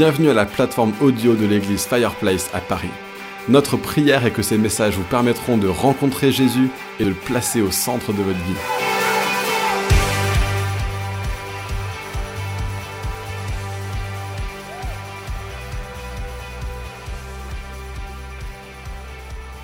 Bienvenue 0.00 0.30
à 0.30 0.32
la 0.32 0.46
plateforme 0.46 0.94
audio 1.02 1.36
de 1.36 1.44
l'église 1.44 1.84
Fireplace 1.84 2.48
à 2.54 2.62
Paris. 2.62 2.88
Notre 3.50 3.76
prière 3.76 4.24
est 4.24 4.30
que 4.30 4.40
ces 4.40 4.56
messages 4.56 4.96
vous 4.96 5.04
permettront 5.04 5.58
de 5.58 5.68
rencontrer 5.68 6.32
Jésus 6.32 6.70
et 6.98 7.04
de 7.04 7.10
le 7.10 7.14
placer 7.14 7.60
au 7.60 7.70
centre 7.70 8.14
de 8.14 8.22
votre 8.22 8.38
vie. 8.38 8.54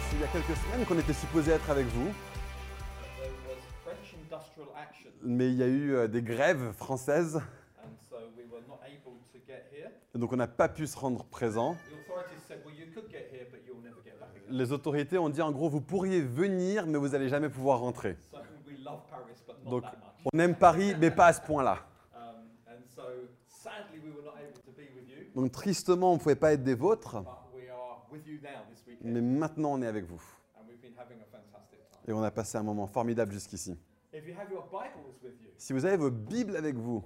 C'est 0.02 0.16
il 0.16 0.20
y 0.20 0.24
a 0.24 0.26
quelques 0.26 0.58
semaines 0.58 0.84
qu'on 0.86 0.98
était 0.98 1.14
supposé 1.14 1.52
être 1.52 1.70
avec 1.70 1.86
vous, 1.86 2.12
mais 5.22 5.48
il 5.48 5.54
y 5.54 5.62
a 5.62 5.66
eu 5.66 5.94
euh, 5.94 6.08
des 6.08 6.20
grèves 6.20 6.72
françaises, 6.76 7.40
and 7.82 7.96
so 8.10 8.16
we 8.36 8.44
were 8.52 8.60
not 8.68 8.80
able 8.84 9.16
to 9.32 9.38
get 9.48 9.72
here. 9.72 9.96
Et 10.16 10.18
donc 10.18 10.32
on 10.32 10.36
n'a 10.36 10.48
pas 10.48 10.68
pu 10.70 10.86
se 10.86 10.98
rendre 10.98 11.24
présent. 11.24 11.76
Les 14.48 14.72
autorités 14.72 15.18
ont 15.18 15.28
dit 15.28 15.42
en 15.42 15.52
gros, 15.52 15.68
vous 15.68 15.82
pourriez 15.82 16.22
venir, 16.22 16.86
mais 16.86 16.96
vous 16.96 17.08
n'allez 17.08 17.28
jamais 17.28 17.50
pouvoir 17.50 17.80
rentrer. 17.80 18.16
Donc 19.66 19.84
on 20.32 20.38
aime 20.38 20.54
Paris, 20.54 20.94
mais 20.98 21.10
pas 21.10 21.26
à 21.26 21.32
ce 21.34 21.42
point-là. 21.42 21.80
And 22.14 22.80
so 22.88 23.02
sadly, 23.46 24.00
we 24.02 24.10
were 24.10 24.24
not 24.24 24.36
able 24.38 24.54
to 24.64 24.72
be 24.72 24.88
with 24.96 25.08
you, 25.08 25.26
Donc 25.34 25.52
tristement, 25.52 26.12
on 26.12 26.14
ne 26.14 26.18
pouvait 26.18 26.34
pas 26.34 26.54
être 26.54 26.62
des 26.62 26.74
vôtres, 26.74 27.22
mais 29.02 29.20
maintenant 29.20 29.72
on 29.74 29.82
est 29.82 29.86
avec 29.86 30.06
vous. 30.06 30.22
and 30.58 30.64
we've 30.66 30.80
been 30.80 30.94
having 30.98 31.18
a 31.20 31.26
fantastic 31.26 31.80
time. 31.90 32.00
Et 32.08 32.12
on 32.14 32.22
a 32.22 32.30
passé 32.30 32.56
un 32.56 32.62
moment 32.62 32.86
formidable 32.86 33.32
jusqu'ici. 33.32 33.76
Si 35.58 35.72
vous 35.72 35.84
avez 35.84 35.96
vos 35.96 36.10
Bibles 36.10 36.56
avec 36.56 36.74
vous, 36.76 37.04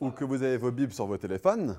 ou 0.00 0.10
que 0.10 0.24
vous 0.24 0.42
avez 0.42 0.56
vos 0.56 0.70
Bibles 0.70 0.92
sur 0.92 1.06
vos 1.06 1.16
téléphones, 1.16 1.76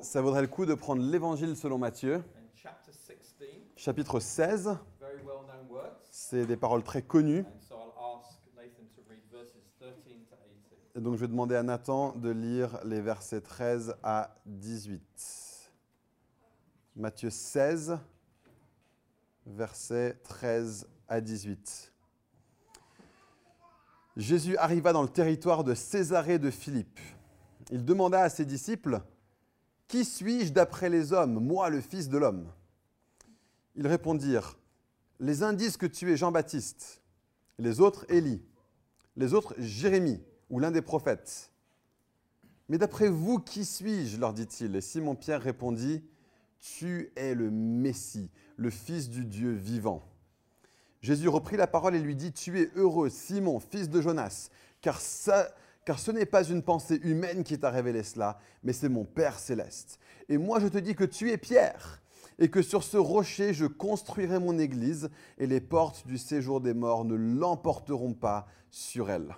ça 0.00 0.20
vaudrait 0.20 0.42
le 0.42 0.48
coup 0.48 0.66
de 0.66 0.74
prendre 0.74 1.02
l'Évangile 1.02 1.56
selon 1.56 1.78
Matthieu, 1.78 2.16
and 2.16 2.48
chapter 2.54 2.92
16, 2.92 3.16
chapitre 3.76 4.20
16. 4.20 4.76
very 5.00 5.22
well-known 5.24 5.68
words. 5.70 5.96
C'est 6.10 6.46
des 6.46 6.56
paroles 6.56 6.82
très 6.82 7.02
connues. 7.02 7.40
And 7.40 7.60
so 7.60 7.74
I'll 7.74 8.20
ask 8.20 8.38
Nathan 8.54 8.86
to 8.94 9.02
read 9.08 9.22
verses 9.30 9.64
13 9.78 10.02
to 10.04 10.10
18. 10.10 10.96
Et 10.96 11.00
donc 11.00 11.14
je 11.14 11.20
vais 11.20 11.28
demander 11.28 11.56
à 11.56 11.62
Nathan 11.62 12.12
de 12.12 12.30
lire 12.30 12.78
les 12.84 13.00
versets 13.00 13.40
13 13.40 13.96
à 14.02 14.36
18. 14.46 15.72
Matthieu 16.96 17.30
16, 17.30 17.98
versets 19.46 20.14
13 20.22 20.88
à 21.08 21.20
18. 21.20 21.93
Jésus 24.16 24.56
arriva 24.56 24.92
dans 24.92 25.02
le 25.02 25.08
territoire 25.08 25.64
de 25.64 25.74
Césarée 25.74 26.38
de 26.38 26.50
Philippe. 26.50 27.00
Il 27.70 27.84
demanda 27.84 28.22
à 28.22 28.28
ses 28.28 28.44
disciples, 28.44 29.00
Qui 29.88 30.04
suis-je 30.04 30.52
d'après 30.52 30.88
les 30.88 31.12
hommes, 31.12 31.44
moi 31.44 31.68
le 31.68 31.80
Fils 31.80 32.08
de 32.08 32.18
l'homme? 32.18 32.50
Ils 33.74 33.86
répondirent, 33.86 34.58
Les 35.18 35.42
uns 35.42 35.52
disent 35.52 35.76
que 35.76 35.86
tu 35.86 36.12
es 36.12 36.16
Jean-Baptiste, 36.16 37.02
les 37.58 37.80
autres 37.80 38.04
Élie, 38.08 38.42
les 39.16 39.34
autres 39.34 39.54
Jérémie 39.58 40.22
ou 40.48 40.60
l'un 40.60 40.70
des 40.70 40.82
prophètes. 40.82 41.50
Mais 42.68 42.78
d'après 42.78 43.08
vous, 43.08 43.40
qui 43.40 43.64
suis-je? 43.64 44.18
leur 44.18 44.32
dit-il. 44.32 44.74
Et 44.76 44.80
Simon-Pierre 44.80 45.42
répondit, 45.42 46.04
Tu 46.60 47.12
es 47.16 47.34
le 47.34 47.50
Messie, 47.50 48.30
le 48.56 48.70
Fils 48.70 49.08
du 49.08 49.24
Dieu 49.24 49.52
vivant. 49.52 50.02
Jésus 51.04 51.28
reprit 51.28 51.58
la 51.58 51.66
parole 51.66 51.94
et 51.94 52.00
lui 52.00 52.16
dit, 52.16 52.32
Tu 52.32 52.58
es 52.58 52.70
heureux, 52.76 53.10
Simon, 53.10 53.60
fils 53.60 53.90
de 53.90 54.00
Jonas, 54.00 54.48
car, 54.80 54.98
ça- 54.98 55.50
car 55.84 55.98
ce 55.98 56.10
n'est 56.10 56.24
pas 56.24 56.44
une 56.44 56.62
pensée 56.62 56.98
humaine 57.02 57.44
qui 57.44 57.58
t'a 57.58 57.68
révélé 57.68 58.02
cela, 58.02 58.38
mais 58.62 58.72
c'est 58.72 58.88
mon 58.88 59.04
Père 59.04 59.38
céleste. 59.38 59.98
Et 60.30 60.38
moi 60.38 60.60
je 60.60 60.68
te 60.68 60.78
dis 60.78 60.94
que 60.94 61.04
tu 61.04 61.30
es 61.30 61.36
Pierre, 61.36 62.00
et 62.38 62.48
que 62.48 62.62
sur 62.62 62.82
ce 62.82 62.96
rocher 62.96 63.52
je 63.52 63.66
construirai 63.66 64.38
mon 64.38 64.58
église, 64.58 65.10
et 65.36 65.46
les 65.46 65.60
portes 65.60 66.06
du 66.06 66.16
séjour 66.16 66.62
des 66.62 66.72
morts 66.72 67.04
ne 67.04 67.16
l'emporteront 67.16 68.14
pas 68.14 68.46
sur 68.70 69.10
elle. 69.10 69.36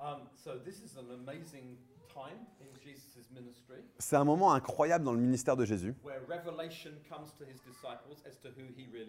Um, 0.00 0.22
so 0.34 0.58
this 0.58 0.80
is 0.80 0.98
an 0.98 1.06
amazing 1.14 1.76
time 2.12 2.46
C'est 3.98 4.16
un 4.16 4.24
moment 4.24 4.52
incroyable 4.52 5.04
dans 5.04 5.12
le 5.12 5.20
ministère 5.20 5.56
de 5.56 5.64
Jésus, 5.64 5.94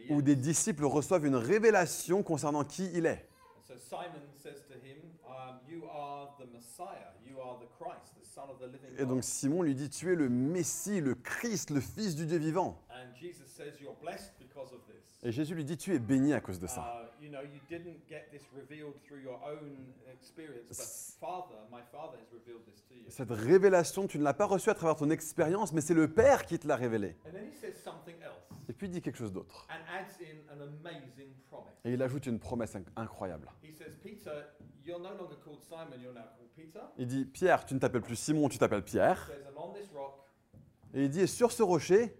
où 0.09 0.21
des 0.21 0.35
disciples 0.35 0.85
reçoivent 0.85 1.25
une 1.25 1.35
révélation 1.35 2.23
concernant 2.23 2.63
qui 2.63 2.89
il 2.93 3.05
est. 3.05 3.27
Et 8.97 9.05
donc. 9.05 9.23
Simon 9.23 9.61
lui 9.63 9.75
dit, 9.75 9.89
tu 9.89 10.11
es 10.11 10.15
le 10.15 10.29
Messie, 10.29 11.01
le 11.01 11.15
Christ, 11.15 11.69
le 11.69 11.81
Fils 11.81 12.15
du 12.15 12.25
Dieu 12.25 12.37
vivant. 12.37 12.81
Et 15.23 15.31
Jésus 15.31 15.55
lui 15.55 15.65
dit, 15.65 15.77
tu 15.77 15.93
es 15.95 15.99
béni 15.99 16.33
à 16.33 16.41
cause 16.41 16.59
de 16.59 16.67
ça. 16.67 16.81
You. 17.19 17.31
Cette 23.09 23.31
révélation, 23.31 24.07
tu 24.07 24.19
ne 24.19 24.23
l'as 24.23 24.33
pas 24.33 24.45
reçue 24.45 24.69
à 24.69 24.75
travers 24.75 24.95
ton 24.95 25.09
expérience, 25.09 25.73
mais 25.73 25.81
c'est 25.81 25.95
le 25.95 26.13
Père 26.13 26.45
qui 26.45 26.59
te 26.59 26.67
l'a 26.67 26.75
révélée. 26.75 27.15
Et 28.69 28.73
puis 28.73 28.87
il 28.87 28.91
dit 28.91 29.01
quelque 29.01 29.17
chose 29.17 29.31
d'autre. 29.33 29.67
Et 31.85 31.93
il 31.93 32.01
ajoute 32.03 32.25
une 32.27 32.39
promesse 32.39 32.75
inc- 32.75 32.85
incroyable. 32.95 33.49
Il 36.97 37.07
dit, 37.07 37.25
Pierre, 37.25 37.65
tu 37.65 37.73
ne 37.73 37.79
t'appelles 37.79 38.01
plus 38.01 38.15
Simon, 38.15 38.49
tu 38.49 38.57
t'appelles 38.57 38.83
Pierre. 38.83 39.29
Et 40.93 41.03
il 41.05 41.09
dit, 41.09 41.21
et 41.21 41.27
sur 41.27 41.51
ce 41.51 41.63
rocher, 41.63 42.15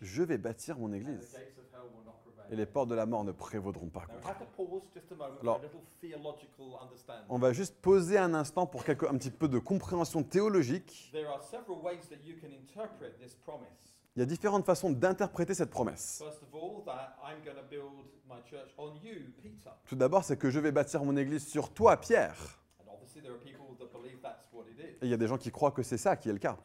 je 0.00 0.22
vais 0.22 0.38
bâtir 0.38 0.78
mon 0.78 0.92
église. 0.92 1.32
gates 1.32 1.58
of 1.58 1.64
hell 1.72 1.90
will 1.94 2.04
not 2.04 2.16
prevail. 2.24 2.35
Et 2.50 2.56
les 2.56 2.66
portes 2.66 2.88
de 2.88 2.94
la 2.94 3.06
mort 3.06 3.24
ne 3.24 3.32
prévaudront 3.32 3.88
pas 3.88 4.04
Alors-. 5.42 5.60
On 7.28 7.38
va 7.38 7.52
juste 7.52 7.76
poser 7.80 8.18
un 8.18 8.34
instant 8.34 8.66
pour 8.66 8.84
quelque- 8.84 9.06
un 9.06 9.16
petit 9.18 9.30
peu 9.30 9.48
de 9.48 9.58
compréhension 9.58 10.22
théologique. 10.22 11.10
Il 14.16 14.20
y 14.20 14.22
a 14.22 14.26
différentes 14.26 14.64
façons 14.64 14.90
d'interpréter 14.90 15.52
cette 15.54 15.70
promesse. 15.70 16.22
Tout 19.86 19.96
d'abord, 19.96 20.24
c'est 20.24 20.38
que 20.38 20.48
je 20.50 20.58
vais 20.60 20.72
bâtir 20.72 21.04
mon 21.04 21.16
église 21.16 21.46
sur 21.46 21.70
toi, 21.74 21.96
Pierre. 21.98 22.34
Et 25.02 25.06
il 25.06 25.10
y 25.10 25.14
a 25.14 25.16
des 25.18 25.26
gens 25.26 25.36
qui 25.36 25.50
croient 25.50 25.72
que 25.72 25.82
c'est 25.82 25.98
ça 25.98 26.16
qui 26.16 26.30
est 26.30 26.32
le 26.32 26.38
cas. 26.38 26.56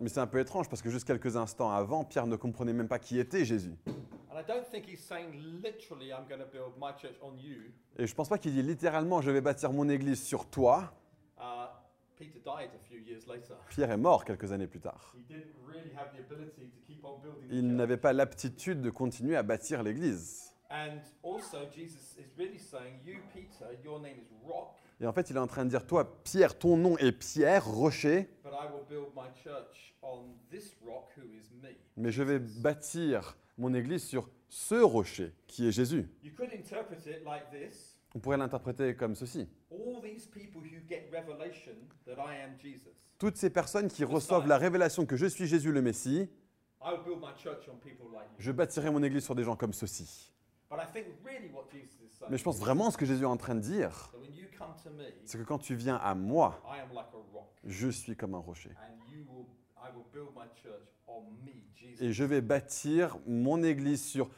Mais 0.00 0.08
c'est 0.08 0.20
un 0.20 0.26
peu 0.26 0.40
étrange 0.40 0.68
parce 0.68 0.82
que 0.82 0.90
juste 0.90 1.06
quelques 1.06 1.36
instants 1.36 1.70
avant, 1.70 2.04
Pierre 2.04 2.26
ne 2.26 2.36
comprenait 2.36 2.72
même 2.72 2.88
pas 2.88 2.98
qui 2.98 3.18
était 3.18 3.44
Jésus. 3.44 3.74
And 4.30 4.38
I 4.38 4.44
don't 4.46 4.64
think 4.70 4.86
he's 4.86 5.00
saying 5.00 5.32
literally, 5.62 6.12
I'm 6.12 6.26
going 6.28 6.40
to 6.40 6.46
build 6.46 6.76
my 6.78 6.92
church 7.00 7.16
on 7.22 7.34
you. 7.36 7.72
Et 7.96 8.06
je 8.06 8.14
pense 8.14 8.28
pas 8.28 8.38
qu'il 8.38 8.52
dit 8.52 8.62
littéralement 8.62 9.22
je 9.22 9.30
vais 9.30 9.40
bâtir 9.40 9.72
mon 9.72 9.88
église 9.88 10.22
sur 10.22 10.46
toi. 10.46 10.92
Uh, 11.38 11.66
Peter 12.16 12.38
died 12.44 12.70
a 12.74 12.78
few 12.88 12.98
years 12.98 13.26
later. 13.26 13.54
Pierre 13.70 13.90
est 13.90 13.96
mort 13.96 14.24
quelques 14.24 14.52
années 14.52 14.66
plus 14.66 14.80
tard. 14.80 15.14
He 15.16 15.22
didn't 15.22 15.54
really 15.66 15.90
have 15.96 16.12
the 16.14 16.20
ability 16.20 16.68
to 16.68 16.78
keep 16.86 17.04
on 17.04 17.18
building 17.18 17.48
the 17.48 17.52
Il 17.52 17.74
n'avait 17.74 17.96
pas 17.96 18.12
l'aptitude 18.12 18.82
de 18.82 18.90
continuer 18.90 19.36
à 19.36 19.42
bâtir 19.42 19.82
l'église. 19.82 20.52
And 20.70 21.00
also, 21.22 21.66
Jesus 21.74 22.14
is 22.18 22.28
really 22.36 22.58
saying, 22.58 23.00
You, 23.02 23.20
Peter, 23.32 23.72
your 23.82 23.98
name 23.98 24.18
is 24.20 24.28
Rock, 24.46 24.76
Et 25.00 25.06
en 25.06 25.12
fait, 25.12 25.30
il 25.30 25.36
est 25.36 25.40
en 25.40 25.46
train 25.46 25.64
de 25.64 25.70
dire 25.70 25.86
toi, 25.86 26.20
Pierre, 26.24 26.58
ton 26.58 26.76
nom 26.76 26.98
est 26.98 27.12
Pierre, 27.12 27.64
rocher, 27.64 28.28
but 28.42 28.52
I 28.52 28.66
will 28.72 28.84
build 28.88 29.14
my 29.14 29.28
church 29.42 29.94
on 30.02 30.24
this 30.50 30.74
rock 30.84 31.08
who 31.16 31.22
is 31.22 31.54
me. 31.62 31.68
mais 31.96 32.10
je 32.10 32.22
vais 32.22 32.38
bâtir 32.40 33.36
mon 33.58 33.72
église 33.74 34.02
sur 34.02 34.28
ce 34.48 34.74
rocher 34.74 35.32
qui 35.46 35.68
est 35.68 35.72
Jésus. 35.72 36.08
You 36.22 36.32
could 36.36 36.50
interpret 36.52 36.98
it 37.06 37.24
like 37.24 37.48
this 37.50 37.96
On 38.14 38.18
pourrait 38.18 38.38
l'interpréter 38.38 38.96
comme 38.96 39.14
ceci. 39.14 39.46
All 39.70 40.00
these 40.02 40.26
people 40.26 40.62
who 40.62 40.80
get 40.88 41.08
revelation 41.12 41.74
that 42.06 42.14
I 42.14 42.42
am 42.42 42.58
Jesus, 42.60 42.90
Toutes 43.18 43.36
ces 43.36 43.50
personnes 43.50 43.88
qui 43.88 44.04
reçoivent 44.04 44.48
la 44.48 44.58
révélation 44.58 45.06
que 45.06 45.16
je 45.16 45.26
suis 45.26 45.46
Jésus 45.46 45.70
le 45.70 45.82
Messie, 45.82 46.28
I 46.80 46.92
will 46.92 47.04
build 47.04 47.20
my 47.20 47.34
church 47.40 47.68
on 47.68 47.76
people 47.76 48.06
like 48.12 48.26
you. 48.30 48.36
je 48.38 48.50
bâtirai 48.50 48.90
mon 48.90 49.02
église 49.04 49.24
sur 49.24 49.34
des 49.36 49.44
gens 49.44 49.54
comme 49.54 49.72
ceux-ci. 49.72 50.32
But 50.70 50.78
I 50.80 50.86
think 50.92 51.06
really 51.24 51.50
what 51.52 51.66
Jesus 51.70 51.94
is 52.04 52.10
saying 52.18 52.30
Mais 52.30 52.38
je 52.38 52.42
pense 52.44 52.58
vraiment 52.58 52.90
ce 52.90 52.96
que 52.98 53.06
Jésus 53.06 53.22
est 53.22 53.26
en 53.26 53.36
train 53.36 53.54
de 53.54 53.60
dire, 53.60 54.12
c'est 55.24 55.38
que 55.38 55.44
quand 55.44 55.58
tu 55.58 55.74
viens 55.74 55.96
à 55.96 56.14
moi, 56.14 56.62
je 57.64 57.88
suis 57.88 58.16
comme 58.16 58.34
un 58.34 58.38
rocher. 58.38 58.70
Et 62.00 62.12
je 62.12 62.24
vais 62.24 62.40
bâtir 62.40 63.18
mon 63.26 63.62
église 63.62 64.04
sur 64.04 64.30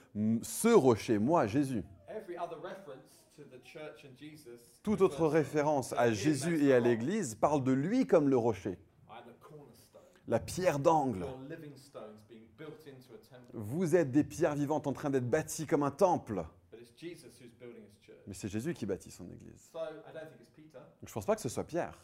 ce 0.43 0.69
rocher, 0.69 1.19
moi, 1.19 1.47
Jésus. 1.47 1.85
Toute 4.83 5.01
autre 5.01 5.27
référence 5.27 5.93
à 5.93 6.13
Jésus 6.13 6.65
et 6.65 6.73
à 6.73 6.81
l'église 6.81 7.35
parle 7.35 7.63
de 7.63 7.73
lui 7.73 8.07
comme 8.07 8.29
le 8.29 8.37
rocher, 8.37 8.79
la 10.27 10.41
pierre 10.41 10.79
d'angle. 10.79 11.27
Vous 13.53 13.97
êtes 13.97 14.11
des 14.11 14.25
pierres 14.25 14.55
vivantes 14.55 14.87
en 14.87 14.93
train 14.93 15.11
d'être 15.11 15.29
bâties 15.29 15.67
comme 15.67 15.83
un 15.83 15.91
temple. 15.91 16.45
Mais 18.31 18.35
c'est 18.35 18.47
Jésus 18.47 18.75
qui 18.75 18.87
bâtit 18.87 19.11
son 19.11 19.29
Église. 19.29 19.73
Donc, 19.75 19.83
je 21.03 21.11
ne 21.11 21.13
pense 21.13 21.27
pas 21.27 21.35
que 21.35 21.41
ce 21.41 21.49
soit 21.49 21.65
Pierre. 21.65 21.99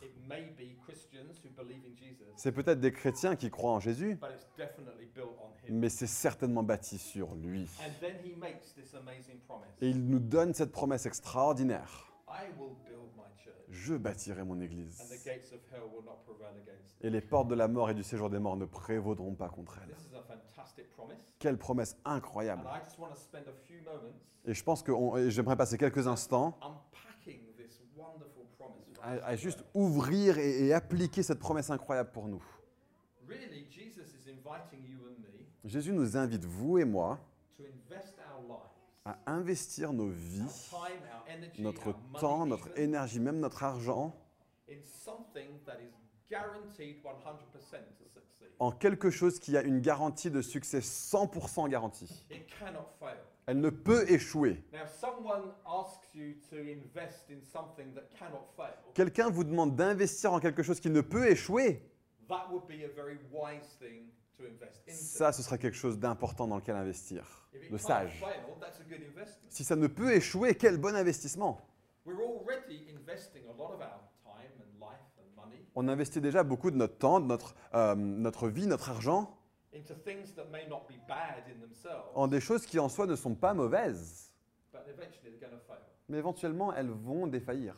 C'est 2.35 2.51
peut-être 2.51 2.81
des 2.81 2.91
chrétiens 2.91 3.37
qui 3.37 3.49
croient 3.49 3.71
en 3.71 3.79
Jésus, 3.79 4.19
mais 5.69 5.89
c'est 5.89 6.09
certainement 6.09 6.65
bâti 6.65 6.99
sur 6.99 7.37
lui. 7.37 7.71
Et 9.81 9.89
il 9.89 10.05
nous 10.05 10.19
donne 10.19 10.53
cette 10.53 10.73
promesse 10.73 11.07
extraordinaire. 11.07 12.13
I 12.29 12.51
will 12.59 12.77
build 12.85 13.15
my 13.17 13.29
church, 13.43 13.55
Je 13.71 13.95
bâtirai 13.95 14.45
mon 14.45 14.55
and 14.55 14.59
the 14.59 14.65
Église. 14.65 14.99
gates 15.25 15.53
of 15.53 15.61
hell 15.73 15.89
will 15.95 16.05
not 16.05 16.23
prevail 16.25 16.51
against 16.61 16.97
it. 16.99 17.05
Et 17.05 17.11
les 17.11 17.21
portes 17.21 17.49
de 17.49 17.55
la 17.55 17.69
mort 17.69 17.91
et 17.91 17.95
du 17.95 18.03
séjour 18.03 18.31
des 18.31 18.39
morts 18.39 18.57
ne 18.57 18.65
prévaudront 18.65 19.35
pas 19.35 19.49
contre 19.49 19.79
elle. 19.83 19.95
This 19.95 20.11
is 20.13 20.17
a 20.17 20.23
fantastic 20.23 20.91
promise. 20.91 21.17
Quelle 21.39 21.57
promesse 21.57 21.97
incroyable. 22.05 22.67
And 22.67 22.77
I 22.77 22.85
just 22.85 22.99
want 22.99 23.11
to 23.11 23.17
spend 23.21 23.47
a 23.49 23.53
few 23.67 23.81
moments 23.85 24.15
Et 24.45 24.55
je 24.55 24.65
pense 24.65 24.83
que 24.83 24.93
j'aimerais 25.29 25.57
passer 25.57 25.79
quelques 25.79 26.07
instants 26.07 26.59
à, 29.03 29.37
juste 29.37 29.65
ouvrir 29.75 30.39
et, 30.39 30.67
et 30.67 30.75
appliquer 30.75 31.23
cette 31.23 31.39
promesse 31.39 31.71
incroyable 31.71 32.11
pour 32.11 32.27
nous. 32.27 32.43
Really, 33.29 33.67
Jesus 33.71 34.15
is 34.15 34.29
inviting 34.29 34.85
you 34.85 34.99
and 35.07 35.21
me 35.21 35.69
Jésus 35.69 35.93
nous 35.93 36.17
invite, 36.17 36.45
vous 36.45 36.79
et 36.79 36.85
moi, 36.85 37.19
à 39.07 39.19
investir 39.27 39.93
nos 39.93 40.09
vies, 40.09 40.43
notre 41.59 41.95
temps, 42.19 42.45
notre 42.45 42.77
énergie, 42.79 43.21
même 43.21 43.39
notre 43.39 43.63
argent, 43.63 44.15
in 44.69 44.83
something 44.83 45.61
that 45.65 45.81
is 45.81 45.93
guaranteed 46.29 47.01
100% 47.05 47.05
to 47.53 48.09
succeed. 48.09 48.49
en 48.59 48.73
quelque 48.73 49.11
chose 49.11 49.39
qui 49.39 49.57
a 49.57 49.63
une 49.63 49.81
garantie 49.81 50.31
de 50.31 50.43
succès 50.43 50.81
100% 50.81 51.69
garantie. 51.69 52.27
Elle 53.47 53.61
ne 53.61 53.71
peut 53.71 54.11
échouer. 54.11 54.65
Quelqu'un 58.93 59.31
vous 59.31 59.45
demande 59.45 59.77
d'investir 59.77 60.33
en 60.33 60.41
quelque 60.41 60.65
chose 60.65 60.81
qui 60.81 60.91
ne 60.91 61.01
peut 61.01 61.31
échouer, 61.31 61.81
ça, 64.89 65.33
ce 65.33 65.43
sera 65.43 65.59
quelque 65.59 65.77
chose 65.77 65.99
d'important 65.99 66.47
dans 66.47 66.57
lequel 66.57 66.77
investir, 66.77 67.49
de 67.71 67.77
sage. 67.77 68.25
Si 69.49 69.65
ça 69.65 69.77
ne 69.77 69.87
peut 69.87 70.13
échouer, 70.13 70.55
quel 70.55 70.79
bon 70.79 70.95
investissement. 70.95 71.61
On 75.75 75.89
investit 75.89 76.21
déjà 76.21 76.43
beaucoup 76.43 76.71
de 76.71 76.77
notre 76.77 76.97
temps, 76.97 77.21
de 77.21 77.27
notre, 77.27 77.55
euh, 77.75 77.95
notre 77.95 78.49
vie, 78.49 78.67
notre 78.67 78.91
argent 78.91 79.37
en 82.15 82.29
des 82.29 82.41
choses 82.41 82.65
qui 82.65 82.79
en 82.79 82.89
soi 82.89 83.07
ne 83.07 83.17
sont 83.17 83.35
pas 83.35 83.53
mauvaises, 83.53 84.33
mais 86.09 86.19
éventuellement 86.19 86.73
elles 86.73 86.91
vont 86.91 87.27
défaillir. 87.27 87.75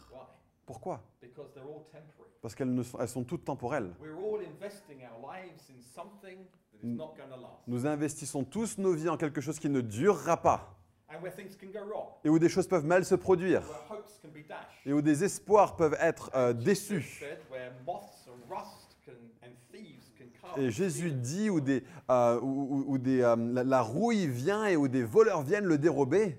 Pourquoi? 0.68 1.00
Parce 2.42 2.54
qu'elles 2.54 2.84
sont, 2.84 2.98
elles 3.00 3.08
sont 3.08 3.24
toutes 3.24 3.42
temporelles. 3.42 3.90
Nous 7.66 7.86
investissons 7.86 8.44
tous 8.44 8.76
nos 8.76 8.92
vies 8.92 9.08
en 9.08 9.16
quelque 9.16 9.40
chose 9.40 9.58
qui 9.58 9.70
ne 9.70 9.80
durera 9.80 10.36
pas 10.36 10.74
et 12.22 12.28
où 12.28 12.38
des 12.38 12.50
choses 12.50 12.68
peuvent 12.68 12.84
mal 12.84 13.06
se 13.06 13.14
produire 13.14 13.62
et 14.84 14.92
où 14.92 15.00
des 15.00 15.24
espoirs 15.24 15.74
peuvent 15.74 15.96
être 15.98 16.30
euh, 16.34 16.52
déçus. 16.52 17.24
Et 20.58 20.70
Jésus 20.70 21.12
dit 21.12 21.48
où, 21.48 21.60
des, 21.62 21.82
euh, 22.10 22.38
où- 22.40 22.46
où- 22.46 22.84
où 22.88 22.98
des, 22.98 23.22
euh, 23.22 23.36
la, 23.36 23.64
la 23.64 23.80
rouille 23.80 24.26
vient 24.26 24.66
et 24.66 24.76
où 24.76 24.86
des 24.86 25.02
voleurs 25.02 25.40
viennent 25.42 25.64
le 25.64 25.78
dérober. 25.78 26.36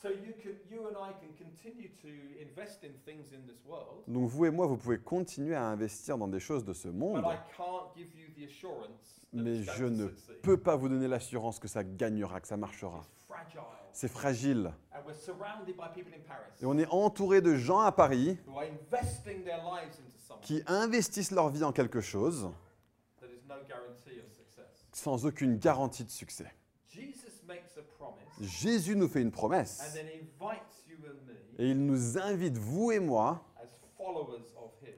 So 0.00 0.08
you 0.10 0.32
can, 0.42 0.50
you 0.70 0.86
and 0.86 0.92
I 0.92 1.12
can 1.20 1.27
Donc 4.06 4.28
vous 4.28 4.46
et 4.46 4.50
moi, 4.50 4.66
vous 4.66 4.76
pouvez 4.76 4.98
continuer 4.98 5.54
à 5.54 5.64
investir 5.64 6.18
dans 6.18 6.28
des 6.28 6.40
choses 6.40 6.64
de 6.64 6.72
ce 6.72 6.88
monde, 6.88 7.22
but 7.22 7.32
I 7.32 7.38
can't 7.56 7.96
give 7.96 8.08
you 8.16 8.28
the 8.36 8.48
assurance 8.48 9.20
that 9.32 9.42
mais 9.42 9.62
je 9.62 9.84
ne 9.84 10.08
peux 10.42 10.56
pas 10.56 10.76
vous 10.76 10.88
donner 10.88 11.08
l'assurance 11.08 11.58
que 11.58 11.68
ça 11.68 11.84
gagnera, 11.84 12.40
que 12.40 12.48
ça 12.48 12.56
marchera. 12.56 13.04
C'est 13.92 14.08
fragile. 14.08 14.72
Et 16.60 16.66
on 16.66 16.78
est 16.78 16.86
entouré 16.86 17.40
de 17.40 17.54
gens 17.56 17.80
à 17.80 17.92
Paris 17.92 18.38
qui 20.42 20.62
investissent 20.66 21.30
leur 21.30 21.48
vie 21.48 21.64
en 21.64 21.72
quelque 21.72 22.00
chose 22.00 22.50
sans 24.92 25.26
aucune 25.26 25.58
garantie 25.58 26.04
de 26.04 26.10
succès. 26.10 26.52
Jésus 28.40 28.96
nous 28.96 29.08
fait 29.08 29.22
une 29.22 29.32
promesse 29.32 29.78
then 29.94 30.06
invites 30.06 30.84
you 30.88 30.96
and 31.06 31.26
me 31.26 31.34
et 31.58 31.70
il 31.70 31.84
nous 31.84 32.18
invite, 32.18 32.56
vous 32.56 32.92
et 32.92 33.00
moi, 33.00 33.44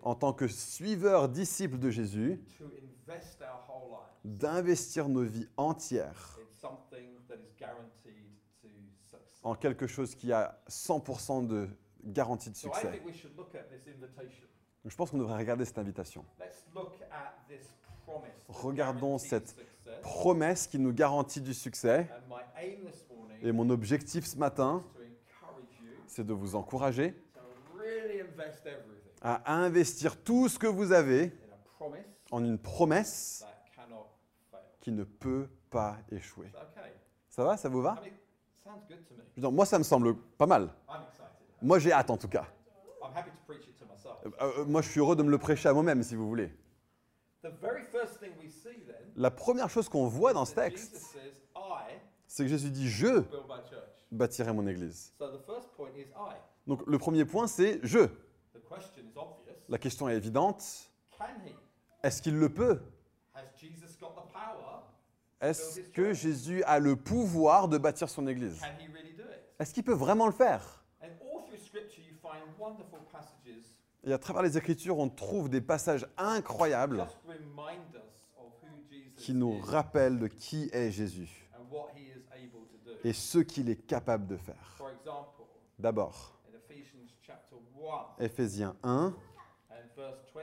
en 0.03 0.15
tant 0.15 0.33
que 0.33 0.47
suiveurs, 0.47 1.29
disciples 1.29 1.79
de 1.79 1.91
Jésus, 1.91 2.41
d'investir 4.25 5.09
nos 5.09 5.23
vies 5.23 5.49
entières 5.57 6.39
en 9.43 9.55
quelque 9.55 9.87
chose 9.87 10.15
qui 10.15 10.33
a 10.33 10.61
100% 10.69 11.47
de 11.47 11.69
garantie 12.05 12.51
de 12.51 12.57
succès. 12.57 13.01
Donc, 14.83 14.91
je 14.91 14.97
pense 14.97 15.11
qu'on 15.11 15.19
devrait 15.19 15.37
regarder 15.37 15.65
cette 15.65 15.79
invitation. 15.79 16.25
Let's 16.39 16.65
look 16.75 16.93
at 17.11 17.35
this 17.49 17.67
promise. 18.05 18.31
that 18.47 18.53
Regardons 18.53 19.19
cette. 19.19 19.55
Promesse 20.03 20.67
qui 20.67 20.79
nous 20.79 20.93
garantit 20.93 21.41
du 21.41 21.53
succès. 21.53 22.09
Et 23.43 23.53
mon 23.53 23.69
objectif 23.71 24.25
ce 24.25 24.37
matin, 24.37 24.85
is 24.97 24.99
to 24.99 25.03
encourage 25.03 25.81
you 25.81 26.00
c'est 26.11 26.27
de 26.27 26.33
vous 26.33 26.57
encourager 26.57 27.15
à 29.23 29.55
investir 29.55 30.23
tout 30.23 30.49
ce 30.49 30.59
que 30.59 30.67
vous 30.67 30.93
avez 30.93 31.33
en 32.31 32.45
une 32.45 32.59
promesse 32.59 33.45
qui 34.81 34.91
ne 34.91 35.05
peut 35.05 35.49
pas 35.71 35.99
échouer. 36.11 36.51
Ça 37.29 37.45
va 37.45 37.57
Ça 37.57 37.69
vous 37.69 37.81
va 37.83 38.03
dire, 39.37 39.53
Moi, 39.53 39.65
ça 39.67 39.79
me 39.79 39.85
semble 39.85 40.17
pas 40.17 40.47
mal. 40.47 40.75
Moi, 41.63 41.79
j'ai 41.79 41.93
hâte 41.93 42.11
en 42.11 42.17
tout 42.17 42.29
cas. 42.29 42.47
Euh, 44.25 44.31
euh, 44.41 44.65
moi, 44.65 44.83
je 44.83 44.89
suis 44.89 45.01
heureux 45.01 45.17
de 45.17 45.23
me 45.23 45.31
le 45.31 45.39
prêcher 45.39 45.69
à 45.69 45.73
moi-même, 45.73 46.03
si 46.03 46.17
vous 46.17 46.29
voulez. 46.29 46.51
La 49.17 49.31
première 49.31 49.71
chose 49.71 49.89
qu'on 49.89 50.07
voit 50.07 50.33
dans 50.33 50.45
ce 50.45 50.55
texte, 50.55 51.17
c'est 52.27 52.43
que 52.45 52.49
Jésus 52.49 52.71
dit 52.71 52.89
Je. 52.89 53.23
Bâtirai 54.11 54.53
mon 54.53 54.67
église. 54.67 55.13
Donc, 56.67 56.83
le 56.87 56.99
premier 56.99 57.25
point, 57.25 57.47
c'est 57.47 57.81
Je. 57.83 58.09
La 59.69 59.79
question 59.79 60.09
est 60.09 60.17
évidente 60.17 60.91
Can 61.17 61.27
he? 61.47 61.53
est-ce 62.03 62.23
qu'il 62.23 62.37
le 62.39 62.49
peut? 62.49 62.81
Est-ce 65.41 65.81
que 65.81 66.13
Jésus 66.13 66.63
a 66.65 66.79
le 66.79 66.97
pouvoir 66.97 67.69
de 67.69 67.79
bâtir 67.79 68.09
son 68.09 68.27
église? 68.27 68.61
Est-ce 69.59 69.73
qu'il 69.73 69.85
peut 69.85 69.95
vraiment 69.95 70.27
le 70.27 70.33
faire? 70.33 70.85
And 71.03 71.07
all 71.23 71.45
through 71.47 71.59
Scripture, 71.59 72.03
you 72.05 72.17
find 72.21 72.43
wonderful 72.59 72.99
passages 73.11 73.31
Et 74.05 74.13
à 74.13 74.19
travers 74.19 74.43
les 74.43 74.57
Écritures, 74.57 74.99
on 74.99 75.09
trouve 75.09 75.49
des 75.49 75.61
passages 75.61 76.07
incroyables 76.17 77.07
qui 79.17 79.35
nous 79.35 79.59
rappellent 79.59 80.19
de 80.19 80.27
qui 80.27 80.71
est 80.73 80.91
Jésus 80.91 81.49
et 83.05 83.13
ce 83.13 83.39
qu'il 83.39 83.71
est 83.71 83.87
capable 83.87 84.27
de 84.27 84.37
faire. 84.37 84.79
D'abord, 85.79 86.39
chapter 87.23 87.57
1 88.19 88.25
Éphésiens 88.25 88.77
1, 88.83 89.07
and 89.07 89.75
verse 89.97 90.19
20, 90.35 90.41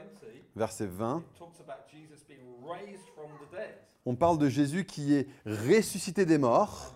verset 0.56 0.86
20, 0.86 1.18
it 1.18 1.38
talks 1.38 1.60
about 1.60 1.88
Jesus 1.88 2.24
being 2.26 2.40
raised 2.62 3.06
from 3.14 3.30
the 3.40 3.50
dead 3.54 3.78
on 4.08 4.16
parle 4.16 4.38
de 4.38 4.48
Jésus 4.48 4.86
qui 4.86 5.12
est 5.12 5.28
ressuscité 5.44 6.24
des 6.24 6.38
morts, 6.38 6.94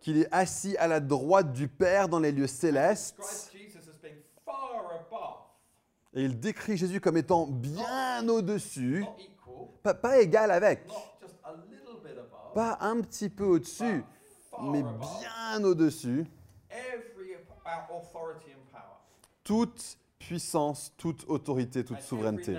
qu'il 0.00 0.16
est 0.16 0.28
assis 0.32 0.78
à 0.78 0.86
la 0.86 0.98
droite 0.98 1.52
du 1.52 1.68
Père 1.68 2.08
dans 2.08 2.18
les 2.18 2.32
lieux 2.32 2.46
célestes, 2.46 3.20
et 6.14 6.22
il 6.22 6.40
décrit 6.40 6.78
Jésus 6.78 7.02
comme 7.02 7.18
étant 7.18 7.46
bien 7.46 8.26
au-dessus, 8.26 9.04
pas, 9.82 9.92
pas 9.92 10.20
égal 10.20 10.50
avec, 10.50 10.88
not 10.88 10.94
just 11.20 11.34
a 11.44 11.52
little 11.52 12.00
bit 12.02 12.16
above, 12.18 12.45
pas 12.56 12.78
un 12.80 13.02
petit 13.02 13.28
peu 13.28 13.44
au-dessus, 13.44 14.02
mais 14.62 14.82
bien 14.82 15.62
au-dessus, 15.62 16.24
toute 19.44 19.98
puissance, 20.18 20.90
toute 20.96 21.28
autorité, 21.28 21.84
toute 21.84 22.00
souveraineté, 22.00 22.56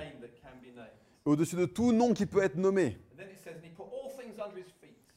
au-dessus 1.25 1.55
de 1.55 1.65
tout 1.65 1.93
nom 1.93 2.13
qui 2.13 2.27
peut 2.27 2.43
être 2.43 2.57
nommé. 2.57 2.99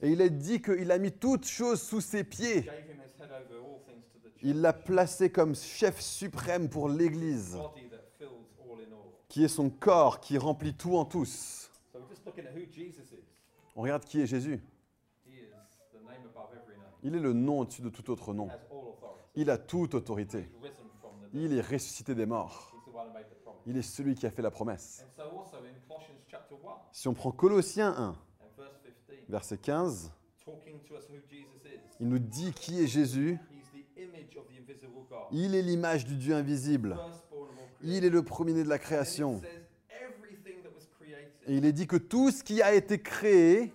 Et 0.01 0.13
il 0.13 0.23
est 0.23 0.31
dit 0.31 0.63
qu'il 0.63 0.91
a 0.91 0.97
mis 0.97 1.13
toutes 1.13 1.45
choses 1.45 1.83
sous 1.83 2.01
ses 2.01 2.25
pieds. 2.25 2.67
Il 4.41 4.63
l'a 4.63 4.73
placé 4.73 5.31
comme 5.31 5.55
chef 5.55 6.01
suprême 6.01 6.71
pour 6.71 6.89
l'Église, 6.89 7.59
qui 9.29 9.45
est 9.45 9.49
son 9.49 9.69
corps, 9.69 10.21
qui 10.21 10.39
remplit 10.39 10.73
tout 10.73 10.97
en 10.97 11.05
tous. 11.05 11.71
On 13.81 13.85
regarde 13.85 14.05
qui 14.05 14.21
est 14.21 14.27
Jésus. 14.27 14.61
Il 17.03 17.15
est 17.15 17.19
le 17.19 17.33
nom 17.33 17.61
au-dessus 17.61 17.81
de 17.81 17.89
tout 17.89 18.11
autre 18.11 18.35
nom. 18.35 18.51
Il 19.35 19.49
a 19.49 19.57
toute 19.57 19.95
autorité. 19.95 20.51
Il 21.33 21.55
est 21.57 21.63
ressuscité 21.63 22.15
des 22.15 22.27
morts. 22.27 22.77
Il 23.65 23.79
est 23.79 23.83
celui 23.83 24.15
qui 24.17 24.27
a 24.27 24.31
fait 24.31 24.43
la 24.43 24.51
promesse. 24.51 25.03
And 25.03 25.17
so 25.17 25.23
also 25.23 25.57
in 25.65 25.73
Colossians 25.89 26.19
chapter 26.29 26.57
1 26.57 26.59
Si 26.93 27.09
on 27.09 27.15
prend 27.15 27.33
Colossiens 27.33 27.95
1, 27.97 28.09
and 28.09 28.15
verse 28.59 28.77
15, 29.09 29.25
verset 29.31 29.57
15, 29.57 30.13
talking 30.45 30.81
to 30.87 30.97
us 30.97 31.09
who 31.09 31.17
Jesus 31.27 31.65
is. 31.65 31.81
il 32.01 32.09
nous 32.09 32.19
dit 32.19 32.53
qui 32.53 32.83
est 32.83 32.87
Jésus. 32.87 33.39
Il 35.33 35.55
est 35.55 35.63
l'image 35.63 36.05
du 36.05 36.17
Dieu 36.17 36.35
invisible. 36.35 36.99
Il 37.81 38.05
est 38.05 38.11
le 38.11 38.23
premier-né 38.23 38.63
de 38.63 38.69
la 38.69 38.79
création. 38.79 39.39
it 39.39 39.41
says 39.41 39.67
everything 39.89 40.63
that 40.65 40.71
was 40.75 40.85
created, 40.99 41.30
Et 41.47 41.57
il 41.57 41.65
est 41.65 41.73
dit 41.73 41.87
que 41.87 41.97
tout 41.97 42.31
ce 42.31 42.43
qui 42.43 42.63
a 42.63 42.75
été 42.75 43.01
créé, 43.01 43.73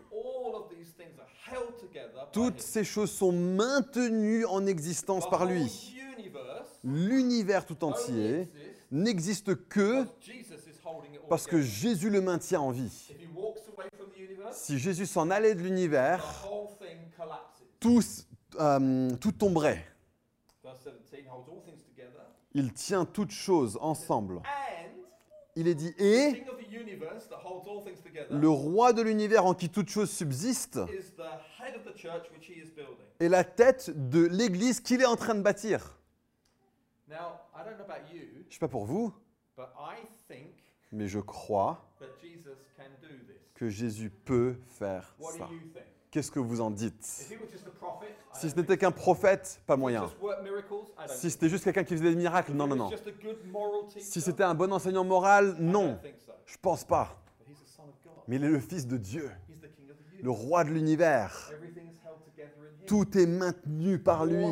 toutes 2.32 2.62
ces 2.62 2.84
choses 2.84 3.12
sont 3.12 3.32
maintenues 3.32 4.46
en 4.46 4.66
existence 4.66 5.30
par 5.30 5.46
lui. 5.46 5.96
L'univers 6.84 7.66
tout 7.66 7.84
entier 7.84 8.50
n'existe 8.92 9.56
que 9.68 10.06
parce 11.30 11.48
que. 11.48 11.62
Jésus 11.62 12.10
le 12.10 12.22
maintient 12.22 12.62
en 12.62 12.72
vie. 12.72 13.12
Si 14.52 14.78
Jésus 14.78 15.06
s'en 15.06 15.32
allait 15.32 15.56
de 15.56 15.62
l'univers, 15.62 16.48
tout, 17.80 18.02
euh, 18.60 19.10
tout 19.18 19.32
tomberait. 19.32 19.84
Verse 20.64 20.88
17 21.12 21.26
holds 21.28 21.52
all 21.52 21.64
things 21.64 21.84
together. 21.84 22.22
Il 22.54 22.74
tient 22.74 23.06
toutes 23.06 23.32
choses 23.32 23.78
ensemble. 23.82 24.42
Il 25.56 25.68
est 25.68 25.76
dit, 25.76 25.94
et 25.98 26.44
le 28.30 28.50
roi 28.50 28.94
de 28.94 29.02
l'univers 29.02 29.46
en 29.46 29.54
qui 29.54 29.66
he 32.48 32.58
is 32.58 32.72
building. 32.72 32.96
est 33.20 33.30
la 33.30 33.44
tête 33.44 34.10
de 34.10 34.26
l'église 34.26 34.80
qu'il 34.82 35.02
est 35.02 35.06
en 35.06 35.16
train 35.16 35.36
de 35.36 35.42
bâtir. 35.42 35.98
Now, 37.08 37.40
I 37.56 37.64
don't 37.64 37.76
know 37.78 37.86
about 37.86 38.12
you, 38.14 38.22
Je 38.50 38.54
sais 38.54 38.60
pas 38.60 38.68
pour 38.68 38.86
vous, 38.86 39.14
but 39.56 39.66
I 39.78 40.02
think 40.28 40.54
mais 40.92 41.08
je 41.08 41.20
crois 41.20 41.86
that 42.00 42.08
Jesus 42.22 42.58
can 42.78 42.90
do 43.02 43.08
this. 43.28 43.42
que 43.54 43.70
Jésus 43.70 44.10
peut 44.10 44.56
faire 44.68 45.16
What 45.20 45.34
ça. 45.34 45.46
do 45.48 45.54
you 45.54 45.60
think? 45.74 45.86
Qu'est-ce 46.16 46.32
que 46.32 46.40
vous 46.40 46.62
en 46.62 46.72
dites? 46.72 47.04
Si 47.04 48.50
ce 48.50 48.56
n'était 48.56 48.78
qu'un 48.78 48.92
prophète, 48.92 49.62
pas 49.68 49.76
moyen. 49.76 50.10
Si 51.10 51.30
c'était 51.30 51.50
juste 51.50 51.66
quelqu'un 51.66 51.84
qui 51.84 51.98
faisait 51.98 52.10
des 52.10 52.16
miracles, 52.16 52.54
non, 52.54 52.68
non, 52.68 52.78
non. 52.78 52.90
Si 53.98 54.22
c'était 54.22 54.44
un 54.44 54.56
bon 54.56 54.72
enseignant 54.72 55.04
moral, 55.04 55.58
non. 55.60 56.00
Je 56.46 56.58
pense 56.62 56.84
pas. 56.84 57.22
Mais 58.28 58.38
il 58.38 58.44
est 58.44 58.50
le 58.50 58.60
Fils 58.60 58.88
de 58.88 58.98
Dieu, 58.98 59.32
le 60.22 60.32
roi 60.32 60.64
de 60.64 60.70
l'univers. 60.70 61.52
Tout 62.88 63.18
est 63.18 63.26
maintenu 63.26 64.00
par 64.00 64.26
lui. 64.26 64.46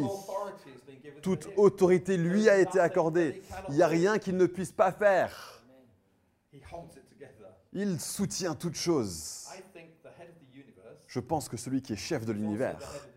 Toute 1.21 1.47
autorité 1.55 2.17
lui 2.17 2.50
a 2.50 2.57
été 2.59 2.79
accordée. 2.79 3.41
Il 3.69 3.75
n'y 3.75 3.83
a 3.83 3.88
rien 3.88 4.19
qu'il 4.19 4.38
ne 4.38 4.45
puisse 4.45 4.71
pas 4.71 4.91
faire. 4.91 5.63
Il 7.71 8.00
soutient 8.00 8.53
the 8.53 8.65
universe 8.65 9.50
Je 11.07 11.19
pense 11.19 11.50
que 11.50 11.57
celui 11.57 11.81
qui 11.81 11.93
est 11.93 11.97
chef 11.97 12.25
de 12.25 12.31
l'univers 12.31 13.07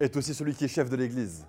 est 0.00 0.16
aussi 0.16 0.34
celui 0.34 0.54
qui 0.54 0.64
est 0.64 0.68
chef 0.68 0.90
de 0.90 0.96
l'Église. 0.96 1.46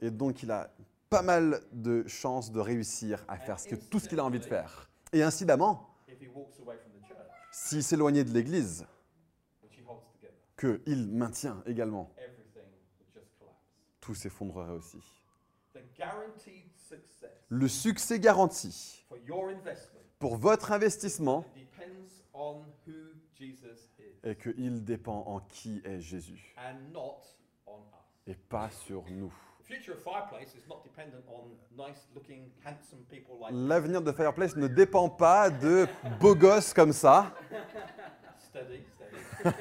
Et 0.00 0.10
donc 0.10 0.42
il 0.42 0.50
a 0.50 0.70
pas 1.14 1.22
mal 1.22 1.62
de 1.70 2.04
chances 2.08 2.50
de 2.50 2.58
réussir 2.58 3.24
à 3.28 3.38
faire 3.38 3.60
ce 3.60 3.68
que, 3.68 3.76
tout 3.76 4.00
ce 4.00 4.08
qu'il 4.08 4.18
a 4.18 4.24
envie 4.24 4.40
de 4.40 4.44
faire. 4.44 4.90
Et 5.12 5.22
incidemment, 5.22 5.94
s'il 7.52 7.84
s'éloignait 7.84 8.24
de 8.24 8.32
l'Église, 8.32 8.84
qu'il 10.58 11.06
maintient 11.12 11.62
également, 11.66 12.12
tout 14.00 14.16
s'effondrerait 14.16 14.72
aussi. 14.72 14.98
Le 17.48 17.68
succès 17.68 18.18
garanti 18.18 19.06
pour 20.18 20.36
votre 20.36 20.72
investissement 20.72 21.44
est 24.24 24.34
qu'il 24.42 24.84
dépend 24.84 25.22
en 25.28 25.38
qui 25.42 25.80
est 25.84 26.00
Jésus 26.00 26.56
et 28.26 28.34
pas 28.34 28.68
sur 28.70 29.04
nous. 29.10 29.32
The 29.66 29.74
future 29.74 29.92
of 29.92 30.02
Fireplace 30.02 30.54
is 30.54 30.66
not 30.68 30.82
dependent 30.84 31.24
on 31.28 31.56
nice 31.76 32.06
looking, 32.14 32.50
handsome 32.64 32.98
people 33.10 33.38
like 33.40 33.52
L'avenir 33.54 34.02
de 34.02 34.12
Fireplace 34.12 34.56
ne 34.56 34.68
dépend 34.68 35.08
pas 35.08 35.48
de 35.50 35.86
beaux 36.20 36.34
gosses 36.34 36.72
comme 36.74 36.92
ça, 36.92 37.32
steady, 38.38 38.82
steady. 38.94 39.16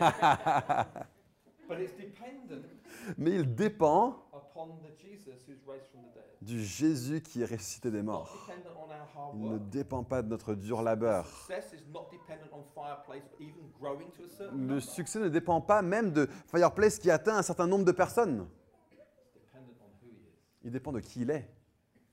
but 1.70 1.80
it's 1.80 1.94
dependent 1.96 2.64
mais 3.18 3.32
il 3.32 3.56
dépend 3.56 4.16
upon 4.34 4.78
the 4.82 4.92
Jesus 5.02 5.44
who's 5.48 5.62
raised 5.68 5.88
from 5.92 6.02
the 6.02 6.14
dead. 6.16 6.24
du 6.42 6.64
Jésus 6.64 7.22
qui 7.22 7.42
est 7.42 7.46
ressuscité 7.46 7.90
des 7.92 8.02
morts. 8.02 8.48
dependent 8.48 8.76
on 8.78 8.90
our 8.92 9.08
hard 9.16 9.36
Il 9.36 9.50
ne 9.52 9.58
dépend 9.58 10.04
pas 10.04 10.22
de 10.22 10.28
notre 10.30 10.54
dur 10.56 10.82
labeur. 10.82 11.28
Le 14.52 14.80
succès 14.80 15.20
ne 15.20 15.30
dépend 15.30 15.62
pas 15.62 15.82
même 15.82 16.12
de 16.12 16.28
Fireplace 16.48 17.00
qui 17.00 17.10
atteint 17.12 17.38
un 17.38 17.42
certain 17.42 17.68
nombre 17.68 17.86
de 17.86 17.92
personnes. 17.92 18.48
It's 18.92 19.34
dependent 19.34 19.76
on 19.82 19.90
who 20.02 20.12
he 20.12 20.28
is. 20.28 20.38
Il 20.64 20.72
dépend 20.72 20.92
de 20.92 21.00
qui 21.00 21.22
il 21.22 21.30
est. 21.32 21.50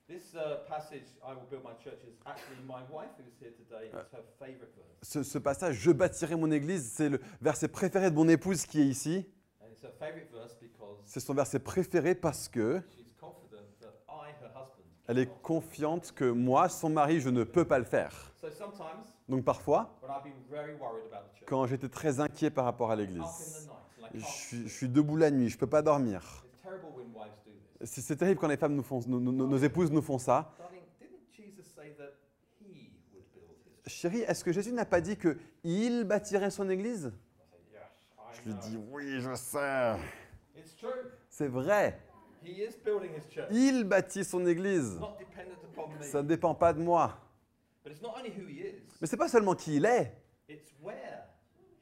This 0.08 0.34
uh, 0.34 0.66
passage, 0.68 1.04
I 1.22 1.34
will 1.34 1.46
build 1.48 1.62
my 1.62 1.74
church, 1.84 2.00
is 2.04 2.16
actually 2.26 2.58
my 2.66 2.82
wife 2.90 3.10
who's 3.16 3.32
here 3.40 3.52
today. 3.52 3.86
It's 3.92 4.12
her 4.12 4.24
favorite 4.40 4.74
verse. 4.74 4.98
Ce, 5.02 5.22
ce 5.22 5.38
passage, 5.38 5.76
je 5.76 5.92
bâtirai 5.92 6.34
mon 6.34 6.50
église, 6.50 6.90
c'est 6.92 7.08
le 7.08 7.20
verset 7.40 7.68
préféré 7.68 8.10
de 8.10 8.16
mon 8.16 8.28
épouse 8.28 8.66
qui 8.66 8.80
est 8.80 8.86
ici. 8.86 9.24
And 9.60 9.66
it's 9.70 9.84
her 9.84 9.92
favorite 10.00 10.28
verse 10.32 10.56
because 10.60 10.98
C'est 11.04 11.20
son 11.20 11.32
verset 11.34 11.60
préféré 11.60 12.16
parce 12.16 12.48
que 12.48 12.82
she's 12.96 13.14
confident 13.20 13.62
that 13.80 13.94
I, 14.08 14.30
her 14.42 14.48
husband, 14.48 14.82
elle 15.06 15.18
est 15.18 15.26
cannot. 15.26 15.38
confiante 15.42 16.10
que 16.10 16.28
moi, 16.28 16.68
son 16.68 16.90
mari, 16.90 17.20
je 17.20 17.28
ne 17.30 17.44
peux 17.44 17.64
pas 17.64 17.78
le 17.78 17.84
faire. 17.84 18.32
So 18.40 18.50
sometimes 18.50 19.06
Donc 19.28 19.44
parfois, 19.44 19.96
when 20.02 20.10
I've 20.10 20.24
been 20.24 20.42
very 20.50 20.74
worried 20.74 21.06
about 21.06 21.28
the 21.30 21.36
church, 21.38 21.46
quand 21.46 21.66
j'étais 21.68 21.88
très 21.88 22.18
inquiet 22.18 22.50
par 22.50 22.64
rapport 22.64 22.90
à 22.90 22.94
up 22.94 22.98
in 22.98 23.04
the 23.04 23.06
l'église, 23.10 23.68
night, 23.68 23.70
and 24.02 24.06
I 24.06 24.18
je 24.18 24.18
can't 24.24 24.28
suis, 24.28 24.56
sleep. 24.56 24.68
je 24.68 24.74
suis 24.74 24.88
debout 24.88 25.16
la 25.16 25.30
nuit, 25.30 25.48
je 25.50 25.54
ne 25.54 25.60
peux 25.60 25.68
pas 25.68 25.82
dormir. 25.82 26.42
It's 26.46 26.60
terrible 26.64 26.88
when 26.96 27.06
wives 27.14 27.38
do 27.46 27.52
this. 27.52 27.68
C'est 27.82 28.00
c'est 28.02 28.16
terrible 28.16 28.38
quand 28.40 28.48
les 28.48 28.56
femmes 28.58 28.74
nous 28.74 28.82
font, 28.82 29.00
nos, 29.06 29.18
nos- 29.20 29.32
nos 29.46 29.56
épouses 29.58 29.90
nous 29.90 30.02
font 30.02 30.18
ça. 30.18 30.54
Darling, 30.58 30.82
didn't 31.00 31.20
Jesus 31.32 31.62
say 31.74 31.94
that 31.96 32.12
he 32.60 32.90
would 33.14 33.24
build 33.32 33.48
his 33.64 33.64
church? 33.84 33.92
Chérie, 33.92 34.20
est-ce 34.20 34.44
que 34.44 34.52
Jésus 34.52 34.72
n'a 34.72 34.84
pas 34.84 35.00
dit 35.00 35.16
que 35.16 35.38
il 35.64 36.04
bâtirait 36.04 36.50
son 36.50 36.68
église? 36.68 37.12
Je 38.32 38.48
lui 38.50 38.54
dis 38.60 38.78
oui, 38.90 39.20
je 39.20 39.34
sais. 39.34 39.96
It's 40.56 40.76
true. 40.76 40.88
C'est 41.28 41.48
vrai. 41.48 41.98
He 42.44 42.50
is 42.62 42.76
building 42.84 43.10
his 43.16 43.28
church. 43.34 43.48
Il 43.50 43.84
bâtit 43.84 44.24
son 44.24 44.46
église. 44.46 44.98
Ça 46.02 46.22
ne 46.22 46.28
dépend 46.28 46.54
pas 46.54 46.72
de 46.72 46.80
moi. 46.80 47.18
But 47.84 47.92
it's 47.92 48.02
not 48.02 48.12
only 48.16 48.30
who 48.30 48.46
he 48.46 48.60
is, 48.66 48.74
Mais 49.00 49.06
c'est 49.06 49.16
pas 49.16 49.28
seulement 49.28 49.54
qui 49.54 49.76
il 49.76 49.86
est, 49.86 50.14
it's 50.48 50.72
where 50.82 51.24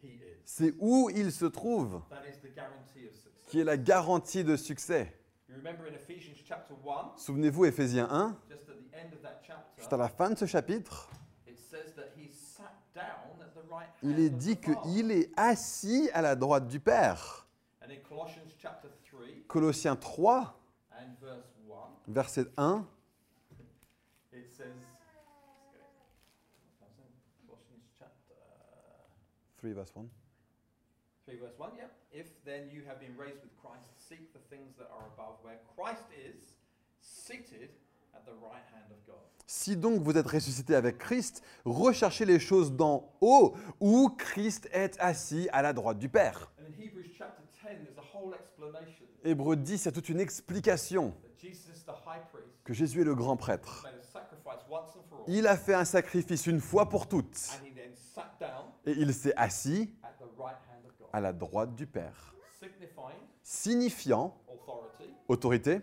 he 0.03 0.07
is. 0.15 0.37
c'est 0.45 0.73
où 0.79 1.11
il 1.11 1.33
se 1.33 1.45
trouve 1.47 2.01
That 2.09 2.23
is 2.29 2.39
the 2.41 2.55
guarantee 2.55 3.07
of 3.09 3.15
success. 3.15 3.47
qui 3.49 3.61
est 3.61 3.65
la 3.65 3.77
garantie 3.77 4.45
de 4.45 4.57
succès. 4.57 5.13
You 5.59 5.65
remember 5.65 5.89
in 5.89 5.95
Ephesians 5.95 6.37
chapter 6.47 6.73
1, 6.85 7.17
Souvenez-vous, 7.17 7.65
Éphésiens 7.65 8.07
1, 8.09 8.37
just 8.49 8.69
at 8.69 8.77
the 8.77 8.97
end 8.97 9.13
of 9.13 9.23
that 9.23 9.43
juste 9.77 9.93
à 9.93 9.97
la 9.97 10.09
fin 10.09 10.31
de 10.31 10.37
ce 10.37 10.47
chapitre, 10.47 11.11
it 11.49 11.59
says 11.59 11.95
that 11.97 12.13
he 12.17 12.29
sat 12.31 12.71
down 12.95 13.43
at 13.43 13.53
the 13.55 13.69
right 13.69 13.89
hand 14.01 14.13
il 14.13 14.21
est 14.21 14.31
dit 14.31 14.57
qu'il 14.57 15.11
est 15.11 15.33
assis 15.37 16.09
à 16.13 16.23
la 16.23 16.37
droite 16.37 16.69
du 16.69 16.79
Père. 16.79 17.49
And 17.83 17.91
in 17.91 17.97
Colossians 18.09 18.55
chapter 18.57 18.89
3 19.11 19.49
Colossiens 19.49 19.97
3, 19.97 20.57
and 20.93 21.17
verse 21.21 21.51
1, 21.67 22.13
verset 22.13 22.47
1, 22.57 22.87
things 34.49 34.75
that 34.77 34.89
are 34.91 35.07
above, 35.15 35.37
where 35.43 35.59
Christ 35.77 36.05
is 36.17 36.55
seated 37.01 37.71
at 38.15 38.25
the 38.25 38.33
right 38.43 38.65
hand 38.73 38.91
of 38.91 39.05
God. 39.07 39.17
Si 39.47 39.77
donc 39.77 40.03
vous 40.03 40.17
êtes 40.17 40.27
ressuscité 40.27 40.75
avec 40.75 40.99
Christ, 40.99 41.43
recherchez 41.65 42.25
les 42.25 42.39
choses 42.39 42.73
d'en 42.73 43.11
haut, 43.21 43.55
où 43.81 44.11
Christ 44.11 44.69
est 44.73 44.99
assis 45.01 45.49
à 45.53 45.63
la 45.63 45.73
droite 45.73 45.99
du 45.99 46.09
Père. 46.09 46.53
And 46.59 46.65
in 46.67 46.83
Hebrews 46.83 47.05
chapter 47.17 47.43
10, 47.63 47.85
there's 47.85 47.99
a 47.99 48.17
whole 48.17 48.35
explanation 48.35 49.07
Hébreu 49.25 49.57
10, 49.57 49.79
c'est 49.79 49.93
toute 49.93 50.09
une 50.09 50.21
explication 50.21 51.11
that 51.11 51.41
Jesus, 51.41 51.85
the 51.85 51.91
high 52.07 52.23
priest, 52.33 52.49
que 52.65 52.73
Jésus 52.73 53.01
est 53.01 53.05
le 53.05 53.15
grand 53.15 53.37
prêtre. 53.37 53.85
made 53.85 53.99
a 53.99 54.03
sacrifice 54.03 54.65
once 54.71 54.95
and 54.97 55.03
for 55.09 55.19
all, 55.19 55.25
Il 55.27 55.47
a 55.47 55.57
fait 55.57 55.75
un 55.75 55.85
sacrifice 55.85 56.47
une 56.47 56.61
fois 56.61 56.89
pour 56.89 57.09
toutes, 57.09 57.49
and 57.61 57.67
he 57.67 57.75
then 57.75 57.93
sat 57.95 58.31
down 58.39 58.67
et 58.87 58.93
il 58.93 59.13
s'est 59.13 59.35
assis 59.37 59.91
at 60.03 60.13
the 60.19 60.29
right 60.39 60.57
hand 60.71 60.85
of 60.87 60.97
God, 60.99 61.09
à 61.13 61.21
la 61.21 61.33
droite 61.33 61.75
du 61.75 61.87
Père, 61.87 62.35
signifying 62.61 63.28
signifiant 63.49 64.39
autorité, 65.27 65.81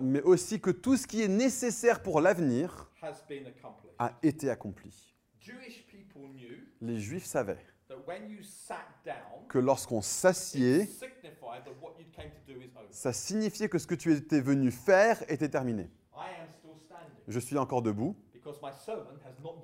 mais 0.00 0.20
aussi 0.20 0.60
que 0.60 0.70
tout 0.70 0.98
ce 0.98 1.06
qui 1.06 1.22
est 1.22 1.28
nécessaire 1.28 2.02
pour 2.02 2.20
l'avenir 2.20 2.90
a 3.98 4.18
été 4.22 4.50
accompli. 4.50 5.14
Les 6.82 6.98
Juifs 6.98 7.24
savaient 7.24 7.64
que 9.48 9.58
lorsqu'on 9.58 10.02
s'assied, 10.02 10.90
ça 12.90 13.12
signifiait 13.14 13.68
que 13.70 13.78
ce 13.78 13.86
que 13.86 13.94
tu 13.94 14.12
étais 14.12 14.40
venu 14.40 14.70
faire 14.70 15.22
était 15.30 15.48
terminé. 15.48 15.90
Je 17.28 17.40
suis 17.40 17.56
encore 17.56 17.80
debout 17.80 18.14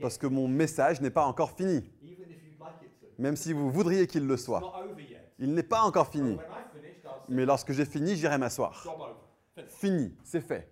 parce 0.00 0.16
que 0.16 0.26
mon 0.26 0.48
message 0.48 1.02
n'est 1.02 1.10
pas 1.10 1.26
encore 1.26 1.50
fini, 1.50 1.90
even 2.02 2.30
if 2.30 2.42
you'd 2.44 2.58
like 2.58 2.80
it 2.82 2.98
to. 3.00 3.07
Même 3.18 3.37
si 3.37 3.52
vous 3.52 3.70
voudriez 3.70 4.06
qu'il 4.06 4.26
le 4.26 4.37
soit. 4.37 4.62
Il 5.38 5.54
n'est 5.54 5.62
pas 5.62 5.82
encore 5.82 6.08
fini. 6.08 6.38
Mais 7.28 7.44
lorsque 7.44 7.72
j'ai 7.72 7.84
fini, 7.84 8.16
j'irai 8.16 8.38
m'asseoir. 8.38 8.87
Fini, 9.66 10.16
c'est 10.25 10.40
fait. 10.40 10.70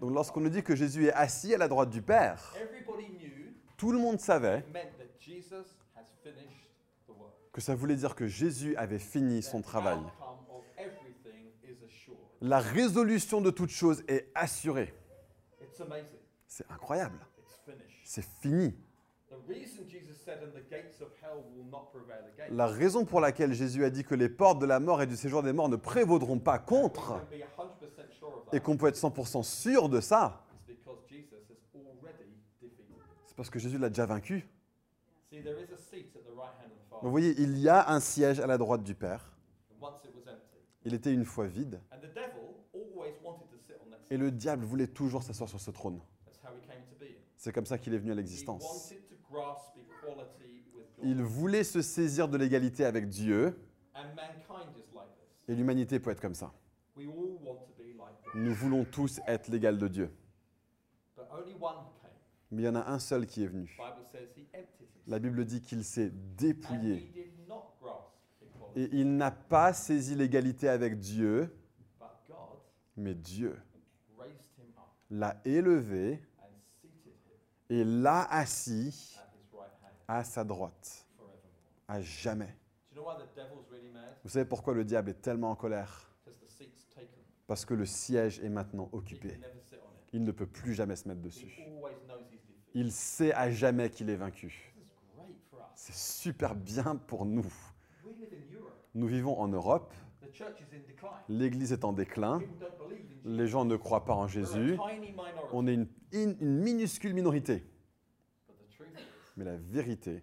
Donc 0.00 0.12
lorsqu'on 0.12 0.40
nous 0.40 0.48
dit 0.48 0.62
que 0.62 0.74
Jésus 0.74 1.06
est 1.06 1.12
assis 1.12 1.54
à 1.54 1.58
la 1.58 1.68
droite 1.68 1.90
du 1.90 2.02
Père, 2.02 2.54
tout 3.76 3.92
le 3.92 3.98
monde 3.98 4.18
savait 4.18 4.64
que 7.52 7.60
ça 7.60 7.74
voulait 7.74 7.96
dire 7.96 8.14
que 8.14 8.26
Jésus 8.26 8.74
avait 8.76 8.98
fini 8.98 9.42
son 9.42 9.62
travail. 9.62 10.00
La 12.40 12.58
résolution 12.58 13.40
de 13.40 13.50
toute 13.50 13.70
chose 13.70 14.02
est 14.08 14.30
assurée. 14.34 14.92
C'est 16.46 16.70
incroyable. 16.70 17.18
C'est 18.04 18.24
fini. 18.40 18.74
La 22.50 22.66
raison 22.66 23.04
pour 23.04 23.20
laquelle 23.20 23.52
Jésus 23.52 23.84
a 23.84 23.90
dit 23.90 24.04
que 24.04 24.14
les 24.14 24.28
portes 24.28 24.58
de 24.58 24.66
la 24.66 24.80
mort 24.80 25.02
et 25.02 25.06
du 25.06 25.16
séjour 25.16 25.42
des 25.42 25.52
morts 25.52 25.68
ne 25.68 25.76
prévaudront 25.76 26.38
pas 26.38 26.58
contre, 26.58 27.20
can 27.20 27.26
be 27.30 27.42
100% 27.42 28.10
sure 28.18 28.28
of 28.28 28.54
et 28.54 28.60
qu'on 28.60 28.76
peut 28.76 28.86
être 28.86 28.96
100% 28.96 29.42
sûr 29.42 29.88
de 29.88 30.00
ça, 30.00 30.44
c'est 33.26 33.36
parce 33.36 33.50
que 33.50 33.58
Jésus 33.58 33.78
l'a 33.78 33.88
déjà 33.88 34.06
vaincu. 34.06 34.48
Vous 37.02 37.10
voyez, 37.10 37.34
il 37.40 37.58
y 37.58 37.68
a 37.68 37.90
un 37.90 38.00
siège 38.00 38.38
à 38.38 38.46
la 38.46 38.56
droite 38.56 38.84
du 38.84 38.94
Père. 38.94 39.32
Il 40.84 40.94
était 40.94 41.12
une 41.12 41.24
fois 41.24 41.46
vide. 41.46 41.80
Et 44.10 44.16
le 44.16 44.30
diable 44.30 44.64
voulait 44.64 44.86
toujours 44.86 45.22
s'asseoir 45.22 45.48
sur 45.48 45.60
ce 45.60 45.70
trône. 45.70 46.00
C'est 47.36 47.52
comme 47.52 47.66
ça 47.66 47.76
qu'il 47.76 47.92
est 47.92 47.98
venu 47.98 48.12
à 48.12 48.14
l'existence. 48.14 48.94
Il 51.02 51.22
voulait 51.22 51.64
se 51.64 51.82
saisir 51.82 52.28
de 52.28 52.36
l'égalité 52.36 52.84
avec 52.84 53.08
Dieu. 53.08 53.58
Et 55.48 55.54
l'humanité 55.54 56.00
peut 56.00 56.10
être 56.10 56.20
comme 56.20 56.34
ça. 56.34 56.52
Nous 56.96 58.54
voulons 58.54 58.84
tous 58.84 59.20
être 59.26 59.48
l'égal 59.48 59.78
de 59.78 59.88
Dieu. 59.88 60.10
Mais 62.50 62.62
il 62.62 62.64
y 62.64 62.68
en 62.68 62.74
a 62.76 62.90
un 62.90 62.98
seul 62.98 63.26
qui 63.26 63.44
est 63.44 63.48
venu. 63.48 63.76
La 65.06 65.18
Bible 65.18 65.44
dit 65.44 65.60
qu'il 65.60 65.84
s'est 65.84 66.10
dépouillé. 66.10 67.12
Et 68.76 68.88
il 68.92 69.16
n'a 69.16 69.30
pas 69.30 69.72
saisi 69.72 70.14
l'égalité 70.14 70.68
avec 70.68 70.98
Dieu, 70.98 71.54
mais 72.96 73.14
Dieu 73.14 73.56
l'a 75.10 75.40
élevé 75.44 76.20
et 77.68 77.84
l'a 77.84 78.24
assis 78.24 79.16
at 79.18 79.30
his 79.36 79.52
right 79.52 79.70
hand 79.82 79.93
à 80.08 80.24
sa 80.24 80.44
droite, 80.44 81.06
à 81.88 82.00
jamais. 82.00 82.56
Vous 84.22 84.30
savez 84.30 84.44
pourquoi 84.44 84.74
le 84.74 84.84
diable 84.84 85.10
est 85.10 85.20
tellement 85.20 85.50
en 85.50 85.56
colère? 85.56 86.10
Parce 87.46 87.64
que 87.64 87.74
le 87.74 87.84
siège 87.84 88.40
est 88.40 88.48
maintenant 88.48 88.88
occupé. 88.92 89.38
Il 90.12 90.24
ne 90.24 90.30
peut 90.30 90.46
plus 90.46 90.74
jamais 90.74 90.96
se 90.96 91.08
mettre 91.08 91.20
dessus. 91.20 91.58
Il 92.72 92.90
sait 92.92 93.34
à 93.34 93.50
jamais 93.50 93.90
qu'il 93.90 94.08
est 94.10 94.16
vaincu. 94.16 94.74
C'est 95.74 95.94
super 95.94 96.54
bien 96.54 96.96
pour 96.96 97.26
nous. 97.26 97.52
Nous 98.94 99.06
vivons 99.06 99.38
en 99.38 99.48
Europe, 99.48 99.92
l'Église 101.28 101.72
est 101.72 101.84
en 101.84 101.92
déclin, 101.92 102.40
les 103.24 103.46
gens 103.48 103.64
ne 103.64 103.76
croient 103.76 104.04
pas 104.04 104.14
en 104.14 104.28
Jésus, 104.28 104.78
on 105.52 105.66
est 105.66 105.74
une, 105.74 105.88
une 106.12 106.36
minuscule 106.38 107.12
minorité. 107.12 107.64
But 108.46 108.56
the 108.56 108.68
truth 108.70 108.94
is, 108.94 109.02
Mais 109.36 109.44
la 109.44 109.56
vérité, 109.56 110.22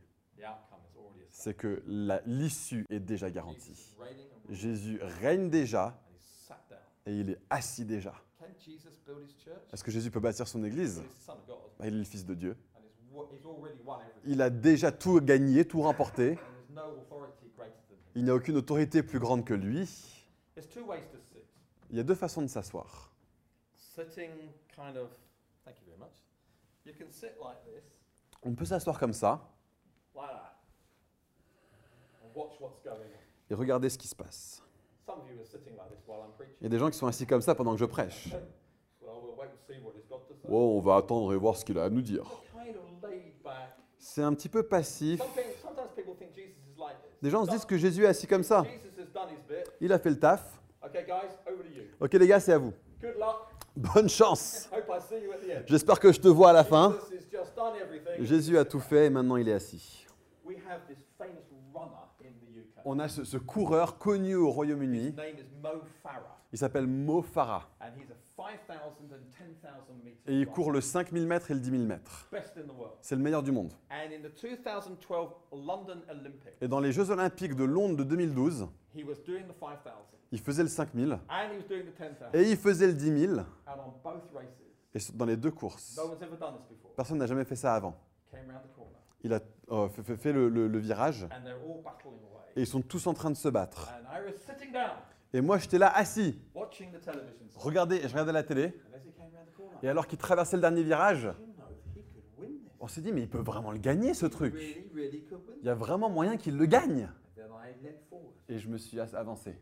c'est 1.30 1.54
que 1.56 1.84
l'issue 2.26 2.86
est 2.90 3.00
déjà 3.00 3.30
garantie. 3.30 3.96
Jésus 4.50 5.00
règne 5.02 5.50
déjà 5.50 6.00
et 7.06 7.14
il 7.14 7.30
est 7.32 7.40
assis 7.50 7.86
déjà. 7.86 8.14
Est-ce 9.74 9.84
que 9.84 9.92
Jésus 9.92 10.12
peut 10.12 10.20
bâtir 10.20 10.48
son 10.48 10.64
Église? 10.64 11.02
Bah, 11.80 11.88
Il 11.88 11.96
est 11.96 11.98
le 11.98 12.04
Fils 12.04 12.26
de 12.26 12.36
Dieu. 12.36 12.56
Il 14.26 14.42
a 14.42 14.50
déjà 14.50 14.92
tout 14.92 15.20
gagné, 15.20 15.66
tout 15.66 15.82
remporté. 15.82 16.38
Il 18.16 18.24
n'y 18.24 18.30
a 18.30 18.36
aucune 18.36 18.58
autorité 18.58 19.04
plus 19.04 19.20
grande 19.20 19.46
que 19.46 19.54
lui. 19.54 19.90
Il 21.90 21.98
y 21.98 22.00
a 22.00 22.04
deux 22.04 22.16
façons 22.16 22.42
de 22.42 22.48
s'asseoir. 22.48 23.12
On 28.44 28.54
peut 28.54 28.66
s'asseoir 28.66 29.00
comme 29.00 29.14
ça 29.14 29.48
et 33.50 33.54
regarder 33.54 33.90
ce 33.90 33.98
qui 33.98 34.08
se 34.08 34.16
passe. 34.16 34.64
Il 36.60 36.64
y 36.64 36.66
a 36.66 36.70
des 36.70 36.80
gens 36.80 36.90
qui 36.90 36.98
sont 36.98 37.08
assis 37.08 37.28
comme 37.28 37.42
ça 37.42 37.54
pendant 37.54 37.74
que 37.74 37.80
je 37.80 37.86
prêche. 37.86 38.30
Oh, 40.50 40.76
on 40.78 40.80
va 40.80 40.98
attendre 40.98 41.34
et 41.34 41.38
voir 41.38 41.56
ce 41.56 41.64
qu'il 41.64 41.78
a 41.78 41.86
à 41.86 41.90
nous 41.90 42.02
dire. 42.02 42.26
C'est 43.98 44.22
un 44.22 44.34
petit 44.34 44.50
peu 44.50 44.64
passif. 44.64 45.22
Des 47.22 47.30
gens 47.30 47.46
se 47.46 47.52
disent 47.52 47.66
que 47.66 47.78
Jésus 47.78 48.04
est 48.04 48.08
assis 48.08 48.28
comme 48.28 48.44
ça. 48.44 48.66
Il 49.80 49.94
a 49.94 50.00
fait 50.00 50.10
le 50.10 50.20
taf. 50.20 50.60
Ok 52.00 52.14
les 52.14 52.28
gars, 52.28 52.40
c'est 52.40 52.54
à 52.54 52.58
vous. 52.58 52.74
Bonne 53.76 54.10
chance. 54.10 54.70
J'espère 55.68 56.00
que 56.00 56.12
je 56.12 56.20
te 56.20 56.28
vois 56.28 56.50
à 56.50 56.54
la 56.54 56.64
fin. 56.64 56.96
Jésus 58.20 58.58
a 58.58 58.66
tout 58.66 58.80
fait 58.80 59.06
et 59.06 59.10
maintenant 59.10 59.38
il 59.38 59.48
est 59.48 59.54
assis. 59.54 60.06
On 62.84 63.00
a 63.00 63.08
ce, 63.08 63.24
ce 63.24 63.38
coureur 63.38 63.98
connu 63.98 64.36
au 64.36 64.50
Royaume-Uni. 64.50 65.16
Il 66.52 66.58
s'appelle 66.58 66.88
Mo 66.88 67.22
Farah. 67.22 67.70
and 67.80 67.92
he's 67.98 68.10
a 68.12 68.16
5,000 68.36 68.80
and 69.14 69.24
10,000 69.30 70.04
meter 70.04 70.18
Et 70.28 70.40
il 70.40 70.48
court 70.48 70.72
le 70.72 70.82
5000 70.82 71.26
mètres 71.26 71.52
et 71.52 71.54
le 71.54 71.60
10 71.60 71.70
000 71.72 71.84
mètres. 71.84 72.30
C'est 73.02 73.16
le 73.16 73.22
meilleur 73.22 73.44
du 73.44 73.52
monde. 73.52 73.72
And 73.90 74.12
in 74.12 74.28
the 74.28 74.34
2012 74.34 75.30
London 75.54 76.02
Olympics, 76.10 76.58
Et 76.60 76.68
dans 76.68 76.80
les 76.80 76.92
Jeux 76.92 77.10
Olympiques 77.12 77.56
de 77.56 77.64
Londres 77.64 77.96
de 77.96 78.04
2012, 78.04 78.68
he 78.96 79.04
was 79.04 79.16
doing 79.26 79.44
the 79.44 79.58
5,000 79.60 79.94
il 80.34 80.40
faisait 80.40 80.64
le 80.64 80.70
5000 80.70 81.12
and 81.12 81.54
he 81.54 81.58
was 81.58 81.68
doing 81.68 81.84
the 81.84 81.98
10,000. 81.98 82.30
et 82.34 82.52
il 82.52 82.58
faisait 82.58 82.88
le 82.88 82.94
10 82.94 83.28
000 83.28 83.40
And 83.40 83.46
on 83.68 83.92
both 84.04 84.24
races, 84.34 84.62
et 84.94 85.00
dans 85.18 85.26
les 85.26 85.38
deux 85.38 85.52
courses. 85.52 86.00
Personne 87.02 87.18
n'a 87.18 87.26
jamais 87.26 87.46
fait 87.46 87.56
ça 87.56 87.74
avant. 87.74 87.96
Il 89.24 89.34
a 89.34 89.40
euh, 89.72 89.90
fait, 89.90 90.32
le, 90.32 90.50
le- 90.50 90.68
le 90.68 90.78
virage 90.78 91.28
et 92.56 92.62
ils 92.62 92.68
sont 92.68 92.84
tous 92.84 93.08
en 93.08 93.16
train 93.16 93.32
de 93.32 93.36
se 93.36 93.50
battre. 93.50 93.92
Et 95.34 95.42
moi, 95.42 95.58
j'étais 95.58 95.80
là 95.80 95.92
assis. 95.98 96.40
Regardez, 97.56 98.02
je 98.04 98.08
regardais 98.10 98.32
la 98.34 98.44
télé. 98.44 98.80
Et 99.82 99.90
alors 99.90 100.06
qu'il 100.06 100.20
traversait 100.20 100.58
le 100.58 100.62
dernier 100.62 100.84
virage, 100.84 101.28
on 102.80 102.88
s'est 102.88 103.02
dit, 103.02 103.12
mais 103.12 103.22
il 103.22 103.30
peut 103.30 103.40
vraiment 103.40 103.72
le 103.72 103.80
gagner, 103.80 104.14
ce 104.14 104.28
truc. 104.28 104.54
Il 104.60 105.66
y 105.66 105.70
a 105.70 105.74
vraiment 105.74 106.12
moyen 106.12 106.38
qu'il 106.38 106.56
le 106.56 106.68
gagne. 106.68 107.10
Et 108.48 108.60
je 108.60 108.70
me 108.70 108.78
suis 108.78 109.00
avancé. 109.00 109.56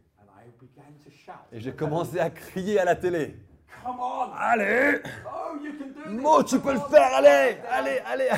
Et 1.54 1.62
j'ai 1.62 1.74
commencé 1.74 2.20
à 2.20 2.30
crier 2.30 2.80
à 2.82 2.84
la 2.84 2.98
télé. 2.98 3.38
Come 3.84 4.00
on! 4.00 4.32
Allez 4.38 5.00
Oh, 5.26 5.56
you 5.64 5.72
can 5.80 5.88
do 5.88 6.04
this! 6.04 6.22
Mo, 6.22 6.44
tu 6.44 6.56
come 6.56 6.64
peux 6.64 6.74
le 6.74 6.80
on." 6.80 6.90
faire, 6.90 7.14
allez 7.16 7.58
Allez, 7.70 8.00
allez. 8.06 8.30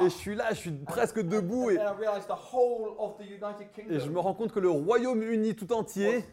Et 0.00 0.04
je 0.04 0.08
suis 0.08 0.34
là, 0.36 0.50
je 0.50 0.54
suis 0.56 0.70
presque 0.70 1.20
debout 1.20 1.70
et, 1.70 1.78
je 3.98 4.08
me 4.10 4.18
rends 4.20 4.34
compte 4.34 4.52
que 4.52 4.60
le 4.60 4.70
Royaume-Uni 4.70 5.54
tout 5.56 5.72
entier 5.72 6.24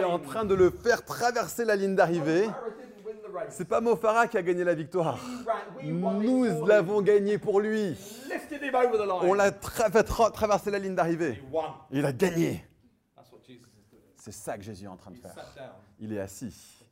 est 0.00 0.04
en 0.04 0.18
train 0.18 0.44
de 0.44 0.54
le 0.54 0.70
faire 0.70 1.04
traverser 1.04 1.64
la 1.64 1.76
ligne 1.76 1.94
d'arrivée. 1.94 2.48
C'est 3.48 3.66
pas 3.66 3.80
Mo 3.80 3.96
Farah 3.96 4.28
qui 4.28 4.36
a 4.38 4.42
gagné 4.42 4.62
la 4.64 4.74
victoire. 4.74 5.18
Nous 5.82 6.66
l'avons 6.66 7.00
gagné 7.02 7.38
pour 7.38 7.60
lui. 7.60 7.96
On 9.22 9.34
l'a 9.34 9.50
tra- 9.50 9.90
fait 9.90 10.06
tra- 10.08 10.30
traverser 10.32 10.70
la 10.70 10.78
ligne 10.78 10.94
d'arrivée. 10.94 11.42
Il 11.90 12.04
a 12.04 12.12
gagné. 12.12 12.64
That's 13.16 13.32
what 13.32 13.40
Jesus 13.46 13.66
is 13.76 13.90
doing. 13.90 14.02
C'est 14.22 14.30
ça 14.30 14.56
que 14.56 14.62
Jésus 14.62 14.84
est 14.84 14.88
en 14.88 14.96
train 14.96 15.10
de 15.10 15.18
faire. 15.18 15.34
Il 15.98 16.12
est 16.12 16.20
assis. 16.20 16.86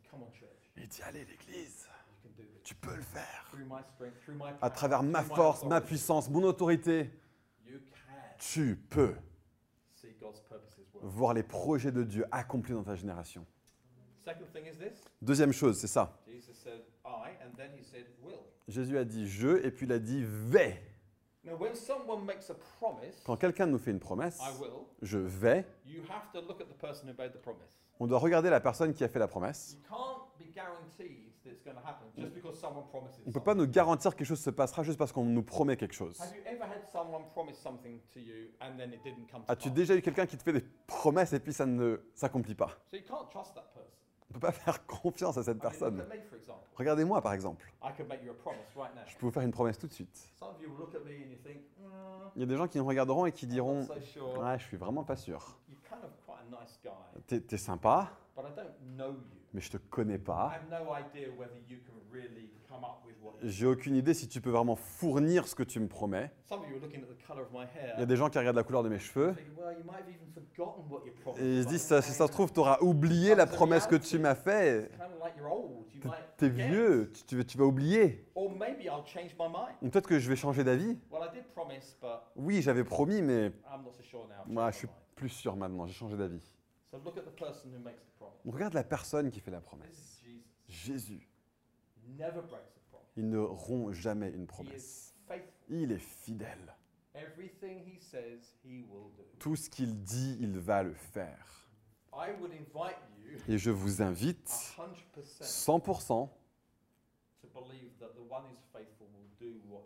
Il 0.76 0.88
dit 0.88 1.00
allez 1.02 1.24
l'église, 1.24 1.88
tu 2.64 2.74
peux 2.74 2.96
le 2.96 3.02
faire. 3.02 3.54
À 4.60 4.68
travers 4.68 5.04
ma 5.04 5.22
force, 5.22 5.64
ma 5.64 5.80
puissance, 5.80 6.28
mon 6.28 6.42
autorité, 6.42 7.08
tu 8.36 8.74
peux 8.74 9.14
voir 11.02 11.32
les 11.32 11.44
projets 11.44 11.92
de 11.92 12.02
Dieu 12.02 12.26
accomplis 12.32 12.74
dans 12.74 12.82
ta 12.82 12.96
génération. 12.96 13.46
Deuxième 15.22 15.52
chose, 15.52 15.78
c'est 15.78 15.86
ça. 15.86 16.18
Jésus 18.66 18.98
a 18.98 19.04
dit 19.04 19.28
je 19.28 19.64
et 19.64 19.70
puis 19.70 19.86
il 19.86 19.92
a 19.92 20.00
dit 20.00 20.24
vais. 20.26 20.89
Quand 23.24 23.36
quelqu'un 23.36 23.66
nous 23.66 23.78
fait 23.78 23.90
une 23.90 24.00
promesse, 24.00 24.38
I 24.40 24.60
will, 24.60 24.84
je 25.00 25.18
vais, 25.18 25.66
you 25.86 26.02
have 26.10 26.30
to 26.32 26.40
look 26.46 26.60
at 26.60 26.66
the 26.66 26.78
person 26.78 27.08
who 27.08 27.14
made 27.16 27.32
the 27.32 27.40
promise. 27.40 27.80
on 27.98 28.06
doit 28.06 28.18
regarder 28.18 28.50
la 28.50 28.60
personne 28.60 28.92
qui 28.92 29.04
a 29.04 29.08
fait 29.08 29.18
la 29.18 29.28
promesse. 29.28 29.72
You 29.72 29.88
can't 29.88 30.28
be 30.38 30.52
guaranteed 30.52 31.32
that 31.44 31.50
it's 31.50 31.62
going 31.64 31.76
to 31.76 31.86
happen 31.86 32.08
just 32.16 32.34
because 32.34 32.58
someone 32.58 32.84
promises. 32.88 33.20
On 33.24 33.28
ne 33.28 33.32
peut 33.32 33.42
pas 33.42 33.54
nous 33.54 33.66
garantir 33.66 34.12
que 34.12 34.18
quelque 34.18 34.28
chose 34.28 34.40
se 34.40 34.50
passera 34.50 34.82
juste 34.82 34.98
parce 34.98 35.12
qu'on 35.12 35.24
nous 35.24 35.42
promet 35.42 35.76
quelque 35.76 35.94
chose. 35.94 36.18
As-tu 39.48 39.70
déjà 39.70 39.96
eu 39.96 40.02
quelqu'un 40.02 40.26
qui 40.26 40.36
te 40.36 40.42
fait 40.42 40.52
des 40.52 40.64
promesses 40.86 41.32
et 41.32 41.40
puis 41.40 41.52
ça 41.52 41.66
ne 41.66 42.00
s'accomplit 42.14 42.54
pas? 42.54 42.70
On 44.30 44.36
ne 44.36 44.40
peut 44.40 44.46
pas 44.46 44.52
faire 44.52 44.86
confiance 44.86 45.36
à 45.38 45.42
cette 45.42 45.58
personne. 45.58 46.04
Regardez-moi 46.76 47.20
par 47.20 47.32
exemple. 47.32 47.72
Je 49.06 49.16
peux 49.16 49.26
vous 49.26 49.32
faire 49.32 49.42
une 49.42 49.50
promesse 49.50 49.78
tout 49.78 49.86
de 49.88 49.92
suite. 49.92 50.30
Some 50.38 50.48
of 50.48 50.60
you 50.62 50.68
look 50.76 50.94
at 50.94 51.00
me 51.00 51.10
and 51.10 51.30
you 51.30 51.38
think, 51.44 51.62
Il 52.36 52.40
y 52.40 52.42
a 52.44 52.46
des 52.46 52.56
gens 52.56 52.68
qui 52.68 52.78
nous 52.78 52.86
regarderont 52.86 53.26
et 53.26 53.32
qui 53.32 53.46
diront. 53.46 53.86
Ouais, 53.86 54.58
je 54.58 54.64
suis 54.64 54.76
vraiment 54.76 55.04
pas 55.04 55.16
sûr. 55.16 55.56
Guy, 56.82 56.88
T'es 57.26 57.40
t'es 57.40 57.56
sympa, 57.58 58.10
mais 59.52 59.60
je 59.60 59.70
te 59.70 59.76
connais 59.76 60.18
pas. 60.18 60.52
J'ai 63.42 63.66
aucune 63.66 63.96
idée 63.96 64.14
si 64.14 64.28
tu 64.28 64.40
peux 64.40 64.50
vraiment 64.50 64.76
fournir 64.76 65.48
ce 65.48 65.54
que 65.54 65.62
tu 65.62 65.80
me 65.80 65.88
promets. 65.88 66.30
Il 66.50 67.98
y 67.98 68.02
a 68.02 68.06
des 68.06 68.16
gens 68.16 68.28
qui 68.28 68.38
regardent 68.38 68.56
la 68.56 68.62
couleur 68.62 68.82
de 68.82 68.88
mes 68.88 68.98
cheveux 68.98 69.34
et 71.38 71.56
ils 71.56 71.62
se 71.62 71.68
disent 71.68 71.82
ça, 71.82 72.02
si 72.02 72.12
ça 72.12 72.26
se 72.26 72.32
trouve, 72.32 72.52
tu 72.52 72.60
auras 72.60 72.78
oublié 72.80 73.34
la 73.34 73.46
promesse 73.46 73.86
que 73.86 73.96
tu 73.96 74.18
m'as 74.18 74.34
faite. 74.34 74.92
T'es 76.36 76.48
vieux, 76.48 77.12
tu, 77.26 77.44
tu 77.44 77.58
vas- 77.58 77.64
oublier. 77.64 78.26
Or 78.34 78.50
maybe 78.50 78.84
I'll 78.84 79.04
change 79.04 79.34
my 79.38 79.46
mind. 79.46 79.76
Ou 79.82 79.90
Peut-être 79.90 80.06
que 80.06 80.18
je 80.18 80.28
vais 80.28 80.36
changer 80.36 80.64
d'avis. 80.64 80.98
Well, 81.10 81.22
I 81.22 81.34
did 81.34 81.44
promise, 81.54 81.96
but 82.00 82.08
Oui, 82.36 82.62
j'avais 82.62 82.84
promis, 82.84 83.20
mais 83.20 83.52
moi, 84.46 84.70
je 84.70 84.78
suis 84.78 84.88
plus 85.14 85.28
sûr 85.28 85.56
maintenant. 85.56 85.86
J'ai 85.86 85.92
changé 85.92 86.16
d'avis. 86.16 86.42
So 86.90 86.98
look 87.04 87.16
at 87.16 87.24
the 87.24 87.30
person 87.30 87.70
who 87.72 87.78
makes 87.78 88.02
the 88.04 88.10
promise. 88.18 88.40
On 88.46 88.50
regarde 88.50 88.74
la 88.74 88.84
personne 88.84 89.30
qui 89.30 89.40
fait 89.40 89.50
la 89.50 89.60
promesse. 89.60 90.22
Jésus. 90.68 91.28
He 92.02 92.08
never 92.18 92.42
breaks 92.42 92.76
a 92.76 92.80
promise. 92.90 93.12
Il 93.16 93.28
ne 93.28 93.38
rompt 93.38 93.92
jamais 93.92 94.30
une 94.30 94.44
He 94.44 94.46
promesse. 94.46 95.14
is. 95.30 95.40
Il 95.68 95.92
est 95.92 95.98
fidèle. 95.98 96.74
Everything 97.14 97.78
he 97.84 97.98
says, 98.00 98.56
he 98.64 98.82
will 98.90 99.10
do. 99.16 99.22
Tout 99.38 99.54
ce 99.56 99.68
qu'il 99.70 100.02
dit, 100.02 100.36
il 100.40 100.58
va 100.58 100.82
le 100.82 100.94
faire. 100.94 101.68
I 102.12 102.32
would 102.40 102.52
invite 102.52 102.96
you 103.18 103.38
Et 103.48 103.56
je 103.58 103.70
vous 103.70 104.02
invite 104.02 104.48
100% 104.48 105.42
100% 105.42 106.28
to 107.40 107.48
believe 107.54 107.96
that 108.00 108.08
the 108.14 108.28
one 108.28 108.42
who's 108.50 108.64
faithful 108.72 109.06
will 109.14 109.28
do 109.38 109.60
what. 109.68 109.84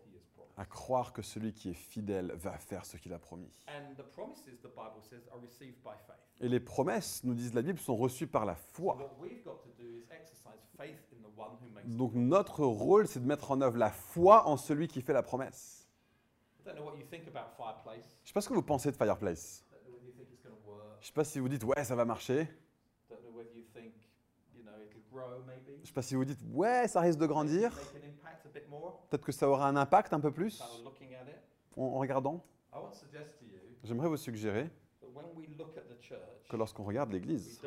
À 0.57 0.65
croire 0.65 1.13
que 1.13 1.23
celui 1.23 1.53
qui 1.53 1.71
est 1.71 1.75
fidèle 1.75 2.33
va 2.37 2.59
faire 2.59 2.85
ce 2.87 2.97
qu'il 2.97 3.13
a 3.13 3.19
promis. 3.19 3.51
Et 6.41 6.49
les 6.49 6.61
promesses, 6.61 7.25
nous 7.25 7.35
disent 7.35 7.55
la 7.55 7.63
Bible, 7.63 7.79
sont 7.79 7.97
reçues 7.97 8.27
par 8.27 8.45
la 8.45 8.55
foi. 8.55 8.97
Donc 11.85 12.15
notre 12.15 12.65
rôle, 12.65 13.07
c'est 13.07 13.21
de 13.21 13.27
mettre 13.27 13.51
en 13.51 13.61
œuvre 13.61 13.77
la 13.77 13.91
foi 13.91 14.47
en 14.47 14.57
celui 14.57 14.89
qui 14.89 15.01
fait 15.03 15.13
la 15.13 15.23
promesse. 15.23 15.89
Je 16.65 16.71
ne 16.71 16.77
sais 18.25 18.33
pas 18.33 18.41
ce 18.41 18.49
que 18.49 18.55
vous 18.55 18.63
pensez 18.63 18.91
de 18.91 18.97
Fireplace. 18.97 19.65
Je 21.01 21.09
ne 21.09 21.09
sais 21.09 21.13
pas 21.13 21.25
si 21.25 21.39
vous 21.39 21.49
dites 21.49 21.65
ouais, 21.65 21.85
ça 21.85 21.95
va 21.95 22.05
marcher. 22.05 22.49
Je 25.77 25.81
ne 25.81 25.87
sais 25.87 25.93
pas 25.93 26.03
si 26.03 26.15
vous 26.15 26.25
dites 26.25 26.41
ouais, 26.51 26.89
ça 26.89 27.01
risque 27.01 27.19
de 27.19 27.27
grandir. 27.27 27.77
Peut-être 29.11 29.25
que 29.25 29.33
ça 29.33 29.49
aura 29.49 29.69
un 29.69 29.77
impact 29.77 30.13
un 30.13 30.21
peu 30.21 30.31
plus 30.33 30.63
en, 31.77 31.83
en 31.83 31.99
regardant. 31.99 32.45
I 32.73 32.77
want 32.77 32.91
to 32.91 32.97
suggest 32.99 33.39
to 33.39 33.45
you 33.45 33.55
J'aimerais 33.85 34.09
vous 34.09 34.17
suggérer 34.17 34.71
that 35.01 35.09
when 35.15 35.27
we 35.37 35.47
look 35.59 35.77
at 35.77 35.83
the 35.83 36.01
church, 36.01 36.49
que 36.49 36.57
lorsqu'on 36.57 36.85
regarde 36.85 37.11
we 37.13 37.21
l'Église, 37.21 37.61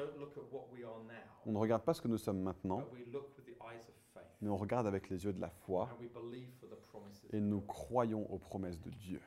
on 1.46 1.52
ne 1.52 1.58
regarde 1.58 1.84
pas 1.84 1.94
ce 1.94 2.02
que 2.02 2.08
nous 2.08 2.18
sommes 2.18 2.42
maintenant, 2.42 2.80
but 2.80 2.92
we 2.94 3.06
look 3.12 3.28
with 3.38 3.46
the 3.46 3.58
eyes 3.62 3.88
of 3.88 3.96
faith. 4.14 4.24
mais 4.42 4.50
on 4.50 4.58
regarde 4.58 4.88
avec 4.88 5.10
les 5.10 5.24
yeux 5.24 5.34
de 5.34 5.40
la 5.42 5.50
foi 5.50 5.90
And 5.94 6.02
we 6.02 6.10
believe 6.12 6.50
for 6.60 6.68
the 6.70 6.76
promises. 6.88 7.24
et 7.32 7.40
nous 7.40 7.62
croyons 7.62 8.26
aux 8.32 8.40
promesses 8.40 8.82
de 8.82 8.90
Dieu. 8.90 9.22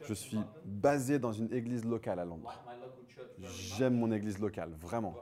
Je 0.00 0.12
in 0.12 0.14
suis 0.14 0.40
basé 0.64 1.18
dans 1.18 1.32
une 1.32 1.52
église 1.52 1.84
locale 1.84 2.20
à 2.20 2.24
Londres. 2.24 2.52
J'aime 3.38 3.98
mon 3.98 4.10
église 4.12 4.38
locale, 4.38 4.70
vraiment. 4.72 5.14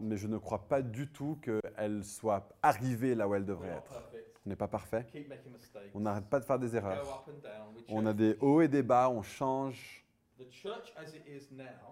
Mais 0.00 0.16
je 0.16 0.26
ne 0.26 0.38
crois 0.38 0.66
pas 0.68 0.82
du 0.82 1.08
tout 1.08 1.38
qu'elle 1.42 2.04
soit 2.04 2.48
arrivée 2.62 3.14
là 3.14 3.28
où 3.28 3.34
elle 3.34 3.44
devrait 3.44 3.68
être. 3.68 4.02
On 4.46 4.50
n'est 4.50 4.56
pas 4.56 4.68
parfait. 4.68 5.06
On 5.94 6.00
n'arrête 6.00 6.28
pas 6.28 6.40
de 6.40 6.44
faire 6.44 6.58
des 6.58 6.76
erreurs. 6.76 7.24
On 7.88 8.04
a 8.06 8.12
des 8.12 8.36
hauts 8.40 8.60
et 8.60 8.68
des 8.68 8.82
bas, 8.82 9.08
on 9.08 9.22
change. 9.22 10.04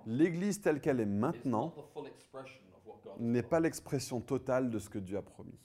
L'église 0.06 0.60
telle 0.60 0.80
qu'elle 0.80 1.00
est 1.00 1.06
maintenant 1.06 1.72
n'est 3.18 3.42
pas 3.42 3.60
l'expression 3.60 4.20
totale 4.20 4.70
de 4.70 4.78
ce 4.78 4.88
que 4.88 4.98
Dieu 4.98 5.16
a 5.16 5.22
promis. 5.22 5.58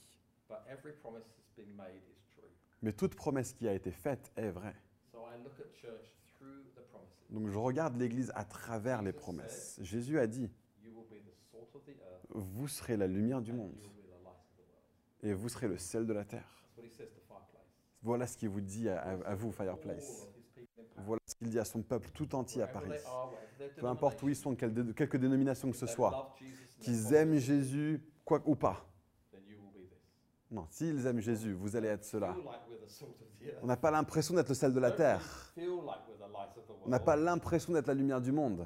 But 0.47 0.59
every 0.69 0.93
promise 0.93 1.23
that's 1.23 1.51
been 1.57 1.75
made 1.75 2.03
is 2.09 2.23
true. 2.35 2.47
Mais 2.81 2.93
toute 2.93 3.15
promesse 3.15 3.51
qui 3.53 3.67
a 3.67 3.73
été 3.73 3.91
faite 3.91 4.31
est 4.37 4.49
vraie. 4.49 4.75
So 5.11 5.19
I 5.27 5.37
look 5.43 5.59
at 5.59 5.73
church 5.73 6.13
through 6.37 6.63
the 6.75 6.81
promises. 6.89 7.11
Donc 7.29 7.49
je 7.49 7.57
regarde 7.57 7.97
l'église 7.97 8.31
à 8.35 8.45
travers 8.45 9.01
les 9.01 9.11
promesses. 9.11 9.77
Jésus 9.81 10.19
a 10.19 10.27
dit, 10.27 10.49
You 10.81 10.91
will 10.95 11.07
be 11.09 11.21
the 11.21 11.33
salt 11.51 11.63
of 11.63 11.66
the 11.66 11.66
earth 11.66 11.66
vous 12.29 12.67
serez 12.67 12.97
la 12.97 13.07
lumière 13.07 13.41
du 13.41 13.53
monde 13.53 13.75
et 15.23 15.33
vous 15.33 15.49
serez 15.49 15.67
le 15.67 15.77
sel 15.77 16.05
de 16.05 16.13
la 16.13 16.25
terre. 16.25 16.63
Voilà 18.01 18.27
ce 18.27 18.37
qu'il 18.37 18.49
vous 18.49 18.61
dit 18.61 18.87
à, 18.89 18.99
à- 19.01 19.11
à 19.31 19.35
vous, 19.35 19.51
Fireplace. 19.51 20.27
Voilà 20.97 21.21
ce 21.25 21.35
qu'il 21.35 21.49
dit 21.49 21.59
à 21.59 21.65
son 21.65 21.81
peuple 21.81 22.09
tout 22.13 22.33
entier 22.35 22.61
à 22.61 22.67
Paris. 22.67 22.89
Peu 23.77 23.85
importe 23.87 24.21
où 24.23 24.29
ils 24.29 24.35
sont, 24.35 24.55
quelle 24.55 24.93
quelque 24.93 25.17
dénomination 25.17 25.69
que 25.71 25.77
ce 25.77 25.87
soit, 25.87 26.35
qu'ils 26.79 27.13
aiment 27.13 27.37
Jésus, 27.37 28.01
quoi 28.23 28.41
ou 28.45 28.55
pas. 28.55 28.85
Non, 30.49 30.65
s'ils 30.69 31.05
aiment 31.05 31.19
Jésus, 31.19 31.53
vous 31.53 31.75
allez 31.75 31.89
être 31.89 32.05
cela. 32.05 32.35
On 33.61 33.65
n'a 33.67 33.75
pas 33.77 33.91
l'impression 33.91 34.33
d'être 34.35 34.49
le 34.49 34.55
sel 34.55 34.73
de 34.73 34.79
la 34.79 34.91
terre. 34.91 35.53
On 36.85 36.89
n'a 36.89 36.99
pas 36.99 37.15
l'impression 37.15 37.73
d'être 37.73 37.87
la 37.87 37.93
lumière 37.93 38.21
du 38.21 38.31
monde. 38.31 38.65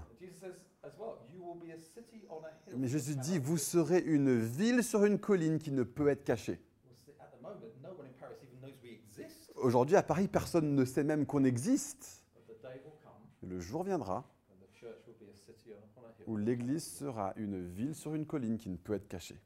Jesus 0.84 0.94
says 0.94 0.94
as 0.94 0.98
well, 0.98 1.18
you 1.32 1.42
will 1.44 1.56
be 1.56 1.72
a 1.72 1.78
city 1.78 2.26
on 2.30 2.44
a 2.44 2.52
hill. 2.68 2.78
Mais 2.78 2.88
Jésus 2.88 3.16
dit, 3.16 3.40
vous 3.40 3.58
serez 3.58 4.00
une 4.00 4.40
ville 4.40 4.84
sur 4.84 5.06
une 5.06 5.20
colline 5.20 5.60
qui 5.60 5.72
ne 5.72 5.84
peut 5.84 6.08
être 6.08 6.24
cachée. 6.24 6.60
Aujourd'hui, 9.56 9.96
à 9.96 10.04
Paris, 10.04 10.28
personne 10.28 10.76
ne 10.76 10.86
sait 10.86 11.04
même 11.04 11.26
qu'on 11.26 11.44
existe. 11.44 12.24
Le 13.44 13.60
jour 13.60 13.84
viendra 13.84 14.26
où 16.28 16.38
l'Église 16.38 16.86
sera 16.86 17.34
une 17.36 17.68
ville 17.68 17.96
sur 17.96 18.14
une 18.14 18.26
colline 18.26 18.58
qui 18.58 18.70
ne 18.70 18.78
peut 18.78 18.94
être 18.94 19.08
cachée. 19.08 19.40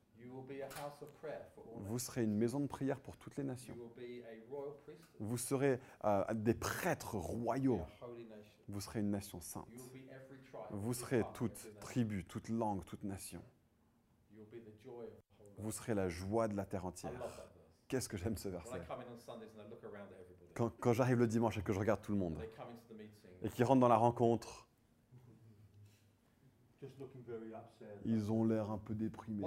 Vous 1.77 1.99
serez 1.99 2.23
une 2.23 2.35
maison 2.35 2.59
de 2.59 2.67
prière 2.67 2.99
pour 2.99 3.17
toutes 3.17 3.37
les 3.37 3.43
nations. 3.43 3.75
Vous 5.19 5.37
serez 5.37 5.79
euh, 6.03 6.23
des 6.33 6.53
prêtres 6.53 7.15
You 7.15 7.21
will 7.21 7.39
be 7.39 7.43
royaux. 7.43 7.81
Vous 8.67 8.81
serez 8.81 8.99
une 8.99 9.11
nation 9.11 9.39
sainte. 9.39 9.67
Vous 10.75 10.93
serez 10.93 11.23
toute 11.33 11.79
tribu, 11.79 12.25
toute 12.25 12.49
langue, 12.49 12.83
toute 12.85 13.03
nation. 13.03 13.41
Vous 15.57 15.71
serez 15.71 15.93
la 15.93 16.09
joie 16.09 16.47
de 16.47 16.55
la 16.55 16.65
terre 16.65 16.85
entière. 16.85 17.11
Qu'est-ce 17.87 18.09
que 18.09 18.17
j'aime 18.17 18.37
ce 18.37 18.49
verset. 18.49 18.81
Quand, 20.53 20.69
quand 20.79 20.93
j'arrive 20.93 21.19
le 21.19 21.27
dimanche 21.27 21.57
et 21.57 21.61
que 21.61 21.73
je 21.73 21.79
regarde 21.79 22.01
tout 22.01 22.11
le 22.11 22.17
monde 22.17 22.39
et 23.41 23.49
qu'ils 23.49 23.63
rentrent 23.63 23.81
dans 23.81 23.87
la 23.87 23.97
rencontre, 23.97 24.64
ils 28.05 28.31
ont 28.31 28.43
l'air 28.45 28.69
un 28.69 28.77
peu 28.77 28.93
déprimés. 28.93 29.45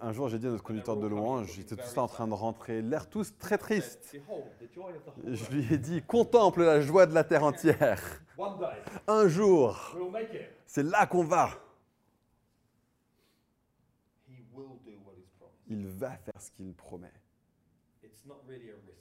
Un 0.00 0.12
jour, 0.12 0.28
j'ai 0.28 0.38
dit 0.38 0.46
à 0.46 0.50
notre 0.50 0.62
conducteur 0.62 0.96
de 0.96 1.06
louange, 1.06 1.56
ils 1.56 1.62
étaient 1.62 1.76
tous 1.76 1.96
là 1.96 2.02
en 2.02 2.08
train 2.08 2.28
de 2.28 2.34
rentrer, 2.34 2.82
l'air 2.82 3.08
tous 3.08 3.36
très 3.38 3.56
I 3.56 3.58
said, 3.58 3.60
tristes. 3.60 4.10
Behold, 4.12 4.44
the 4.60 4.72
joy 4.72 4.92
of 4.94 5.04
the 5.04 5.08
whole 5.08 5.28
Et 5.32 5.34
je 5.36 5.42
earth. 5.44 5.52
lui 5.52 5.74
ai 5.74 5.78
dit, 5.78 6.02
contemple 6.02 6.62
la 6.62 6.80
joie 6.80 7.06
de 7.06 7.14
la 7.14 7.24
terre 7.24 7.44
entière. 7.44 8.22
One 8.38 8.58
day, 8.58 8.66
Un 9.06 9.28
jour, 9.28 9.96
c'est 10.66 10.82
là 10.82 11.06
qu'on 11.06 11.24
va. 11.24 11.50
He 14.28 14.42
will 14.52 14.78
do 14.84 14.92
what 15.04 15.14
he's 15.16 15.30
promised. 15.38 15.64
Il 15.68 15.86
va 15.86 16.16
faire 16.18 16.40
ce 16.40 16.50
qu'il 16.52 16.72
promet. 16.74 17.12
It's 18.04 18.24
not 18.26 18.42
really 18.46 18.70
a 18.70 18.74
risk 18.86 18.98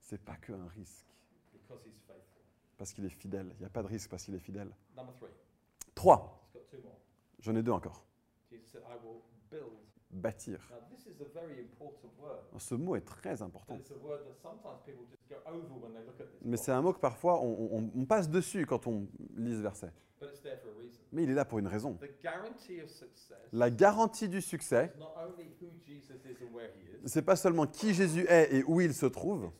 C'est 0.00 0.20
pas 0.22 0.36
que 0.36 0.52
un 0.52 0.66
risque, 0.74 1.06
because 1.52 1.80
he's 1.86 2.00
faithful. 2.06 2.42
parce 2.78 2.92
qu'il 2.94 3.04
est 3.04 3.10
fidèle. 3.10 3.52
Il 3.56 3.60
n'y 3.60 3.66
a 3.66 3.70
pas 3.70 3.82
de 3.82 3.88
risque 3.88 4.10
parce 4.10 4.24
qu'il 4.24 4.34
est 4.34 4.38
fidèle. 4.40 4.74
Trois. 6.00 6.48
J'en 7.40 7.54
ai 7.56 7.62
deux 7.62 7.72
encore. 7.72 8.06
Bâtir. 10.10 10.58
Word. 12.18 12.38
Ce 12.58 12.74
mot 12.74 12.96
est 12.96 13.02
très 13.02 13.42
important. 13.42 13.74
Mais 16.42 16.56
c'est 16.56 16.72
un 16.72 16.80
mot 16.80 16.94
que 16.94 17.00
parfois 17.00 17.38
on, 17.42 17.76
on- 17.76 17.90
on 17.94 18.04
passe 18.06 18.30
dessus 18.30 18.64
quand 18.64 18.86
on 18.86 19.06
lit 19.36 19.54
ce 19.56 19.60
verset. 19.60 19.92
Mais 21.12 21.24
il 21.24 21.30
est 21.30 21.34
là 21.34 21.44
pour 21.44 21.58
une 21.58 21.66
raison. 21.68 21.98
La 23.52 23.70
garantie 23.70 24.28
du 24.28 24.40
succès, 24.40 24.92
c'est 27.04 27.22
pas 27.22 27.36
seulement 27.36 27.66
qui 27.66 27.92
Jésus 27.92 28.24
est 28.26 28.54
et 28.56 28.64
où 28.64 28.80
il 28.80 28.94
se 28.94 29.04
trouve. 29.06 29.50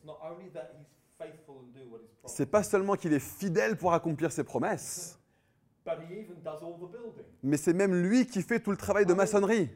C'est 2.25 2.45
pas 2.47 2.63
seulement 2.63 2.95
qu'il 2.95 3.13
est 3.13 3.19
fidèle 3.19 3.77
pour 3.77 3.93
accomplir 3.93 4.31
ses 4.31 4.43
promesses, 4.43 5.19
mais 7.43 7.57
c'est 7.57 7.73
même 7.73 7.95
lui 7.95 8.27
qui 8.27 8.41
fait 8.41 8.59
tout 8.59 8.71
le 8.71 8.77
travail 8.77 9.05
de 9.05 9.13
maçonnerie. 9.13 9.69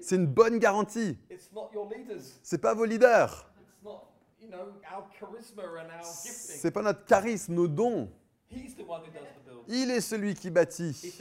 C'est 0.00 0.16
une 0.16 0.26
bonne 0.26 0.58
garantie. 0.58 1.18
Leaders. 1.28 2.22
C'est 2.42 2.58
pas 2.58 2.74
vos 2.74 2.84
leaders. 2.84 3.50
Gifting. 6.22 6.56
C'est 6.60 6.70
pas 6.70 6.82
notre 6.82 7.04
charisme, 7.04 7.54
nos 7.54 7.68
dons. 7.68 8.08
Il 9.68 9.90
est 9.90 10.00
celui 10.00 10.34
qui 10.34 10.50
bâtit. 10.50 11.14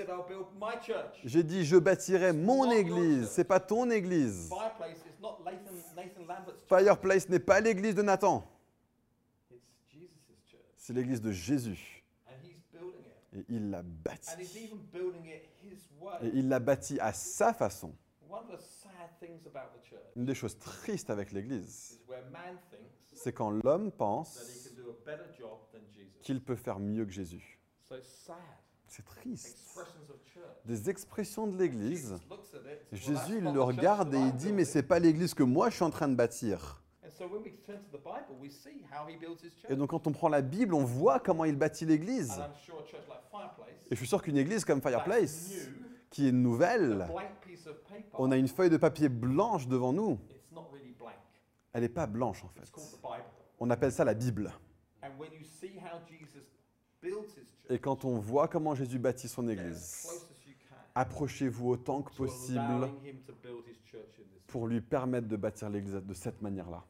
J'ai 1.23 1.43
dit, 1.43 1.65
je 1.65 1.77
bâtirai 1.77 2.33
mon 2.33 2.69
église. 2.69 3.29
C'est 3.29 3.43
pas 3.43 3.59
ton 3.59 3.89
église. 3.89 4.49
Fireplace 6.67 7.29
n'est 7.29 7.39
pas 7.39 7.59
l'église 7.59 7.95
de 7.95 8.03
Nathan. 8.03 8.47
C'est 10.77 10.93
l'église 10.93 11.21
de 11.21 11.31
Jésus. 11.31 12.03
And 12.27 12.33
he's 12.43 12.61
building 12.71 13.01
it. 13.01 13.24
Et 13.35 13.45
il 13.49 13.69
l'a 13.69 13.83
bâti. 13.83 14.29
Et 16.21 16.27
il 16.33 16.47
l'a 16.47 16.59
bâti 16.59 16.99
à 16.99 17.13
sa 17.13 17.53
façon. 17.53 17.95
Une 20.15 20.25
des 20.25 20.35
choses 20.35 20.57
tristes 20.57 21.09
avec 21.09 21.31
l'église, 21.31 21.99
c'est 23.13 23.33
quand 23.33 23.49
l'homme 23.49 23.91
pense 23.91 24.39
qu'il 26.21 26.43
peut 26.43 26.55
faire 26.55 26.79
mieux 26.79 27.05
que 27.05 27.11
Jésus. 27.11 27.59
C'est 28.87 29.03
triste. 29.03 29.57
Des 30.63 30.89
expressions 30.89 31.47
de 31.47 31.57
l'église. 31.57 32.15
Jesus 32.15 32.29
looks 32.29 32.53
at 32.53 32.59
it. 32.59 32.81
and 32.91 32.97
says, 32.97 33.09
"Well, 33.09 33.25
Jésus 33.27 33.37
il 33.39 33.53
le 33.53 33.61
regarde 33.61 34.13
et 34.13 34.17
il 34.17 34.35
dit, 34.35 34.45
mais 34.47 34.63
building." 34.63 34.65
c'est 34.65 34.83
pas 34.83 34.99
l'église 34.99 35.33
que 35.33 35.43
moi 35.43 35.69
je 35.69 35.75
suis 35.75 35.83
en 35.83 35.89
train 35.89 36.07
de 36.07 36.15
bâtir. 36.15 36.81
Et 39.69 39.75
donc 39.75 39.89
quand 39.89 40.07
on 40.07 40.11
prend 40.11 40.29
la 40.29 40.41
Bible, 40.41 40.73
on 40.73 40.83
voit 40.83 41.19
comment 41.19 41.45
il 41.45 41.55
bâtit 41.55 41.85
l'église. 41.85 42.41
Et 43.85 43.91
je 43.91 43.95
suis 43.95 44.07
sûr 44.07 44.21
qu'une 44.21 44.37
église 44.37 44.65
comme 44.65 44.81
Fireplace, 44.81 45.51
qui 46.09 46.27
est 46.27 46.31
nouvelle, 46.31 47.07
on 48.13 48.31
a 48.31 48.37
une 48.37 48.47
feuille 48.47 48.69
de 48.69 48.77
papier 48.77 49.09
blanche 49.09 49.67
devant 49.67 49.93
nous. 49.93 50.19
Elle 51.73 51.81
n'est 51.81 51.89
pas 51.89 52.07
blanche 52.07 52.43
en 52.43 52.49
fait. 52.49 52.71
On 53.59 53.69
appelle 53.69 53.91
ça 53.91 54.03
la 54.03 54.13
Bible. 54.13 54.51
Et 57.69 57.79
quand 57.79 58.05
on 58.05 58.17
voit 58.17 58.47
comment 58.47 58.75
Jésus 58.75 58.99
bâtit 58.99 59.27
son 59.27 59.47
église, 59.47 60.07
approchez-vous 60.93 61.69
autant 61.69 62.01
que 62.01 62.13
possible 62.13 62.89
pour 64.47 64.67
lui 64.67 64.81
permettre 64.81 65.27
de 65.27 65.35
bâtir 65.35 65.69
l'église 65.69 65.95
de 65.95 66.13
cette 66.13 66.41
manière-là. 66.41 66.83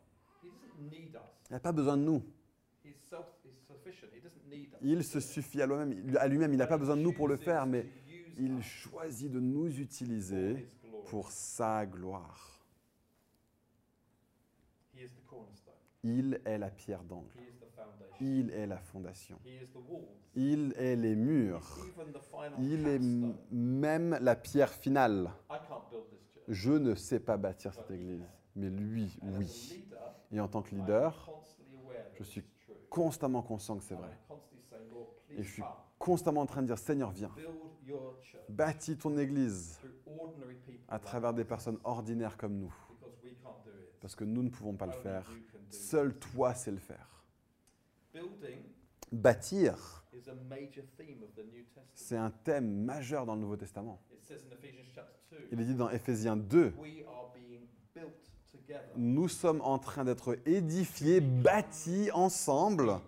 He 0.44 0.48
doesn't 0.48 0.62
need 0.62 0.64
us. 0.64 0.65
Il 0.80 1.54
n'a 1.54 1.60
pas 1.60 1.72
besoin 1.72 1.98
de 1.98 2.04
nous. 2.04 2.24
Il 4.82 5.04
se 5.04 5.20
suffit 5.20 5.62
à 5.62 5.68
lui-même. 5.68 6.18
À 6.18 6.28
il 6.28 6.58
n'a 6.58 6.68
pas 6.68 6.78
besoin 6.78 6.96
de 6.96 7.02
nous 7.02 7.14
pour 7.14 7.28
le 7.28 7.38
faire, 7.38 7.66
mais 7.66 7.86
il 8.38 8.62
choisit 8.62 9.32
de 9.32 9.40
nous 9.40 9.80
utiliser 9.80 10.70
pour 11.08 11.32
sa 11.32 11.86
gloire. 11.86 12.64
He 14.94 15.04
is 15.04 15.10
the 15.10 15.26
cornerstone. 15.28 15.74
Il 16.04 16.42
est 16.46 16.58
la 16.58 16.70
pierre 16.70 17.04
d'angle. 17.04 17.36
He 17.38 17.50
is 17.50 17.60
the 17.60 17.70
foundation. 17.76 18.16
Il 18.22 18.52
est 18.52 18.68
la 18.68 18.78
fondation. 18.78 19.40
Il 20.36 20.74
est 20.78 20.96
les 20.96 21.16
murs. 21.16 21.88
Il 22.60 22.88
est 22.88 23.00
même 23.52 24.18
la 24.22 24.36
pierre 24.36 24.72
finale. 24.72 25.32
I 25.50 25.58
can't 25.68 25.90
build 25.90 26.10
this 26.10 26.20
church. 26.34 26.46
Je 26.48 26.72
ne 26.72 26.96
sais 26.96 27.20
pas 27.20 27.38
bâtir 27.38 27.74
cette 27.74 27.92
église, 27.92 28.24
mais 28.56 28.70
lui, 28.70 29.18
oui. 29.22 29.84
Et 30.32 30.40
en 30.40 30.48
tant 30.48 30.62
que 30.62 30.76
leader, 30.76 31.26
constantly 31.26 31.78
aware 31.78 32.04
that 32.04 32.18
je 32.18 32.24
suis 32.24 32.42
is 32.42 32.44
true. 32.66 32.76
constamment 32.90 33.42
conscient 33.42 33.78
que 33.78 33.84
c'est 33.84 33.96
vrai. 33.96 34.18
Et 35.30 35.44
je 35.44 35.52
suis 35.52 35.64
constamment 36.00 36.42
en 36.42 36.46
train 36.46 36.62
de 36.62 36.68
dire, 36.68 36.78
Seigneur, 36.78 37.12
viens. 37.12 37.32
Build 37.36 37.50
your 37.86 38.18
church 38.22 38.42
Bâtis 38.50 38.98
ton 38.98 39.18
église 39.18 39.80
à 40.88 41.00
travers 41.00 41.34
des 41.34 41.44
personnes 41.46 41.80
ordinaires 41.84 42.38
comme 42.38 42.58
nous. 42.58 42.74
because 42.90 43.16
we 43.24 43.34
can't 43.44 43.64
do 43.66 43.72
it. 43.72 44.00
Parce 44.02 44.16
que 44.16 44.24
nous 44.24 44.44
ne 44.44 44.50
pouvons 44.50 44.76
pas 44.76 44.86
le 44.88 44.92
faire. 44.94 45.30
Seul 45.70 46.18
toi 46.18 46.54
sais 46.54 46.72
le 46.72 46.78
faire. 46.78 47.24
Building 48.14 48.64
Bâtir, 49.12 50.04
is 50.14 50.30
a 50.30 50.34
major 50.50 50.84
theme 50.98 51.22
of 51.24 51.34
the 51.36 51.46
New 51.46 51.64
Testament. 51.64 51.86
c'est 51.94 52.18
un 52.18 52.32
thème 52.32 52.84
majeur 52.84 53.26
dans 53.26 53.36
le 53.36 53.42
Nouveau 53.42 53.58
Testament. 53.58 54.02
It 54.12 54.24
says 54.24 54.46
in 54.50 54.54
Ephesians 54.56 54.86
chapter 54.94 55.14
2, 55.32 55.48
Il 55.52 55.62
est 55.62 55.66
dit 55.66 55.76
dans 55.76 55.90
Éphésiens 55.90 56.36
2, 56.38 56.74
nous 58.96 59.28
sommes 59.28 59.62
en 59.62 59.78
train 59.80 60.04
d'être 60.04 60.38
édifiés, 60.46 61.22
bâtis 61.22 62.10
ensemble 62.12 63.00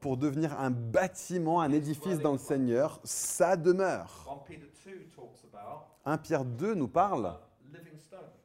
pour 0.00 0.16
devenir 0.16 0.58
un 0.60 0.70
bâtiment, 0.70 1.60
un 1.60 1.72
édifice 1.72 2.18
dans 2.18 2.32
le 2.32 2.38
Seigneur, 2.38 3.00
sa 3.04 3.56
demeure. 3.56 4.26
1 4.30 4.36
Peter 4.46 4.66
2 4.84 5.06
talks 5.16 5.44
about 5.52 5.86
1 6.04 6.18
Pierre 6.18 6.44
2 6.44 6.74
nous 6.74 6.88
parle 6.88 7.34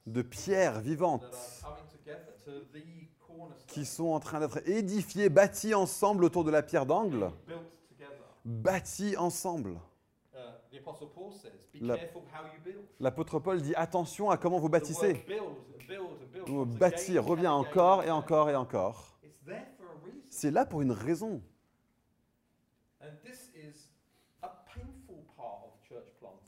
de 0.07 0.21
pierres 0.21 0.79
vivantes 0.79 1.25
qui 3.67 3.85
sont 3.85 4.07
en 4.07 4.19
train 4.19 4.39
d'être 4.39 4.67
édifiées, 4.67 5.29
bâties 5.29 5.73
ensemble 5.73 6.23
autour 6.23 6.43
de 6.43 6.51
la 6.51 6.63
pierre 6.63 6.85
d'angle, 6.85 7.29
bâties 8.45 9.17
ensemble. 9.17 9.77
L'apôtre 12.99 13.39
Paul 13.39 13.62
dit 13.62 13.73
attention 13.75 14.29
à 14.29 14.38
comment 14.38 14.60
vous 14.60 14.69
bâtissez. 14.69 15.25
comes 16.45 16.65
Bâtir 16.65 17.25
revient 17.25 17.47
encore 17.47 18.03
et 18.03 18.12
encore 18.12 18.49
et 18.49 18.55
encore. 18.55 19.19
C'est 20.29 20.51
là 20.51 20.65
pour 20.65 20.82
une 20.82 20.91
raison. 20.91 21.41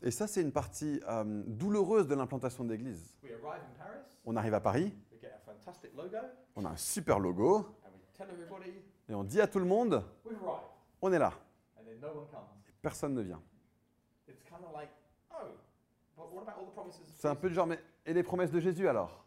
Et 0.03 0.11
ça, 0.11 0.27
c'est 0.27 0.41
une 0.41 0.51
partie 0.51 0.99
euh, 1.07 1.43
douloureuse 1.45 2.07
de 2.07 2.15
l'implantation 2.15 2.63
d'église. 2.63 3.17
On 4.25 4.35
arrive 4.35 4.53
à 4.53 4.59
Paris, 4.59 4.95
on 6.55 6.65
a 6.65 6.69
un 6.69 6.77
super 6.77 7.19
logo, 7.19 7.67
et 9.09 9.13
on 9.13 9.23
dit 9.23 9.41
à 9.41 9.47
tout 9.47 9.59
le 9.59 9.65
monde, 9.65 10.03
on 11.01 11.11
est 11.11 11.19
là. 11.19 11.33
Comes. 12.01 12.47
Personne 12.81 13.13
ne 13.13 13.21
vient. 13.21 13.41
It's 14.27 14.41
kind 14.43 14.63
of 14.65 14.73
like, 14.73 14.89
oh, 15.31 15.49
but 16.17 16.30
what 16.30 16.30
about 16.30 16.30
all 16.30 16.30
the 16.30 16.30
promises? 16.30 16.30
of 16.30 16.30
C'est 17.15 17.27
un 17.27 17.35
peu 17.35 17.49
du 17.49 17.55
genre, 17.55 17.67
mais 17.67 17.79
et 18.05 18.13
les 18.13 18.23
promesses 18.23 18.51
de 18.51 18.59
Jésus 18.59 18.87
alors? 18.87 19.25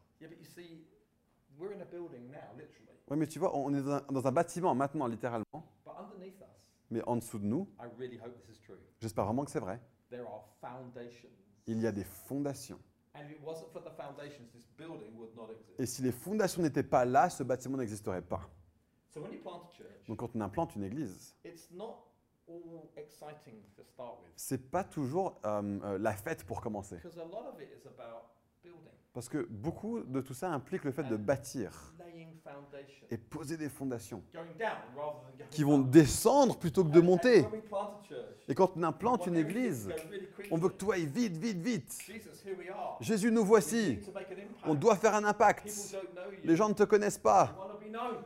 Oui, 3.10 3.16
mais 3.16 3.26
tu 3.26 3.38
vois, 3.38 3.56
on 3.56 3.72
est 3.74 3.82
dans 3.82 3.92
un, 3.92 4.00
dans 4.10 4.26
un 4.26 4.32
bâtiment 4.32 4.74
maintenant, 4.74 5.06
littéralement, 5.06 5.44
But 5.84 5.92
underneath 5.98 6.40
us, 6.40 6.72
mais 6.90 7.02
en 7.06 7.16
dessous 7.16 7.38
de 7.38 7.44
nous, 7.44 7.68
I 7.78 7.86
really 7.98 8.18
hope 8.18 8.34
this 8.46 8.56
is 8.56 8.60
true. 8.60 8.78
j'espère 9.00 9.24
vraiment 9.26 9.44
que 9.44 9.50
c'est 9.50 9.60
vrai, 9.60 9.80
There 10.10 10.22
are 10.26 10.48
foundations. 10.60 11.30
il 11.66 11.80
y 11.80 11.86
a 11.86 11.92
des 11.92 12.04
fondations. 12.04 12.78
And 13.14 13.20
if 13.28 13.32
it 13.32 13.42
wasn't 13.44 13.70
for 13.72 13.82
the 13.84 13.90
foundations, 13.96 14.48
this 14.52 14.66
building 14.76 15.14
would 15.16 15.34
not 15.36 15.48
exist. 15.52 15.78
Et 15.78 15.86
si 15.86 16.02
les 16.02 16.12
fondations 16.12 16.62
n'étaient 16.62 16.82
pas 16.82 17.04
là, 17.04 17.28
ce 17.30 17.42
bâtiment 17.42 17.76
n'existerait 17.76 18.22
pas. 18.22 18.40
Donc 20.08 20.18
quand 20.18 20.34
on 20.34 20.40
implante 20.40 20.74
une 20.74 20.82
église, 20.82 21.36
c'est 24.36 24.70
pas 24.70 24.84
toujours 24.84 25.40
euh, 25.44 25.78
euh, 25.84 25.98
la 25.98 26.12
fête 26.12 26.44
pour 26.44 26.60
commencer. 26.60 26.98
Parce 29.12 29.28
que 29.28 29.46
beaucoup 29.48 30.00
de 30.00 30.20
tout 30.20 30.34
ça 30.34 30.50
implique 30.50 30.82
le 30.82 30.90
fait 30.90 31.04
de 31.04 31.16
bâtir 31.16 31.94
et 33.10 33.16
poser 33.16 33.56
des 33.56 33.68
fondations 33.68 34.24
qui 35.50 35.62
vont 35.62 35.78
descendre 35.78 36.58
plutôt 36.58 36.84
que 36.84 36.90
de 36.90 37.00
monter. 37.00 37.46
Et 38.48 38.54
quand 38.54 38.76
on 38.76 38.82
implante 38.82 39.26
une 39.26 39.36
église, 39.36 39.88
on 40.50 40.58
veut 40.58 40.68
que 40.68 40.74
tout 40.74 40.90
aille 40.90 41.06
vite, 41.06 41.36
vite, 41.36 41.58
vite. 41.58 41.96
Jésus, 43.00 43.30
nous 43.30 43.44
voici. 43.44 44.00
On 44.64 44.74
doit 44.74 44.96
faire 44.96 45.14
un 45.14 45.24
impact. 45.24 45.96
Les 46.42 46.56
gens 46.56 46.68
ne 46.68 46.74
te 46.74 46.82
connaissent 46.82 47.18
pas. 47.18 47.56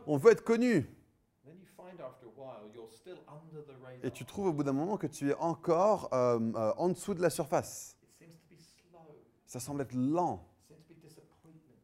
On 0.07 0.17
veut 0.17 0.33
être 0.33 0.45
connu. 0.45 0.89
Et 4.03 4.11
tu 4.11 4.25
trouves 4.25 4.47
au 4.47 4.53
bout 4.53 4.63
d'un 4.63 4.73
moment 4.73 4.97
que 4.97 5.07
tu 5.07 5.31
es 5.31 5.35
encore 5.35 6.09
euh, 6.13 6.39
euh, 6.55 6.73
en 6.77 6.89
dessous 6.89 7.15
de 7.15 7.23
la 7.23 7.31
surface. 7.31 7.97
It 8.03 8.11
seems 8.19 8.37
to 8.37 8.55
be 8.55 8.59
slow. 8.59 9.01
Ça 9.47 9.61
semble 9.61 9.83
être 9.83 9.95
lent. 9.95 10.45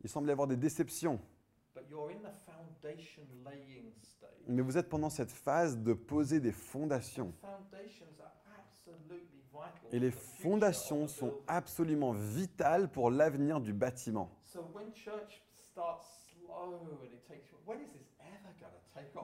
Il 0.03 0.09
semble 0.09 0.29
y 0.29 0.33
avoir 0.33 0.47
des 0.47 0.57
déceptions. 0.57 1.19
But 1.75 1.88
you're 1.88 2.11
in 2.11 2.21
the 2.21 2.35
foundation 2.47 3.23
laying 3.45 3.93
stage. 4.03 4.31
Mais 4.47 4.62
vous 4.62 4.77
êtes 4.77 4.88
pendant 4.88 5.11
cette 5.11 5.31
phase 5.31 5.79
de 5.79 5.93
poser 5.93 6.40
des 6.40 6.53
fondations. 6.53 7.33
Et 9.93 9.99
les 9.99 10.11
fondations 10.11 11.07
sont 11.09 11.35
absolument 11.47 12.12
vitales 12.12 12.90
pour 12.90 13.11
l'avenir 13.11 13.61
du 13.61 13.73
bâtiment. 13.73 14.31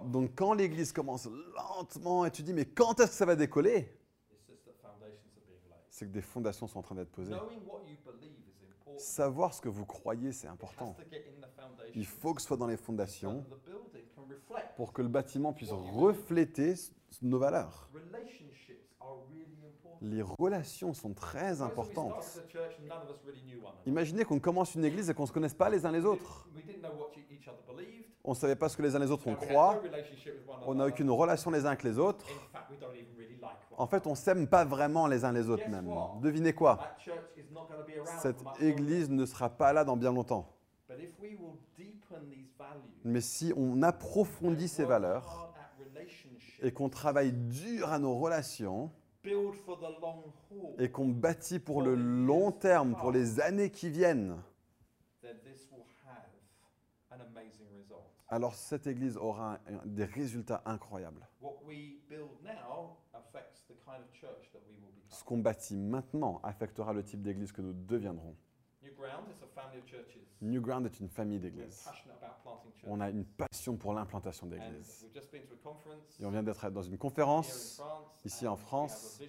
Donc 0.04 0.33
quand 0.35 0.54
l'église 0.54 0.92
commence 0.92 1.28
lentement 1.54 2.24
et 2.24 2.30
tu 2.30 2.42
dis 2.42 2.52
mais 2.52 2.64
quand 2.64 2.98
est-ce 3.00 3.11
que 3.11 3.16
ça 3.16 3.26
va 3.26 3.37
décoller? 3.37 3.96
C'est 5.88 6.06
que 6.06 6.12
des 6.12 6.22
fondations 6.22 6.66
sont 6.66 6.78
en 6.78 6.83
train 6.83 6.94
d'être 6.94 7.11
posées. 7.11 7.35
Savoir 8.96 9.54
ce 9.54 9.61
que 9.61 9.68
vous 9.68 9.87
croyez, 9.87 10.33
c'est 10.33 10.48
important. 10.48 10.96
Il 11.94 12.06
faut 12.06 12.35
que 12.35 12.40
ce 12.40 12.48
soit 12.48 12.56
dans 12.56 12.66
les 12.66 12.76
fondations 12.76 13.44
pour 14.76 14.92
que 14.92 15.02
le 15.02 15.09
bâtiment 15.09 15.52
puisse 15.52 15.72
refléter 15.72 16.74
nos 17.22 17.38
valeurs. 17.38 17.90
Les 20.02 20.22
relations 20.22 20.94
sont 20.94 21.12
très 21.12 21.60
importantes. 21.60 22.40
Imaginez 23.86 24.24
qu'on 24.24 24.40
commence 24.40 24.74
une 24.74 24.84
église 24.84 25.10
et 25.10 25.14
qu'on 25.14 25.22
ne 25.24 25.28
se 25.28 25.32
connaisse 25.32 25.54
pas 25.54 25.68
les 25.68 25.84
uns 25.84 25.92
les 25.92 26.04
autres. 26.04 26.48
Believed. 26.54 28.06
On 28.24 28.30
ne 28.30 28.36
savait 28.36 28.56
pas 28.56 28.68
ce 28.68 28.76
que 28.76 28.82
les 28.82 28.94
uns 28.94 28.98
les 28.98 29.10
autres 29.10 29.26
on 29.26 29.34
croit. 29.34 29.80
On 30.66 30.74
n'a 30.74 30.86
aucune 30.86 31.10
relation 31.10 31.50
les 31.50 31.64
uns 31.64 31.68
avec 31.68 31.82
les 31.82 31.98
autres. 31.98 32.26
En 33.76 33.86
fait, 33.86 34.06
on 34.06 34.14
s'aime 34.14 34.46
pas 34.46 34.64
vraiment 34.64 35.06
les 35.06 35.24
uns 35.24 35.32
les 35.32 35.48
autres 35.48 35.68
même. 35.68 35.90
Devinez 36.20 36.52
quoi? 36.52 36.78
Cette 38.20 38.42
église 38.60 39.10
ne 39.10 39.24
sera 39.24 39.48
pas 39.48 39.72
là 39.72 39.84
dans 39.84 39.96
bien 39.96 40.12
longtemps. 40.12 40.52
Mais 43.04 43.20
si 43.20 43.52
on 43.56 43.82
approfondit 43.82 44.68
ces 44.68 44.84
valeurs 44.84 45.54
et 46.60 46.72
qu'on 46.72 46.90
travaille 46.90 47.32
dur 47.32 47.90
à 47.90 47.98
nos 47.98 48.16
relations 48.18 48.90
et 50.78 50.90
qu'on 50.90 51.09
bâtit 51.09 51.59
pour 51.59 51.83
le 51.83 51.94
long 51.94 52.50
terme, 52.52 52.94
pour 52.96 53.12
les 53.12 53.40
années 53.40 53.70
qui 53.70 53.90
viennent, 53.90 54.42
alors 58.28 58.54
cette 58.54 58.87
église 58.87 59.16
aura 59.16 59.59
un- 59.66 59.87
des 59.87 60.04
résultats 60.04 60.62
incroyables. 60.64 61.26
Ce 65.09 65.24
qu'on 65.24 65.38
bâtit 65.38 65.76
maintenant 65.76 66.40
affectera 66.42 66.92
le 66.92 67.02
type 67.02 67.20
d'église 67.22 67.52
que 67.52 67.61
nous 67.62 67.72
deviendrons. 67.74 68.37
New 70.42 70.61
Ground 70.62 70.87
is 70.87 71.03
a 71.03 71.09
family 71.09 71.37
of 71.37 71.42
churches. 71.42 71.61
New 71.61 71.61
Ground 71.62 71.66
est 71.66 71.81
une 71.81 71.81
famille 71.81 71.85
d'églises. 71.85 71.88
On 72.87 73.00
a 73.00 73.11
une 73.11 73.24
passion 73.24 73.76
pour 73.76 73.92
l'implantation 73.92 74.46
d'églises. 74.46 75.07
Et 76.18 76.24
on 76.24 76.31
vient 76.31 76.42
d'être 76.42 76.70
dans 76.70 76.83
une 76.83 76.92
here 76.92 76.94
in 76.94 76.98
conférence 76.98 77.74
France, 77.76 78.07
ici 78.24 78.46
en 78.46 78.57
France, 78.57 79.20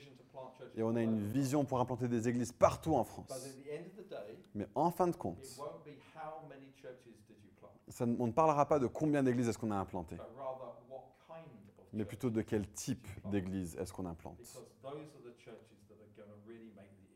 et 0.76 0.84
on 0.84 0.95
a 0.95 1.02
une 1.02 1.19
vision 1.19 1.65
pour 1.65 1.80
implanter 1.80 2.08
des 2.08 2.28
églises 2.30 2.52
partout 2.54 2.95
en 2.95 3.02
But 3.04 3.08
France. 3.10 3.32
at 3.32 3.39
the 3.39 3.67
end 3.69 3.86
of 3.88 4.06
the 4.06 4.10
day, 4.10 4.38
Mais 4.56 4.67
en 4.76 4.89
fin 4.91 5.08
de 5.08 5.15
compte, 5.15 5.38
won't 5.60 5.84
be 5.86 5.89
how 6.15 6.47
many 6.47 6.71
churches 6.82 7.04
did 7.28 7.38
you 7.43 7.52
plant, 7.60 7.71
ça 7.89 8.06
ne- 8.06 8.15
on 8.19 8.28
ne 8.28 8.32
parlera 8.32 8.65
pas 8.65 8.80
de 8.80 8.88
combien 8.88 9.21
d'églises 9.21 9.50
est-ce 9.50 9.58
qu'on 9.58 9.71
a 9.71 9.76
implantées, 9.76 10.17
mais 11.93 12.06
plutôt 12.06 12.30
de 12.30 12.41
quel 12.41 12.65
type 12.69 13.06
d'église 13.30 13.76
est-ce 13.76 13.91
qu'on 13.91 14.06
implante. 14.06 14.39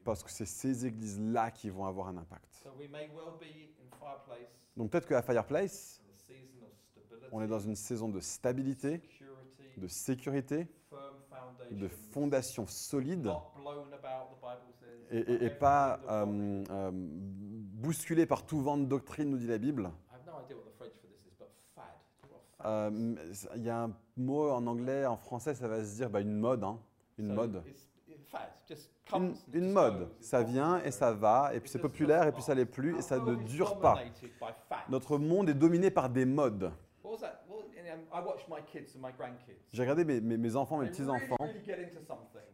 Parce 0.04 0.22
que 0.24 0.30
c'est 0.30 0.46
ces 0.46 0.86
églises-là 0.86 1.50
qui 1.50 1.70
vont 1.72 1.86
avoir 1.86 2.10
un 2.10 2.18
impact. 2.18 2.64
Donc 4.78 4.92
peut-être 4.92 5.08
qu'à 5.08 5.22
Fireplace, 5.22 6.02
on 7.32 7.42
est 7.42 7.48
dans 7.48 7.60
une 7.60 7.76
saison 7.76 8.10
de 8.10 8.20
stabilité, 8.20 9.02
de 9.78 9.88
sécurité, 9.88 10.68
de 11.72 11.88
fondation 11.88 12.66
solide, 12.68 13.28
et, 15.12 15.18
et- 15.20 15.46
et 15.46 15.50
not 15.50 15.56
pas 15.58 16.00
euh, 16.10 16.64
euh, 16.70 16.92
bousculé 16.94 18.26
par 18.26 18.46
tout 18.46 18.62
vent 18.62 18.78
de 18.78 18.86
doctrine, 18.86 19.30
nous 19.30 19.38
dit 19.38 19.48
la 19.48 19.58
Bible. 19.58 19.92
Euh? 22.66 23.16
Il 23.56 23.64
y 23.64 23.70
a 23.70 23.84
un 23.84 23.94
mot 24.18 24.50
en 24.50 24.66
anglais, 24.66 25.06
en 25.06 25.18
français, 25.18 25.54
ça 25.54 25.68
va 25.68 25.84
se 25.84 25.96
dire 25.96 26.10
bah, 26.10 26.22
une 26.22 26.36
mode. 26.40 26.64
hein, 26.64 26.80
une 27.18 27.34
mode. 27.34 27.64
It's, 27.68 27.88
it, 28.08 28.26
fad 28.28 28.50
just 28.68 28.90
Une, 29.14 29.36
une 29.54 29.72
mode. 29.72 30.10
Ça 30.20 30.42
vient 30.42 30.82
et 30.84 30.90
ça 30.92 31.12
va, 31.12 31.52
et 31.54 31.60
puis 31.60 31.70
c'est 31.70 31.80
populaire, 31.80 32.28
et 32.28 32.32
puis 32.32 32.42
ça 32.42 32.56
l'est 32.56 32.66
plus, 32.66 32.98
et 32.98 33.02
ça 33.02 33.20
ne 33.20 33.36
dure 33.36 33.80
pas. 33.80 34.00
Notre 34.90 35.18
monde 35.18 35.50
est 35.50 35.54
dominé 35.54 35.92
par 35.92 36.10
des 36.10 36.26
modes. 36.26 36.72
Um. 37.04 37.12
J'ai 39.72 39.82
regardé 39.84 40.04
mes, 40.06 40.20
mes- 40.22 40.38
mes 40.38 40.56
enfants, 40.56 40.78
mes 40.78 40.88
petits-enfants, 40.90 41.38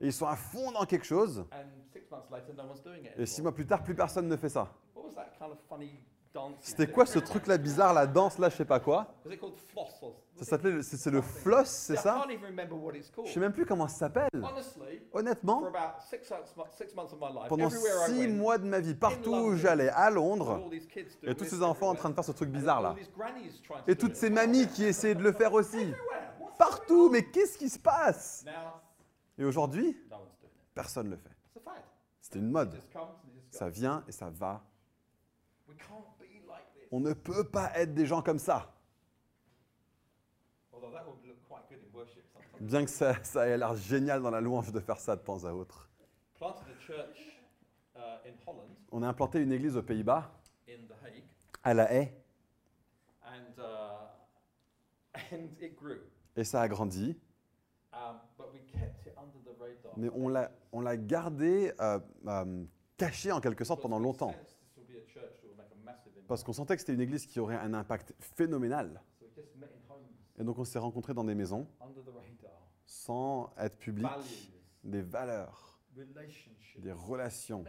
et 0.01 0.07
ils 0.07 0.13
sont 0.13 0.27
à 0.27 0.35
fond 0.35 0.71
dans 0.71 0.85
quelque 0.85 1.05
chose, 1.05 1.45
And 1.51 1.65
six 1.93 2.01
months 2.11 2.29
later, 2.29 2.53
no 2.57 2.63
one's 2.69 2.83
doing 2.83 3.03
it. 3.05 3.11
et 3.17 3.25
six 3.25 3.41
mois 3.41 3.53
plus 3.53 3.65
tard, 3.65 3.81
plus 3.83 3.95
personne 3.95 4.27
ne 4.27 4.35
fait 4.35 4.49
ça. 4.49 4.67
What 4.93 5.03
was 5.05 5.13
that 5.15 5.29
kind 5.39 5.51
of 5.51 5.57
funny 5.69 5.99
dance? 6.33 6.51
you 6.51 6.57
C'était 6.61 6.87
quoi 6.91 7.05
ce 7.05 7.19
truc-là 7.19 7.57
bizarre, 7.57 7.93
la 7.93 8.05
danse 8.07 8.37
là, 8.37 8.49
je 8.49 8.55
sais 8.57 8.65
pas 8.65 8.79
quoi? 8.79 9.13
Ça 10.41 10.47
s'appelait, 10.47 10.81
c'est 10.81 10.97
c'est 10.97 11.11
le 11.11 11.21
floss, 11.21 11.67
c'est 11.69 11.97
ça? 11.97 12.25
Je 13.25 13.31
sais 13.31 13.39
même 13.39 13.53
plus 13.53 13.63
comment 13.63 13.87
ça 13.87 13.95
s'appelle. 13.97 14.27
Honnêtement, 15.13 15.63
about 15.67 16.01
six, 16.09 16.17
months- 16.31 16.71
six 16.71 16.95
months 16.95 17.13
of 17.13 17.19
my 17.21 17.27
life, 17.27 17.47
pendant 17.47 17.67
everywhere 17.67 18.09
I 18.09 18.11
six 18.11 18.27
mois 18.27 18.57
de 18.57 18.65
ma 18.65 18.79
vie, 18.79 18.95
partout 18.95 19.35
où 19.35 19.55
j'allais, 19.55 19.89
à 19.89 20.09
Londres, 20.09 20.67
kids 20.91 21.03
do 21.21 21.29
et 21.29 21.35
tous 21.35 21.45
ces 21.45 21.61
enfants 21.61 21.89
en 21.89 21.95
train 21.95 22.09
de 22.09 22.15
faire 22.15 22.23
ce 22.23 22.31
truc 22.31 22.49
bizarre 22.49 22.81
là. 22.81 22.95
Et 23.87 23.95
toutes 23.95 24.15
ces 24.15 24.31
mamies 24.31 24.67
qui 24.67 24.83
essayaient 24.85 25.13
de 25.13 25.21
le 25.21 25.31
faire 25.31 25.53
aussi. 25.53 25.93
Partout, 26.57 27.09
mais 27.11 27.23
qu'est-ce 27.29 27.57
qui 27.59 27.69
se 27.69 27.77
passe? 27.77 28.43
Et 29.37 29.45
aujourd'hui, 29.45 29.95
personne 30.73 31.05
ne 31.05 31.11
le 31.11 31.17
fait. 31.17 31.29
A. 31.67 31.73
C'était 32.19 32.39
une 32.39 32.49
mode. 32.49 32.81
Ça 33.51 33.69
vient 33.69 34.03
et 34.07 34.11
ça 34.11 34.31
va. 34.31 34.63
We 35.67 35.77
can't 35.77 36.03
be 36.19 36.47
like 36.47 36.65
this. 36.73 36.87
On 36.91 36.99
ne 36.99 37.13
peut 37.13 37.43
pas 37.43 37.71
être 37.75 37.93
des 37.93 38.07
gens 38.07 38.23
comme 38.23 38.39
ça. 38.39 38.73
Although 40.70 40.70
that 40.70 40.70
would 40.70 40.70
look 40.70 40.70
quite 40.70 40.70
good 40.70 40.70
in 40.70 40.70
worship 40.70 40.70
sometimes. 40.70 40.70
Bien 42.59 42.85
que 42.85 42.91
ça, 42.91 43.23
ça 43.23 43.47
ait 43.47 43.57
l'air 43.57 43.75
génial 43.75 44.21
dans 44.21 44.29
la 44.29 44.41
louange 44.41 44.71
de 44.71 44.79
faire 44.79 44.99
ça 44.99 45.15
de 45.15 45.21
temps 45.21 45.43
à 45.45 45.51
autre. 45.51 45.89
Uh, 46.41 47.99
On 48.91 49.03
a 49.03 49.07
implanté 49.07 49.39
une 49.41 49.51
église 49.51 49.77
aux 49.77 49.83
Pays-Bas, 49.83 50.31
à 51.63 51.73
La 51.73 51.93
Haye, 51.93 52.13
uh, 53.25 53.29
et 56.35 56.43
ça 56.43 56.61
a 56.61 56.67
grandi. 56.67 57.17
Um. 57.93 58.19
Mais 59.97 60.09
on 60.13 60.29
l'a, 60.29 60.51
on 60.71 60.81
l'a 60.81 60.97
gardé 60.97 61.73
euh, 61.79 61.99
euh, 62.27 62.65
caché 62.97 63.31
en 63.31 63.39
quelque 63.41 63.63
sorte 63.63 63.81
pendant 63.81 63.99
longtemps. 63.99 64.33
Parce 66.27 66.43
qu'on 66.43 66.53
sentait 66.53 66.75
que 66.75 66.79
c'était 66.79 66.93
une 66.93 67.01
église 67.01 67.25
qui 67.25 67.39
aurait 67.39 67.57
un 67.57 67.73
impact 67.73 68.13
phénoménal. 68.19 69.01
Et 70.41 70.43
donc 70.43 70.57
on 70.57 70.65
s'est 70.65 70.79
rencontrés 70.79 71.13
dans 71.13 71.23
des 71.23 71.35
maisons, 71.35 71.67
sans 72.85 73.53
être 73.59 73.77
public, 73.77 74.07
des 74.83 75.03
valeurs, 75.03 75.79
des 76.79 76.91
relations. 76.91 77.63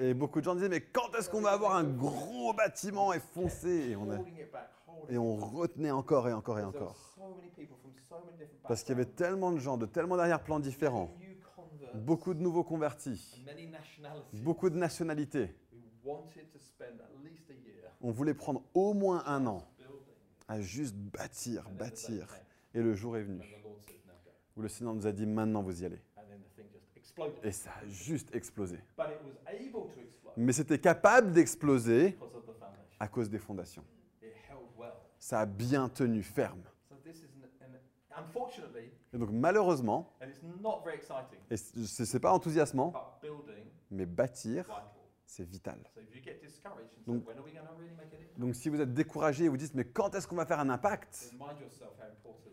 Et 0.00 0.14
beaucoup 0.14 0.38
de 0.40 0.44
gens 0.44 0.54
disaient, 0.54 0.68
mais 0.68 0.80
quand 0.80 1.12
est-ce 1.18 1.28
qu'on 1.28 1.40
va 1.40 1.50
avoir 1.50 1.74
un 1.74 1.84
gros 1.84 2.52
bâtiment 2.54 3.12
et 3.12 3.18
foncé 3.20 3.90
et 3.90 3.96
on, 3.96 4.08
a- 4.12 4.18
et 5.08 5.18
on 5.18 5.36
retenait 5.36 5.90
encore 5.90 6.28
et 6.28 6.32
encore 6.32 6.58
et 6.60 6.64
encore. 6.64 7.16
Parce 8.68 8.82
qu'il 8.84 8.90
y 8.90 9.00
avait 9.00 9.10
tellement 9.10 9.50
de 9.52 9.58
gens, 9.58 9.76
de 9.76 9.86
tellement 9.86 10.16
d'arrière-plans 10.16 10.60
différents, 10.60 11.10
beaucoup 11.94 12.34
de 12.34 12.40
nouveaux 12.40 12.64
convertis, 12.64 13.42
beaucoup 14.32 14.70
de 14.70 14.76
nationalités. 14.76 15.54
On 18.06 18.12
voulait 18.12 18.34
prendre 18.34 18.62
au 18.72 18.94
moins 18.94 19.24
un 19.26 19.48
an 19.48 19.66
à 20.46 20.60
juste 20.60 20.94
bâtir, 20.94 21.68
bâtir. 21.70 22.28
Et 22.72 22.80
le 22.80 22.94
jour 22.94 23.16
est 23.16 23.24
venu 23.24 23.42
où 24.56 24.62
le 24.62 24.68
Seigneur 24.68 24.94
nous 24.94 25.08
a 25.08 25.12
dit, 25.12 25.26
maintenant 25.26 25.60
vous 25.60 25.82
y 25.82 25.84
allez. 25.84 26.00
Et 27.42 27.50
ça 27.50 27.70
a 27.82 27.86
juste 27.88 28.32
explosé. 28.32 28.78
Mais 30.36 30.52
c'était 30.52 30.78
capable 30.78 31.32
d'exploser 31.32 32.16
à 33.00 33.08
cause 33.08 33.28
des 33.28 33.40
fondations. 33.40 33.84
Ça 35.18 35.40
a 35.40 35.46
bien 35.46 35.88
tenu 35.88 36.22
ferme. 36.22 36.62
Et 39.12 39.18
donc 39.18 39.30
malheureusement, 39.32 40.16
et 41.50 41.56
c'est 41.56 42.04
c'est 42.04 42.20
pas 42.20 42.32
enthousiasmant, 42.32 42.94
mais 43.90 44.06
bâtir. 44.06 44.64
C'est 45.36 45.44
vital. 45.44 45.78
So 45.94 46.00
if 46.00 46.14
you 46.14 46.22
get 46.22 46.40
discouraged 46.42 46.92
and 47.06 47.12
Donc- 47.12 47.22
say, 47.22 47.28
when 47.28 47.38
are 47.38 47.44
we 47.44 47.52
going 47.52 47.66
to 47.66 47.74
really 47.78 47.94
make 47.94 48.12
it 48.12 48.20
in? 48.36 48.40
Donc 48.40 48.54
si 48.54 48.68
vous 48.70 48.80
êtes 48.80 48.94
découragé 48.94 49.44
et 49.44 49.48
vous 49.48 49.56
dites, 49.58 49.74
mais 49.74 49.84
quand 49.84 50.14
est-ce 50.14 50.26
qu'on 50.26 50.36
va 50.36 50.46
faire 50.46 50.60
un 50.60 50.70
impact? 50.70 51.34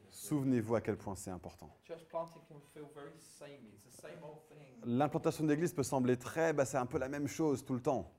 Souvenez-vous 0.09 0.75
à 0.75 0.81
quel 0.81 0.97
point 0.97 1.15
c'est 1.15 1.31
important. 1.31 1.69
L'implantation 4.85 5.45
d'église 5.45 5.73
peut 5.73 5.83
sembler 5.83 6.17
très, 6.17 6.53
bah, 6.53 6.65
c'est 6.65 6.77
un 6.77 6.85
peu 6.85 6.97
la 6.97 7.07
même 7.07 7.27
chose 7.27 7.63
tout 7.63 7.73
le 7.73 7.81
temps. 7.81 8.11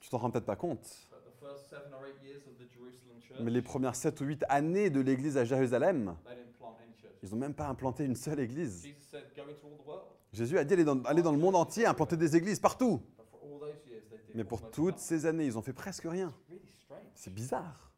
Tu 0.00 0.08
t'en 0.10 0.18
rends 0.18 0.30
peut-être 0.30 0.44
pas 0.46 0.56
compte. 0.56 1.08
but 1.10 1.18
the 1.24 1.40
first 1.40 1.68
seven 1.70 1.92
or 1.92 2.06
eight 2.06 2.20
years 2.22 2.42
of 2.46 2.56
the 2.58 2.68
Jerusalem 2.72 3.20
church, 3.20 3.38
Mais 3.40 3.50
les 3.50 3.62
premières 3.62 3.94
7 3.94 4.20
ou 4.20 4.24
8 4.24 4.44
années 4.48 4.90
de 4.90 5.00
l'église 5.00 5.36
à 5.36 5.44
Jérusalem. 5.44 6.16
Ils 7.22 7.30
n'ont 7.30 7.36
même 7.36 7.54
pas 7.54 7.66
implanté 7.66 8.04
une 8.04 8.14
seule 8.14 8.40
église. 8.40 8.86
Jésus 10.32 10.58
a 10.58 10.64
dit 10.64 10.74
allez 10.74 10.84
dans, 10.84 11.02
allez 11.04 11.22
dans 11.22 11.32
le 11.32 11.38
monde 11.38 11.56
entier, 11.56 11.86
implanter 11.86 12.16
des 12.16 12.36
églises 12.36 12.60
partout. 12.60 13.00
Mais 14.38 14.44
pour 14.44 14.70
toutes 14.70 15.00
ces 15.00 15.26
années, 15.26 15.46
ils 15.46 15.58
ont 15.58 15.62
fait 15.62 15.72
presque 15.72 16.04
rien. 16.04 16.32
C'est 17.12 17.34
bizarre. 17.34 17.90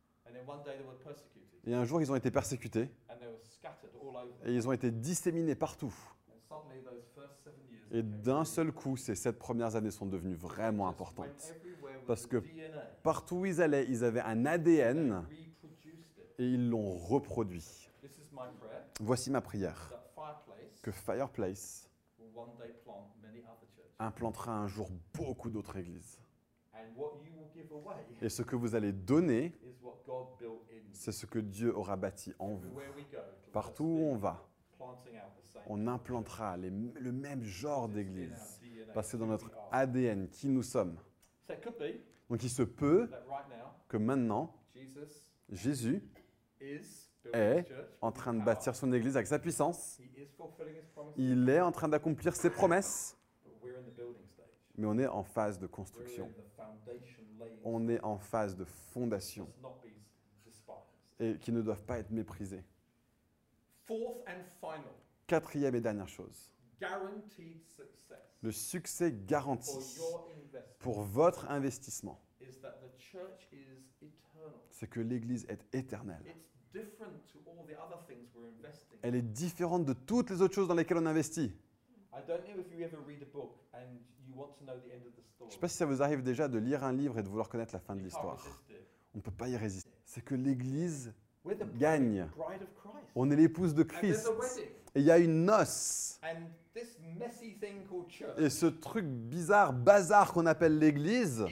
Et 1.66 1.74
un 1.74 1.84
jour, 1.84 2.00
ils 2.00 2.10
ont 2.10 2.16
été 2.16 2.30
persécutés 2.30 2.88
et 4.46 4.54
ils 4.54 4.66
ont 4.66 4.72
été 4.72 4.90
disséminés 4.90 5.54
partout. 5.54 5.94
Et 7.90 8.02
d'un 8.02 8.46
seul 8.46 8.72
coup, 8.72 8.96
ces 8.96 9.14
sept 9.16 9.38
premières 9.38 9.76
années 9.76 9.90
sont 9.90 10.06
devenues 10.06 10.34
vraiment 10.34 10.88
importantes. 10.88 11.54
Parce 12.06 12.26
que. 12.26 12.42
Partout 13.02 13.36
où 13.36 13.44
ils 13.44 13.60
allaient, 13.60 13.84
ils 13.90 14.02
avaient 14.02 14.22
un 14.22 14.46
ADN 14.46 15.26
et 16.38 16.46
ils 16.46 16.70
l'ont 16.70 16.96
reproduit. 16.96 17.90
Voici 18.98 19.30
ma 19.30 19.42
prière. 19.42 19.92
Que 20.80 20.90
Fireplace 20.90 21.86
implantera 23.98 24.52
un 24.52 24.68
jour 24.68 24.88
beaucoup 25.12 25.50
d'autres 25.50 25.76
églises. 25.76 26.19
Et 28.22 28.28
ce 28.28 28.42
que 28.42 28.56
vous 28.56 28.74
allez 28.74 28.92
donner, 28.92 29.52
c'est 30.92 31.12
ce 31.12 31.26
que 31.26 31.38
Dieu 31.38 31.74
aura 31.76 31.96
bâti 31.96 32.34
en 32.38 32.54
vous. 32.54 32.70
Partout 33.52 33.84
où 33.84 34.02
on 34.12 34.16
va, 34.16 34.46
on 35.66 35.86
implantera 35.86 36.56
les- 36.56 36.70
le 36.70 37.12
même 37.12 37.42
genre 37.44 37.88
d'église. 37.88 38.60
Parce 38.94 39.12
que 39.12 39.16
dans 39.16 39.26
notre. 39.26 39.50
ADN, 39.72 40.28
qui 40.28 40.48
nous 40.48 40.62
sommes. 40.62 40.96
Donc 42.28 42.42
il 42.42 42.50
se 42.50 42.62
peut 42.62 43.08
que 43.88 43.96
maintenant, 43.96 44.54
Jésus 45.48 46.02
est 47.34 47.66
en 48.00 48.12
train 48.12 48.32
de 48.34 48.38
bâtir 48.44 48.74
son 48.76 48.92
église 48.92 49.16
avec 49.16 49.26
sa 49.26 49.38
puissance. 49.38 49.98
Il 51.16 51.48
est 51.48 51.60
en 51.60 51.72
train 51.72 51.88
d'accomplir 51.88 52.34
ses 52.36 52.50
promesses, 52.50 53.16
mais 54.80 54.86
on 54.86 54.98
est 54.98 55.06
en 55.06 55.22
phase 55.22 55.58
de 55.58 55.66
construction. 55.66 56.32
On 57.64 57.86
est 57.88 58.00
en 58.00 58.18
phase 58.18 58.56
de 58.56 58.64
fondation. 58.64 59.46
Et 61.18 61.38
qui 61.38 61.52
ne 61.52 61.60
doivent 61.60 61.84
pas 61.84 61.98
être 61.98 62.10
méprisés. 62.10 62.64
Quatrième 65.26 65.74
et 65.74 65.80
dernière 65.80 66.08
chose, 66.08 66.50
le 68.40 68.52
succès 68.52 69.12
garanti 69.26 70.00
pour 70.78 71.02
votre 71.02 71.50
investissement, 71.50 72.18
c'est 74.70 74.88
que 74.88 75.00
l'Église 75.00 75.44
est 75.48 75.62
éternelle. 75.74 76.24
Elle 79.02 79.14
est 79.14 79.22
différente 79.22 79.84
de 79.84 79.92
toutes 79.92 80.30
les 80.30 80.40
autres 80.40 80.54
choses 80.54 80.68
dans 80.68 80.74
lesquelles 80.74 80.98
on 80.98 81.06
investit. 81.06 81.54
Je 85.40 85.44
ne 85.46 85.50
sais 85.50 85.58
pas 85.58 85.68
si 85.68 85.76
ça 85.76 85.86
vous 85.86 86.02
arrive 86.02 86.22
déjà 86.22 86.48
de 86.48 86.58
lire 86.58 86.84
un 86.84 86.92
livre 86.92 87.18
et 87.18 87.22
de 87.22 87.28
vouloir 87.28 87.48
connaître 87.48 87.74
la 87.74 87.80
fin 87.80 87.94
de 87.96 88.00
l'histoire. 88.00 88.44
On 89.14 89.18
ne 89.18 89.22
peut 89.22 89.30
pas 89.30 89.48
y 89.48 89.56
résister. 89.56 89.90
C'est 90.04 90.24
que 90.24 90.34
l'Église 90.34 91.12
gagne. 91.76 92.28
On 93.14 93.30
est 93.30 93.36
l'épouse 93.36 93.74
de 93.74 93.82
Christ. 93.82 94.30
Et 94.94 95.00
il 95.00 95.06
y 95.06 95.10
a 95.10 95.18
une 95.18 95.44
noce. 95.44 96.20
Et 98.38 98.50
ce 98.50 98.66
truc 98.66 99.04
bizarre, 99.04 99.72
bazar 99.72 100.32
qu'on 100.32 100.46
appelle 100.46 100.78
l'Église, 100.78 101.44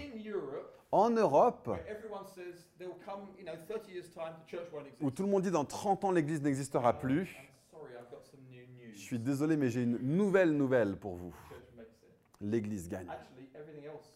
en 0.90 1.10
Europe, 1.10 1.66
where 1.66 1.84
everyone 1.86 2.26
says 2.34 2.66
there 2.78 2.88
will 2.88 2.96
come, 3.04 3.28
you 3.38 3.44
know, 3.44 3.52
30 3.68 3.90
years' 3.92 4.10
time, 4.14 4.32
the 4.42 4.50
church 4.50 4.72
won't 4.72 4.86
exist. 4.86 5.02
où 5.02 5.10
tout 5.10 5.22
le 5.22 5.28
monde 5.28 5.42
dit 5.42 5.50
dans 5.50 5.66
30 5.66 6.04
ans 6.04 6.12
l'Église 6.12 6.40
n'existera 6.40 6.94
Uh, 6.94 6.98
plus, 6.98 7.36
je 8.94 8.98
suis 8.98 9.18
désolé 9.18 9.58
mais 9.58 9.68
j'ai 9.68 9.82
une 9.82 9.98
nouvelle 9.98 10.56
nouvelle 10.56 10.96
pour 10.96 11.16
vous. 11.16 11.34
L'Église 12.40 12.88
gagne. 12.88 13.08
Actually, 13.08 13.48
everything 13.54 13.84
else 13.86 14.14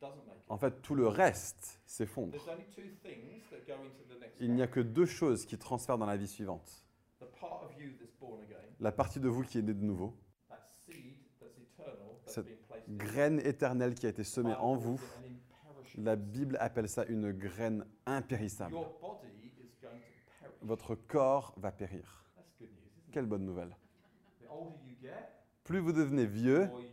doesn't 0.00 0.24
make 0.26 0.36
it. 0.36 0.44
En 0.48 0.56
fait, 0.56 0.82
tout 0.82 0.94
le 0.94 1.08
reste 1.08 1.80
s'effondre. 1.86 2.32
There's 2.32 2.48
only 2.48 2.66
two 2.74 2.82
things 3.02 3.42
that 3.50 3.66
go 3.66 3.82
into 3.84 4.04
the 4.08 4.20
next 4.20 4.36
Il 4.40 4.54
n'y 4.54 4.62
a 4.62 4.66
que 4.66 4.80
deux 4.80 5.06
choses 5.06 5.46
qui 5.46 5.58
transfèrent 5.58 5.98
dans 5.98 6.06
la 6.06 6.16
vie 6.16 6.28
suivante. 6.28 6.84
The 7.20 7.26
part 7.40 7.64
of 7.64 7.72
you 7.80 7.92
that's 7.98 8.14
born 8.20 8.40
again, 8.42 8.58
La 8.80 8.92
partie 8.92 9.20
de 9.20 9.28
vous 9.28 9.42
qui 9.42 9.58
est 9.58 9.62
née 9.62 9.74
de 9.74 9.84
nouveau, 9.84 10.14
that 10.48 10.60
seed 10.86 11.16
that's 11.40 11.56
eternal, 11.58 11.96
that's 12.24 12.34
Cette 12.34 12.46
been 12.46 12.56
placed 12.68 12.88
in 12.88 12.96
graine 12.96 13.40
éternelle 13.40 13.94
qui 13.94 14.06
a 14.06 14.10
été 14.10 14.24
semée 14.24 14.54
en 14.54 14.76
vous, 14.76 14.94
it 14.94 15.00
an 15.00 15.70
imperishable 15.70 16.04
la 16.04 16.16
Bible 16.16 16.56
appelle 16.60 16.88
ça 16.88 17.04
une 17.06 17.32
graine 17.32 17.84
impérissable. 18.06 18.72
Your 18.74 18.98
body 19.00 19.28
is 19.58 19.76
going 19.80 19.90
to 19.92 20.40
perish. 20.40 20.56
Votre 20.62 20.94
corps 20.94 21.54
va 21.56 21.72
périr. 21.72 22.24
That's 22.36 22.52
good 22.58 22.68
news, 22.70 22.76
isn't 22.98 23.12
Quelle 23.12 23.26
bonne 23.26 23.44
nouvelle. 23.44 23.70
it? 24.40 24.46
The 24.46 24.50
older 24.50 24.76
you 24.86 24.96
get, 25.00 25.30
Plus 25.64 25.78
vous 25.78 25.92
devenez 25.92 26.26
vieux, 26.26 26.66
the 26.66 26.70
more 26.70 26.80
you 26.82 26.88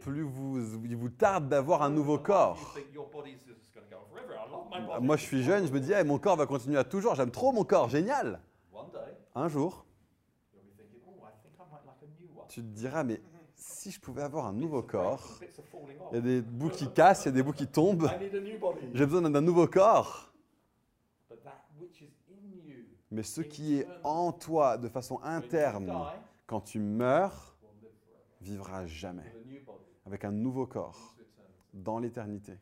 plus 0.00 0.22
vous, 0.22 0.84
il 0.84 0.96
vous 0.96 1.08
tarde 1.08 1.48
d'avoir 1.48 1.82
un 1.82 1.90
nouveau 1.90 2.18
corps. 2.18 2.76
Moi, 5.00 5.16
je 5.16 5.22
suis 5.22 5.42
jeune, 5.42 5.66
je 5.66 5.72
me 5.72 5.80
dis, 5.80 5.92
mon 6.04 6.18
corps 6.18 6.36
va 6.36 6.46
continuer 6.46 6.78
à 6.78 6.84
toujours. 6.84 7.14
J'aime 7.14 7.30
trop 7.30 7.52
mon 7.52 7.64
corps, 7.64 7.88
génial. 7.88 8.40
Un 9.34 9.48
jour, 9.48 9.84
oh, 10.54 10.60
tu 12.48 12.60
te 12.60 12.66
diras, 12.66 13.04
mais 13.04 13.20
si 13.54 13.90
je 13.90 14.00
pouvais 14.00 14.22
avoir 14.22 14.46
un 14.46 14.52
nouveau 14.52 14.82
corps, 14.82 15.38
il 16.10 16.14
y 16.14 16.18
a 16.18 16.20
des 16.20 16.40
bouts 16.40 16.70
qui 16.70 16.90
cassent, 16.92 17.24
il 17.24 17.26
y 17.26 17.28
a 17.28 17.32
des 17.32 17.42
bouts 17.42 17.52
qui 17.52 17.66
tombent. 17.66 18.10
J'ai 18.94 19.06
besoin 19.06 19.28
d'un 19.28 19.40
nouveau 19.40 19.66
corps. 19.66 20.32
But 21.28 21.42
that 21.44 21.66
which 21.78 22.00
is 22.00 22.10
in 22.30 22.48
you, 22.66 22.84
Mais 23.10 23.22
ce 23.22 23.42
qui 23.42 23.78
est 23.78 23.86
en 24.02 24.32
toi 24.32 24.78
de 24.78 24.88
façon 24.88 25.20
interne, 25.22 25.92
quand 26.46 26.62
tu 26.62 26.80
meurs. 26.80 27.47
Vivra 28.40 28.86
jamais. 28.86 29.34
Avec 30.06 30.24
un 30.24 30.32
nouveau 30.32 30.66
corps 30.66 31.16
dans 31.72 31.98
l'éternité. 31.98 32.58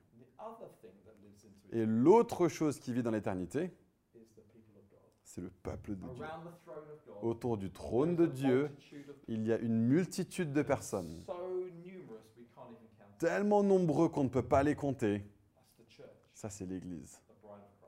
Et 1.73 1.85
l'autre 1.85 2.49
chose 2.49 2.79
qui 2.79 2.93
vit 2.93 3.03
dans 3.03 3.11
l'éternité, 3.11 3.73
c'est 5.23 5.41
le 5.41 5.51
peuple 5.51 5.97
de 5.97 6.09
Dieu. 6.09 6.25
Autour 7.23 7.59
du 7.59 7.71
trône 7.71 8.17
de 8.17 8.27
Dieu, 8.27 8.71
il 9.29 9.47
y 9.47 9.53
a 9.53 9.59
une 9.59 9.87
multitude 9.87 10.53
de 10.53 10.63
personnes, 10.63 11.25
tellement 13.19 13.63
nombreux 13.63 14.09
qu'on 14.09 14.25
ne 14.25 14.29
peut 14.29 14.47
pas 14.47 14.63
les 14.63 14.75
compter. 14.75 15.25
Ça, 16.35 16.51
c'est 16.51 16.67
l'Église, 16.67 17.21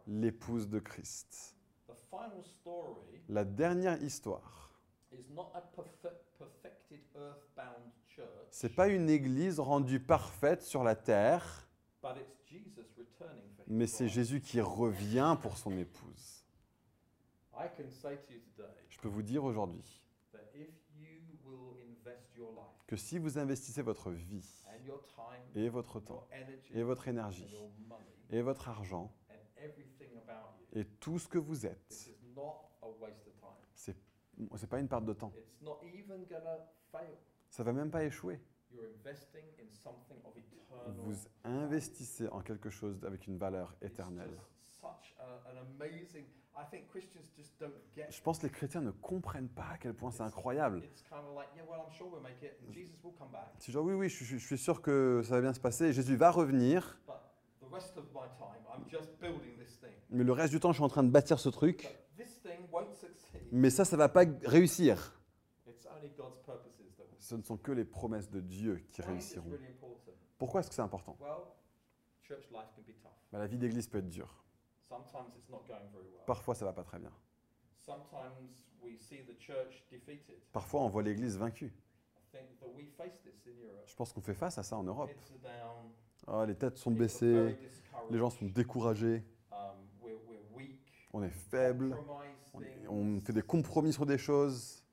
l'épouse 0.06 0.68
de 0.68 0.78
Christ. 0.78 1.56
La 3.28 3.44
dernière 3.44 4.02
histoire, 4.02 4.67
is 5.12 5.30
not 5.30 5.50
a 5.54 5.60
perfe- 5.60 6.14
perfected 6.38 7.00
earthbound 7.14 7.92
church, 8.06 8.48
c'est 8.50 8.74
pas 8.74 8.88
une 8.88 9.08
Église 9.08 9.60
rendue 9.60 10.00
parfaite 10.00 10.62
sur 10.62 10.84
la 10.84 10.94
terre, 10.96 11.68
but 12.02 12.12
it's 12.16 12.36
Jesus 12.46 12.86
returning 12.96 13.44
for 13.56 13.64
his 13.66 13.72
mais 13.72 13.86
c'est. 13.86 14.08
Jésus 14.08 14.40
qui 14.40 14.60
revient 14.60 15.36
pour 15.40 15.56
son 15.56 15.76
épouse. 15.76 16.44
I 17.54 17.66
can 17.76 17.90
say 17.90 18.16
to 18.16 18.32
you 18.32 18.40
today 18.56 18.68
Je 18.88 18.98
peux 19.00 19.08
vous 19.08 19.22
dire 19.22 19.44
aujourd'hui 19.44 20.02
that 20.32 20.38
if 20.54 20.68
you 20.96 21.18
will 21.44 21.76
invest 21.82 22.34
your 22.36 22.50
life 22.52 22.86
que 22.86 22.96
si 22.96 23.18
vous 23.18 23.38
investissez 23.38 23.82
votre 23.82 24.10
vie 24.10 24.64
and 24.68 24.84
your 24.86 25.02
time, 25.04 25.42
et 25.54 25.68
votre 25.68 26.00
temps 26.00 26.26
your 26.30 26.42
energy, 26.42 26.72
et 26.74 26.82
votre 26.82 27.08
and 27.08 27.12
énergie 27.12 27.56
et 28.30 28.42
votre 28.42 28.68
argent 28.68 29.12
et 30.74 30.84
tout 31.00 31.18
ce 31.18 31.26
que 31.26 31.38
vous 31.38 31.66
êtes, 31.66 32.08
is 32.08 32.34
not 32.36 32.70
a 32.82 32.88
waste 33.00 33.26
of 33.26 33.34
time. 33.40 33.94
C'est 34.56 34.68
pas 34.68 34.78
une 34.80 34.88
perte 34.88 35.04
de 35.04 35.12
temps. 35.12 35.32
It's 35.36 35.62
not 35.62 35.80
even 35.84 36.24
gonna 36.26 36.58
fail. 36.92 37.16
Ça 37.50 37.62
va 37.62 37.72
même 37.72 37.90
pas 37.90 38.04
échouer. 38.04 38.40
You're 38.70 38.84
investing 38.98 39.44
in 39.60 39.72
something 39.72 40.18
of 40.24 40.36
eternal. 40.36 40.94
Vous 41.04 41.16
investissez 41.44 42.28
en 42.28 42.40
quelque 42.40 42.70
chose 42.70 43.02
avec 43.04 43.26
une 43.26 43.38
valeur 43.38 43.74
éternelle. 43.80 44.36
Je 48.10 48.20
pense 48.22 48.38
que 48.38 48.46
les 48.46 48.52
chrétiens 48.52 48.80
ne 48.80 48.90
comprennent 48.90 49.48
pas 49.48 49.66
à 49.72 49.78
quel 49.78 49.94
point 49.94 50.10
c'est 50.10 50.22
incroyable. 50.22 50.82
C'est 53.58 53.72
genre 53.72 53.84
oui, 53.84 53.94
oui, 53.94 54.08
je, 54.08 54.24
je- 54.24 54.36
je 54.38 54.46
suis 54.46 54.58
sûr 54.58 54.82
que 54.82 55.22
ça 55.24 55.34
va 55.36 55.40
bien 55.40 55.52
se 55.52 55.60
passer. 55.60 55.92
Jésus 55.92 56.16
va 56.16 56.30
revenir, 56.30 56.98
mais 60.10 60.24
le 60.24 60.32
reste 60.32 60.52
du 60.52 60.60
temps, 60.60 60.70
je 60.72 60.76
suis 60.76 60.84
en 60.84 60.88
train 60.88 61.02
de 61.04 61.10
bâtir 61.10 61.38
ce 61.38 61.48
truc. 61.48 61.98
Mais 63.52 63.70
ça, 63.70 63.84
ça 63.84 63.96
va 63.96 64.08
pas 64.08 64.24
réussir. 64.44 65.14
Ce 67.18 67.34
ne 67.34 67.42
sont 67.42 67.56
que 67.56 67.72
les 67.72 67.84
promesses 67.84 68.30
de 68.30 68.40
Dieu 68.40 68.82
qui 68.90 69.02
réussiront. 69.02 69.50
Pourquoi 70.38 70.60
est-ce 70.60 70.70
que 70.70 70.74
c'est 70.74 70.82
important? 70.82 71.16
Bah, 71.20 71.54
La 73.32 73.46
vie 73.46 73.58
d'église 73.58 73.86
peut 73.86 73.98
être 73.98 74.08
dure. 74.08 74.44
Parfois, 76.26 76.54
ça 76.54 76.64
va 76.64 76.72
pas 76.72 76.84
très 76.84 76.98
bien. 76.98 77.12
Sometimes 77.76 78.32
we 78.82 78.98
see 78.98 79.24
the 79.24 79.38
church 79.38 79.84
defeated. 79.90 80.38
Parfois, 80.52 80.82
on 80.82 80.88
voit 80.88 81.02
l'église 81.02 81.36
vaincue. 81.36 81.72
Je 83.86 83.96
pense 83.96 84.12
qu'on 84.12 84.20
fait 84.20 84.34
face 84.34 84.58
à 84.58 84.62
ça 84.62 84.76
en 84.76 84.84
Europe. 84.84 85.10
Oh, 86.26 86.44
les 86.44 86.54
têtes 86.54 86.76
sont 86.76 86.90
baissées, 86.90 87.56
les 88.10 88.18
gens 88.18 88.30
sont 88.30 88.46
découragés, 88.46 89.24
on 91.18 91.22
est 91.24 91.30
faible, 91.30 91.96
on, 92.88 93.20
fait 93.20 93.32
des 93.32 93.42
compromis 93.42 93.92
sur 93.92 94.06
des 94.06 94.18
choses. 94.18 94.84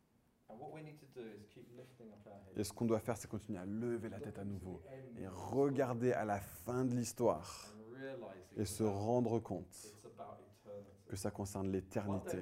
Et 2.58 2.64
ce 2.64 2.72
qu'on 2.74 2.86
doit 2.86 3.00
faire, 3.00 3.18
c'est 3.18 3.28
continuer 3.30 3.60
à 3.60 3.66
lever 3.66 4.10
la 4.10 4.20
tête 4.20 4.40
à 4.40 4.46
nouveau 4.46 4.82
et 5.20 5.28
regarder 5.28 6.14
à 6.14 6.26
la 6.26 6.40
fin 6.40 6.86
de 6.86 6.96
l'histoire 6.96 7.76
et 8.58 8.66
se 8.66 8.84
rendre 8.84 9.40
compte 9.40 9.96
que 11.08 11.16
ça 11.16 11.30
concerne 11.30 11.72
l'éternité. 11.72 12.40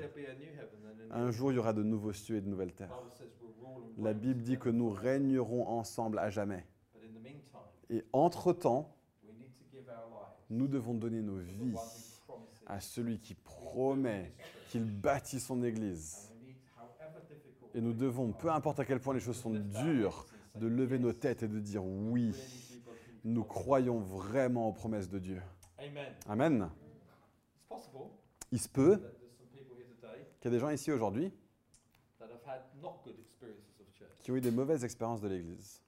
Un 1.12 1.32
jour, 1.32 1.52
il 1.52 1.56
y 1.56 1.58
aura 1.58 1.74
de 1.74 1.84
nouveaux 1.84 2.14
cieux 2.14 2.38
et 2.38 2.42
de 2.42 2.48
nouvelles 2.48 2.74
terres. 2.74 2.98
La 3.98 4.14
Bible 4.14 4.42
dit 4.42 4.58
que 4.58 4.70
nous 4.70 4.90
régnerons 4.90 5.68
ensemble 5.68 6.20
à 6.20 6.30
jamais. 6.30 6.66
Et 7.90 8.04
entre-temps, 8.14 8.96
nous 10.50 10.68
devons 10.68 10.94
donner 10.94 11.22
nos 11.22 11.40
vies 11.40 11.76
à 12.74 12.80
celui 12.80 13.20
qui 13.20 13.36
promet 13.36 14.34
qu'il 14.70 14.86
bâtit 14.86 15.40
son 15.40 15.64
Église. 15.64 16.34
Et 17.76 17.82
nous 17.82 17.94
devons, 17.94 18.34
peu 18.34 18.52
importe 18.52 18.80
à 18.80 18.86
quel 18.86 19.00
point 19.00 19.14
les 19.14 19.20
choses 19.20 19.38
sont 19.38 19.52
dures, 19.52 20.26
de 20.56 20.68
lever 20.68 21.00
nos 21.00 21.10
"Yes, 21.10 21.20
têtes 21.20 21.44
et 21.44 21.48
de 21.48 21.60
dire 21.60 21.84
oui, 21.84 22.34
nous 23.24 23.42
God." 23.42 23.50
croyons 23.50 24.00
vraiment 24.00 24.70
aux 24.70 24.74
promesses 24.74 25.10
de 25.10 25.20
Dieu. 25.20 25.42
Amen. 25.78 26.14
Amen. 26.28 26.70
It's 27.62 27.68
possible 27.68 28.10
Il 28.52 28.60
se 28.60 28.70
peut 28.70 29.00
qu'il 30.40 30.46
y 30.46 30.48
a 30.48 30.50
des 30.52 30.60
gens 30.60 30.70
ici 30.70 30.92
aujourd'hui 30.92 31.32
that 32.20 32.26
have 32.26 32.42
had 32.48 32.62
not 32.82 33.02
good 33.04 33.16
experiences 33.20 33.80
of 33.82 33.88
church. 33.98 34.10
qui 34.22 34.32
ont 34.32 34.36
eu 34.36 34.42
des 34.42 34.52
mauvaises 34.52 34.84
expériences 34.84 35.22
de 35.22 35.28
l'Église. 35.28 35.80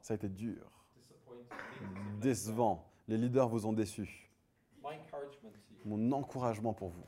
Ça 0.00 0.14
a 0.14 0.16
été 0.16 0.28
dur, 0.28 0.70
décevant. 2.20 2.88
Les 3.08 3.16
leaders 3.18 3.48
vous 3.48 3.66
ont 3.66 3.72
déçus. 3.72 4.30
down. 4.82 4.92
My 4.92 4.98
encouragement 4.98 5.50
to 5.52 5.58
you 5.69 5.69
Mon 5.84 6.12
encouragement 6.12 6.72
pour 6.72 6.88
vous, 6.88 7.04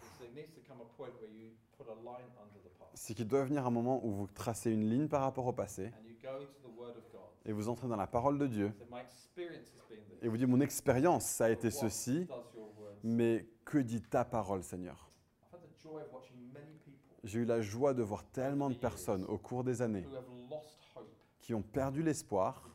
c'est 2.95 3.14
qu'il 3.14 3.27
doit 3.27 3.45
venir 3.45 3.66
un 3.66 3.70
moment 3.70 4.05
où 4.05 4.11
vous 4.11 4.27
tracez 4.27 4.70
une 4.70 4.89
ligne 4.89 5.09
par 5.09 5.23
rapport 5.23 5.47
au 5.47 5.53
passé 5.53 5.93
et 7.45 7.53
vous 7.53 7.68
entrez 7.68 7.89
dans 7.89 7.97
la 7.97 8.07
parole 8.07 8.39
de 8.39 8.47
Dieu. 8.47 8.73
Et 10.23 10.29
vous 10.29 10.37
dites 10.37 10.49
mon 10.49 10.61
expérience, 10.61 11.25
ça 11.25 11.47
a 11.47 11.51
été 11.51 11.70
ceci, 11.70 12.29
mais 13.03 13.47
que 13.64 13.79
dit 13.79 14.01
ta 14.01 14.25
parole, 14.25 14.62
Seigneur? 14.62 15.11
J'ai 17.25 17.41
eu 17.41 17.45
la 17.45 17.61
joie 17.61 17.95
de 17.95 18.03
voir 18.03 18.25
tellement 18.31 18.68
de 18.70 18.75
personnes 18.75 19.25
au 19.25 19.39
cours 19.39 19.64
des 19.64 19.83
années 19.83 20.07
qui 21.41 21.55
ont 21.55 21.62
perdu 21.62 22.03
l'espoir 22.03 22.68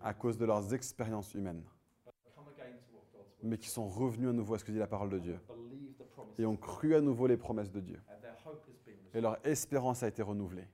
à 0.00 0.14
cause 0.14 0.36
de 0.36 0.44
leurs 0.44 0.74
expériences 0.74 1.32
humaines, 1.34 1.62
but 2.04 2.12
come 2.34 2.48
again 2.48 2.72
to 2.80 2.96
what 2.96 3.04
God's 3.12 3.14
word 3.14 3.31
mais 3.42 3.58
qui 3.58 3.68
sont 3.68 3.88
revenus 3.88 4.30
à 4.30 4.32
nouveau 4.32 4.54
à 4.54 4.58
ce 4.58 4.64
que 4.64 4.72
dit 4.72 4.78
la 4.78 4.86
parole 4.86 5.10
de 5.10 5.18
Dieu 5.18 5.40
et 6.38 6.46
ont 6.46 6.56
cru 6.56 6.94
à 6.94 7.00
nouveau 7.00 7.26
les 7.26 7.36
promesses 7.36 7.70
de 7.70 7.80
Dieu. 7.80 8.00
Et 9.14 9.20
leur 9.20 9.44
espérance 9.46 10.02
a 10.02 10.08
été 10.08 10.22
renouvelée. 10.22 10.66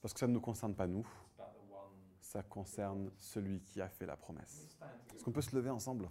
Parce 0.00 0.12
que 0.12 0.20
ça 0.20 0.26
ne 0.26 0.32
nous 0.32 0.40
concerne 0.40 0.74
pas 0.74 0.86
nous, 0.86 1.06
ça 2.20 2.42
concerne 2.42 3.10
celui 3.18 3.60
qui 3.60 3.80
a 3.80 3.88
fait 3.88 4.06
la 4.06 4.16
promesse. 4.16 4.76
Est-ce 5.14 5.24
qu'on 5.24 5.32
peut 5.32 5.40
se 5.40 5.54
lever 5.54 5.70
ensemble? 5.70 6.10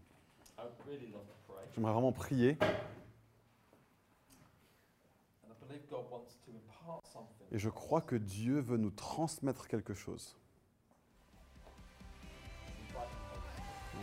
J'aimerais 1.74 1.94
vraiment 1.94 2.12
prier 2.12 2.58
et 7.52 7.58
je 7.58 7.70
crois 7.70 8.02
que 8.02 8.16
Dieu 8.16 8.60
veut 8.60 8.78
nous 8.78 8.92
transmettre 8.92 9.68
quelque 9.68 9.94
chose. 9.94 10.38